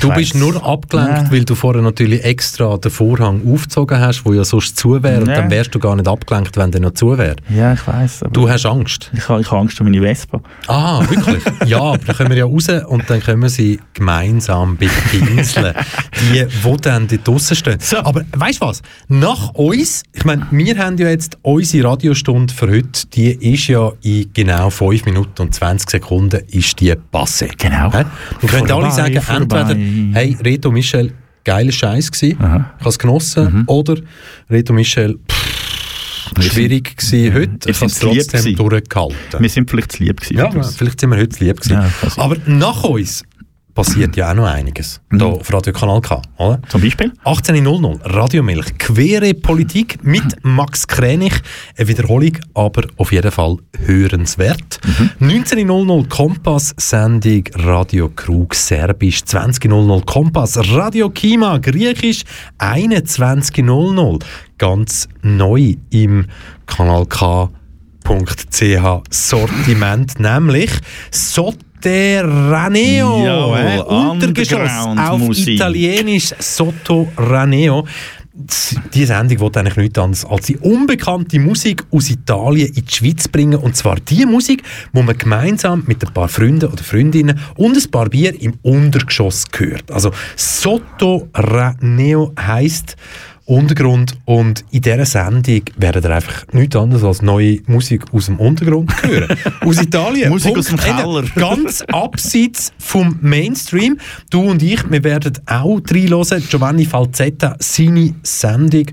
Du 0.00 0.08
weiss- 0.08 0.16
bist 0.16 0.34
nur 0.36 0.64
abgelenkt, 0.64 1.24
Ja. 1.26 1.30
weil 1.30 1.44
du 1.44 1.54
vorher 1.54 1.82
natürlich 1.82 2.24
extra 2.24 2.76
den 2.78 2.90
Vorhang 2.90 3.42
aufgezogen 3.46 4.00
hast, 4.00 4.24
wo 4.24 4.32
ja 4.32 4.42
sonst 4.44 4.78
zu 4.78 5.02
wäre. 5.02 5.20
Und 5.20 5.28
Ja. 5.28 5.36
dann 5.42 5.50
wärst 5.50 5.74
du 5.74 5.78
gar 5.78 5.94
nicht 5.96 6.08
abgelenkt, 6.08 6.56
wenn 6.56 6.70
der 6.70 6.80
noch 6.80 6.94
zu 6.94 7.16
wäre. 7.18 7.36
Ja, 7.54 7.74
ich 7.74 7.86
weiß. 7.86 8.24
Du 8.32 8.48
hast 8.48 8.64
Angst. 8.64 9.10
Ich 9.14 9.28
habe, 9.28 9.42
ich 9.42 9.50
habe 9.50 9.60
Angst 9.60 9.78
um 9.80 9.86
meine 9.90 10.00
Vespa. 10.00 10.40
Ah, 10.66 11.00
wirklich? 11.08 11.42
ja, 11.66 11.78
aber 11.80 11.98
dann 11.98 12.16
können 12.16 12.30
wir 12.30 12.38
ja 12.38 12.44
raus 12.46 12.68
und 12.88 13.08
dann 13.10 13.20
können 13.20 13.42
wir 13.42 13.50
sie 13.50 13.80
gemeinsam 13.92 14.78
bepinseln. 14.78 15.74
die, 16.32 16.46
die 16.46 16.76
dann 16.80 17.06
dort 17.08 17.28
draussen 17.28 17.56
stehen. 17.56 17.78
Aber 18.02 18.22
weißt 18.34 18.62
du 18.62 18.66
was? 18.66 18.80
Nach 19.08 19.50
uns, 19.54 20.04
ich 20.14 20.24
meine, 20.24 20.46
wir 20.50 20.78
haben 20.78 20.96
ja 20.96 21.08
jetzt 21.08 21.36
unsere 21.42 21.88
Radiostunde 21.90 22.52
für 22.54 22.70
heute, 22.70 23.06
die 23.12 23.32
ist 23.52 23.68
ja 23.68 23.92
in 24.02 24.30
genau 24.32 24.70
5 25.02 25.06
Minuten 25.06 25.42
und 25.42 25.54
20 25.54 25.90
Sekunden 25.90 26.40
ist 26.48 26.78
die 26.80 26.92
passé. 27.12 27.50
Genau. 27.58 27.90
Dann 27.90 28.06
können 28.40 28.70
alle 28.70 28.90
sagen, 28.92 29.20
vorbei. 29.20 29.60
entweder, 29.60 30.18
hey, 30.18 30.36
Reto 30.44 30.70
Michel, 30.70 31.12
geiler 31.44 31.72
Scheiß 31.72 32.10
gewesen, 32.12 32.36
ich 32.38 32.44
habe 32.44 32.64
es 32.88 32.98
genossen, 32.98 33.52
Mhm. 33.52 33.64
oder 33.66 33.96
Reto 34.50 34.72
Michel, 34.72 35.18
pff, 35.30 36.42
schwierig 36.52 36.96
gewesen 36.96 37.34
heute, 37.34 37.64
Wir 37.66 37.70
ich 37.70 37.76
habe 37.76 37.86
es 37.86 37.98
trotzdem 37.98 38.40
gewesen. 38.42 38.56
durchgehalten. 38.56 39.16
Wir 39.40 39.48
sind 39.48 39.70
vielleicht 39.70 39.92
zu 39.92 40.04
lieb 40.04 40.20
gewesen. 40.20 40.36
Ja, 40.38 40.50
vielleicht 40.62 41.00
sind 41.00 41.10
wir 41.10 41.18
heute 41.18 41.28
zu 41.30 41.44
lieb 41.44 41.60
gewesen. 41.60 41.72
Ja. 41.82 41.90
Aber 42.22 42.36
nach 42.46 42.84
uns 42.84 43.24
passiert 43.74 44.16
ja 44.16 44.30
auch 44.30 44.34
noch 44.34 44.46
einiges. 44.46 45.00
Hier 45.10 45.26
auf 45.26 45.52
Radio 45.52 45.72
Kanal 45.72 46.00
K. 46.00 46.20
Oder? 46.38 46.58
Mhm. 46.58 46.68
Zum 46.68 46.80
Beispiel? 46.80 47.12
18.00 47.24 48.00
Radiomilch. 48.04 48.78
Quere 48.78 49.34
Politik 49.34 50.02
mit 50.02 50.22
Max 50.42 50.86
Krenich. 50.86 51.34
Eine 51.76 51.88
Wiederholung, 51.88 52.38
aber 52.54 52.82
auf 52.96 53.12
jeden 53.12 53.30
Fall 53.30 53.56
hörenswert. 53.84 54.80
Mhm. 55.18 55.28
19.00 55.28 56.08
Kompass 56.08 56.74
Sendung 56.76 57.44
Radio 57.54 58.10
Krug 58.10 58.54
Serbisch. 58.54 59.20
20.00 59.20 60.04
Kompass 60.04 60.58
Radio 60.74 61.10
Kima 61.10 61.58
Griechisch. 61.58 62.24
21.00 62.58 64.22
ganz 64.58 65.08
neu 65.22 65.74
im 65.90 66.26
Kanal 66.66 67.06
K. 67.06 67.50
.ch 68.04 69.02
Sortiment, 69.10 70.18
nämlich 70.18 70.70
so 71.12 71.54
Sotterraneo. 71.82 73.24
Jawohl, 73.24 73.58
äh, 73.58 73.80
Untergeschoss 73.80 74.70
auf 74.70 74.86
Underground-Musik. 74.86 75.54
Italienisch 75.56 76.32
Sotterraneo. 76.38 77.86
Die 78.94 79.04
Sendung 79.04 79.40
will 79.40 79.50
eigentlich 79.54 79.76
nichts 79.76 79.98
anderes 79.98 80.24
als 80.24 80.46
die 80.46 80.56
unbekannte 80.56 81.38
Musik 81.38 81.84
aus 81.90 82.08
Italien 82.08 82.68
in 82.68 82.84
die 82.86 82.94
Schweiz 82.94 83.28
bringen. 83.28 83.58
Und 83.58 83.76
zwar 83.76 83.96
die 83.96 84.24
Musik, 84.24 84.62
wo 84.92 85.02
man 85.02 85.18
gemeinsam 85.18 85.84
mit 85.86 86.02
ein 86.06 86.14
paar 86.14 86.28
Freunden 86.28 86.70
oder 86.72 86.82
Freundinnen 86.82 87.38
und 87.56 87.76
ein 87.76 87.90
paar 87.90 88.08
Bier 88.08 88.40
im 88.40 88.54
Untergeschoss 88.62 89.44
hört. 89.54 89.90
Also 89.90 90.12
Sotterraneo 90.36 92.32
heisst 92.40 92.96
Untergrund 93.44 94.14
und 94.24 94.64
in 94.70 94.82
dieser 94.82 95.04
Sendung 95.04 95.62
werdet 95.76 96.04
ihr 96.04 96.10
einfach 96.10 96.46
nichts 96.52 96.76
anderes 96.76 97.02
als 97.02 97.22
neue 97.22 97.58
Musik 97.66 98.04
aus 98.12 98.26
dem 98.26 98.38
Untergrund 98.38 98.90
hören. 99.02 99.36
aus 99.60 99.82
Italien. 99.82 100.30
Musik 100.30 100.56
aus 100.56 100.66
dem 100.66 100.76
Keller. 100.78 101.24
Ganz 101.34 101.82
abseits 101.82 102.72
vom 102.78 103.18
Mainstream. 103.20 103.98
Du 104.30 104.42
und 104.42 104.62
ich, 104.62 104.88
wir 104.90 105.02
werden 105.04 105.32
auch 105.46 105.80
reinhören. 105.90 106.42
Giovanni 106.48 106.84
Falzetta, 106.84 107.56
seine 107.58 108.14
Sendung. 108.22 108.86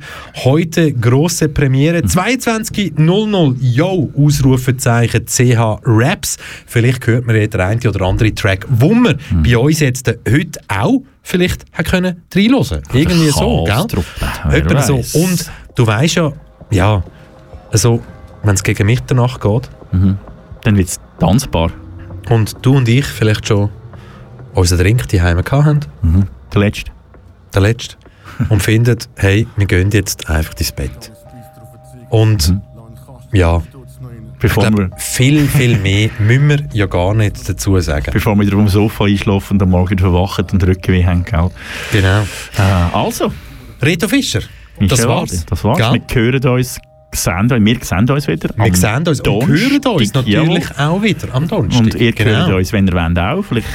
Heute 0.43 0.93
grosse 0.93 1.49
Premiere. 1.49 1.99
22.00 1.99 3.55
Yo, 3.59 4.11
Ausrufezeichen 4.17 5.25
CH 5.25 5.79
Raps. 5.83 6.37
Vielleicht 6.65 7.05
hört 7.05 7.27
man 7.27 7.35
ja 7.35 7.45
den 7.45 7.61
einen 7.61 7.87
oder 7.87 8.05
anderen 8.05 8.35
Track, 8.35 8.65
wo 8.69 8.89
wir 8.91 9.17
bei 9.43 9.57
uns 9.57 9.79
jetzt 9.79 10.07
heute 10.27 10.59
auch 10.67 11.03
vielleicht 11.29 11.71
können 11.85 12.23
reinhören. 12.33 12.81
Irgendwie 12.91 13.29
so, 13.29 13.63
gell? 13.63 13.85
Etwa 14.51 14.81
so. 14.81 14.95
Und 14.95 15.51
du 15.75 15.85
weißt 15.85 16.15
ja, 16.15 16.33
ja, 16.71 17.03
also, 17.71 18.01
wenn 18.43 18.55
es 18.55 18.63
gegen 18.63 18.85
Mitternacht 18.87 19.41
geht, 19.41 19.69
dann 20.63 20.77
wird 20.77 20.87
es 20.87 20.99
tanzbar. 21.19 21.71
Und 22.29 22.57
du 22.63 22.77
und 22.77 22.87
ich 22.87 23.05
vielleicht 23.05 23.47
schon 23.47 23.69
unseren 24.53 24.79
Drink 24.79 25.07
die 25.09 25.21
Heime 25.21 25.43
haben. 25.49 25.79
Der 26.53 26.61
letzte. 26.61 26.91
Der 27.53 27.61
letzte. 27.61 27.95
und 28.49 28.61
finden, 28.63 28.97
hey, 29.17 29.47
wir 29.57 29.65
gehen 29.65 29.91
jetzt 29.91 30.29
einfach 30.29 30.53
ins 30.57 30.71
Bett. 30.71 31.11
Und 32.09 32.55
ja, 33.33 33.61
Bevor 34.39 34.63
ich 34.67 34.73
glaub, 34.75 35.01
viel, 35.01 35.47
viel 35.47 35.77
mehr 35.77 36.09
müssen 36.19 36.49
wir 36.49 36.59
ja 36.73 36.85
gar 36.85 37.13
nicht 37.13 37.47
dazu 37.47 37.79
sagen. 37.79 38.09
Bevor 38.13 38.35
wir 38.35 38.45
wieder 38.45 38.55
auf 38.55 38.63
dem 38.63 38.69
Sofa 38.69 39.05
einschlafen 39.05 39.53
und 39.55 39.63
am 39.63 39.69
Morgen 39.71 39.97
verwachen 39.97 40.45
und 40.51 40.63
Rückenweh 40.65 41.05
haben, 41.05 41.25
gell? 41.25 41.49
Genau. 41.91 42.21
Äh, 42.57 42.95
also. 42.95 43.31
Reto 43.81 44.07
Fischer, 44.07 44.41
das 44.79 45.07
war's. 45.07 45.45
Das 45.45 45.63
war's. 45.63 45.77
Gell? 45.77 46.01
Wir 46.07 46.21
hören 46.41 46.57
uns, 46.57 46.79
sehen 47.13 47.51
uns, 47.51 47.65
wir 47.65 47.77
sehen 47.81 48.09
uns 48.09 48.27
wieder. 48.27 48.49
Wir 48.55 48.75
sehen 48.75 49.07
uns 49.07 49.21
und 49.21 49.47
hören 49.47 49.85
uns 49.85 50.13
natürlich 50.13 50.79
auch 50.79 51.01
wieder 51.01 51.33
am 51.33 51.47
Donnerstag. 51.47 51.85
Und 51.85 51.95
ihr 51.95 52.11
Genau. 52.13 52.47
hört 52.47 52.53
uns, 52.53 52.73
wenn 52.73 52.87
ihr 52.87 52.93
wollt, 52.93 53.19
auch. 53.19 53.43
Vielleicht 53.43 53.67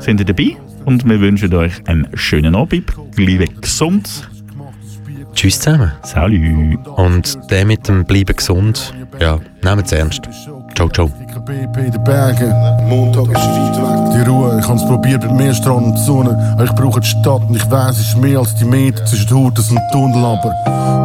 sind 0.00 0.20
ihr 0.20 0.26
dabei. 0.26 0.56
Und 0.84 1.04
wir 1.08 1.20
wünschen 1.20 1.52
euch 1.54 1.72
einen 1.86 2.06
schönen 2.14 2.54
Abend. 2.54 2.92
Bleibt 3.16 3.62
gesund. 3.62 4.28
Tschüss 5.36 5.60
zusammen. 5.60 5.92
Salut. 6.02 6.86
Und 6.96 7.50
der 7.50 7.66
mit 7.66 7.86
dem 7.86 8.06
Bleiben 8.06 8.34
gesund, 8.34 8.94
ja, 9.20 9.38
nehmt 9.62 9.84
es 9.84 9.92
ernst. 9.92 10.22
Ciao, 10.74 10.88
ciao. 10.88 11.10
In 11.46 11.72
den 11.72 12.04
Bergen. 12.04 12.52
Montag 12.88 13.28
ist 13.28 13.34
weit 13.34 13.76
weg. 13.76 14.14
Die 14.14 14.30
Ruhe, 14.30 14.58
ich 14.58 14.66
hab's 14.66 14.86
probiert 14.86 15.22
mit 15.24 15.32
mehr 15.32 15.52
Strand 15.52 15.88
und 15.88 15.98
Sonne. 15.98 16.56
Ich 16.64 16.72
brauche 16.72 17.00
die 17.00 17.06
Stadt 17.06 17.42
und 17.48 17.54
ich 17.54 17.70
weiß, 17.70 17.98
es 17.98 18.08
ist 18.08 18.16
mehr 18.16 18.38
als 18.38 18.54
die 18.54 18.64
Meter 18.64 19.04
zwischen 19.04 19.30
Hutes 19.30 19.70
und 19.70 19.80
Tunnel. 19.92 20.24
Aber 20.24 20.54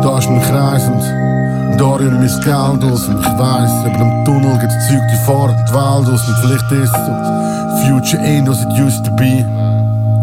da 0.01 0.17
ist 0.17 0.29
mein 0.29 0.41
kreisend. 0.41 1.03
Und 1.71 1.77
da 1.77 1.95
rühre 1.95 2.25
ich 2.25 2.31
mein 2.31 2.79
Geld 2.79 2.91
aus. 2.91 3.07
Und 3.09 3.19
ich 3.19 3.37
weiss, 3.37 3.85
über 3.85 3.97
dem 3.97 4.25
Tunnel 4.25 4.59
gibt's 4.59 4.87
Zeug, 4.87 5.01
die 5.11 5.25
fahren 5.25 5.55
die 5.67 5.73
Welt 5.73 6.13
aus. 6.13 6.27
Und 6.27 6.37
vielleicht 6.41 6.71
ist 6.71 6.83
es 6.83 7.05
so. 7.05 7.41
Future 7.85 8.21
ain't 8.23 8.49
as 8.49 8.63
it 8.63 8.79
used 8.79 9.03
to 9.03 9.11
be. 9.17 9.45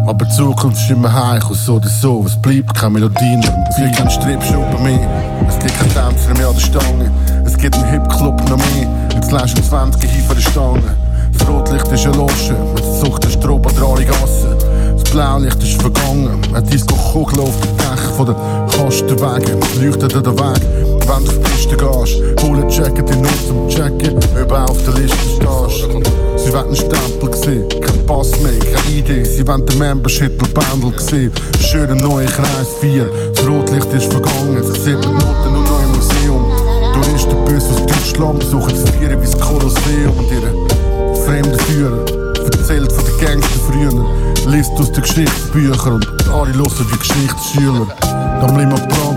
Aber 0.09 0.25
die 0.25 0.31
Zukunft 0.31 0.81
ist 0.81 0.89
immer 0.89 1.13
heich 1.13 1.47
und 1.47 1.55
so 1.55 1.75
oder 1.75 1.87
so. 1.87 2.23
Es 2.25 2.35
bleibt 2.35 2.73
keine 2.73 2.93
Melodie 2.93 3.37
mehr. 3.37 3.65
Es 3.69 3.75
gibt 3.75 3.95
keinen 3.95 4.09
Stripshow 4.09 4.65
bei 4.71 4.79
mir. 4.79 5.07
Es 5.47 5.59
gibt 5.59 5.77
keinen 5.77 5.93
Tänzer 5.93 6.33
mehr 6.35 6.47
an 6.47 6.55
der 6.55 6.61
Stange. 6.61 7.11
Es 7.45 7.55
gibt 7.55 7.75
einen 7.75 7.91
Hip-Club 7.91 8.41
noch 8.49 8.57
mehr. 8.57 8.89
Jetzt 9.13 9.31
lässt 9.31 9.55
du 9.55 9.61
20 9.61 10.09
hin 10.09 10.23
von 10.25 10.35
der 10.35 10.41
Stange. 10.41 10.97
Das 11.37 11.47
Rotlicht 11.47 11.87
ist 11.89 12.05
erloschen. 12.05 12.55
Jetzt 12.75 13.01
sucht 13.01 13.23
der 13.23 13.29
Stroh 13.29 13.57
an 13.57 13.83
alle 13.83 14.03
Gassen. 14.03 14.57
Das 14.93 15.03
Blaulicht 15.11 15.61
ist 15.61 15.79
vergangen. 15.79 16.41
Ein 16.55 16.65
Disco-Kugel 16.65 17.41
auf 17.41 17.59
dem 17.59 17.77
Dach 17.77 18.11
von 18.17 18.25
den 18.25 18.35
Kastenwagen. 18.75 19.59
Es 19.61 19.79
leuchtet 19.79 20.15
an 20.15 20.23
der 20.23 20.33
Weg. 20.33 20.98
Wenn 21.09 21.25
du 21.25 21.31
auf 21.31 21.37
die 21.37 21.49
Piste 21.49 21.75
gehst, 21.75 22.43
einen 22.45 22.69
Jacket 22.69 23.09
in 23.09 23.21
nur 23.21 23.31
zum 23.47 23.67
Checken, 23.67 24.19
ob 24.43 24.51
auf 24.51 24.77
der 24.83 24.93
Liste 24.93 25.17
stehst. 25.17 25.89
Sie 26.37 26.53
wollen 26.53 26.65
einen 26.65 26.75
Stempel 26.75 27.33
sehen, 27.33 27.67
kein 27.81 28.05
Pass 28.05 28.39
mehr, 28.41 28.59
keine 28.59 28.95
Idee. 28.95 29.23
Sie 29.23 29.47
wollen 29.47 29.65
den 29.65 29.79
Membership 29.79 30.37
Bändel 30.53 30.99
sehen. 30.99 31.31
Schöner 31.59 31.95
neuer 31.95 32.27
Kreis 32.27 32.75
4, 32.81 33.09
das 33.33 33.47
Rotlicht 33.47 33.91
ist 33.91 34.11
vergangen. 34.11 34.63
Sie 34.63 34.91
die 34.91 34.93
Noten 34.93 35.53
noch 35.53 35.81
im 35.81 35.91
Museum. 35.95 36.45
Touristenbus 36.93 37.63
aus 37.63 37.85
Deutschland 37.87 38.39
besuchen 38.39 38.69
das 38.69 38.91
Vieren 38.91 39.19
wie 39.19 39.25
das 39.25 39.39
Kolosseum. 39.39 40.15
Und 40.15 40.31
ihre 40.31 41.25
fremden 41.25 41.59
Führer 41.61 42.05
erzählt 42.45 42.91
von 42.91 43.03
den 43.05 43.25
Gangster 43.25 43.59
früher. 43.67 44.05
Liest 44.47 44.71
aus 44.77 44.91
den 44.91 45.01
Geschichtsbüchern 45.01 45.93
und 45.93 46.29
alle 46.29 46.53
hören 46.53 46.87
wie 46.91 46.97
Geschichtsschüler. 46.97 47.87
Dann 48.01 48.53
bleiben 48.53 48.71
wir 48.71 49.08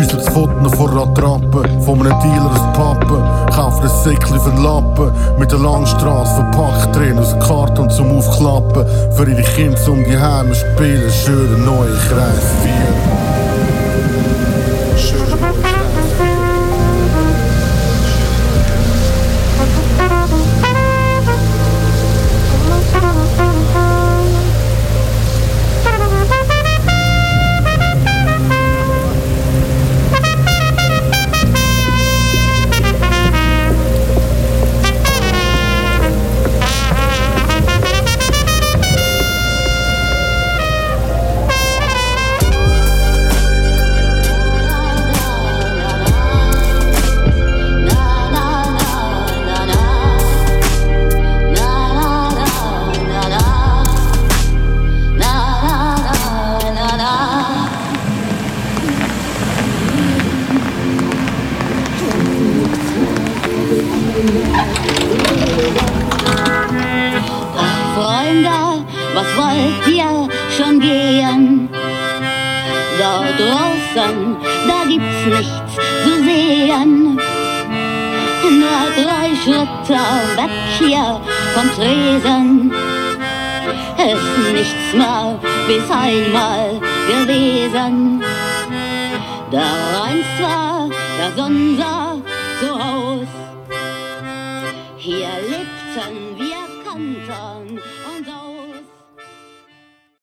schiessen 0.00 0.18
das 0.18 0.28
Foto 0.32 0.68
vor 0.76 0.90
Attrappe. 0.90 1.68
Von 1.84 2.00
einem 2.00 2.18
Dealer 2.20 2.50
ein 2.52 2.72
Pappen, 2.72 3.22
kaufen 3.54 3.82
ein 3.82 4.04
Säckchen 4.04 4.40
für 4.40 4.62
Lappen. 4.62 5.12
Mit 5.38 5.52
der 5.52 5.58
Langstrasse 5.58 6.34
verpackt 6.36 6.96
drin 6.96 7.18
aus 7.18 7.38
Karton 7.40 7.90
zum 7.90 8.18
Aufklappen. 8.18 8.86
Für 9.12 9.28
ihre 9.28 9.42
Kinder 9.42 9.78
um 9.88 10.04
die 10.04 10.16
Heime 10.16 10.54
spielen, 10.54 11.10
schöne 11.10 11.58
neue 11.58 11.94
Kreis 12.08 12.44
4. 12.62 13.39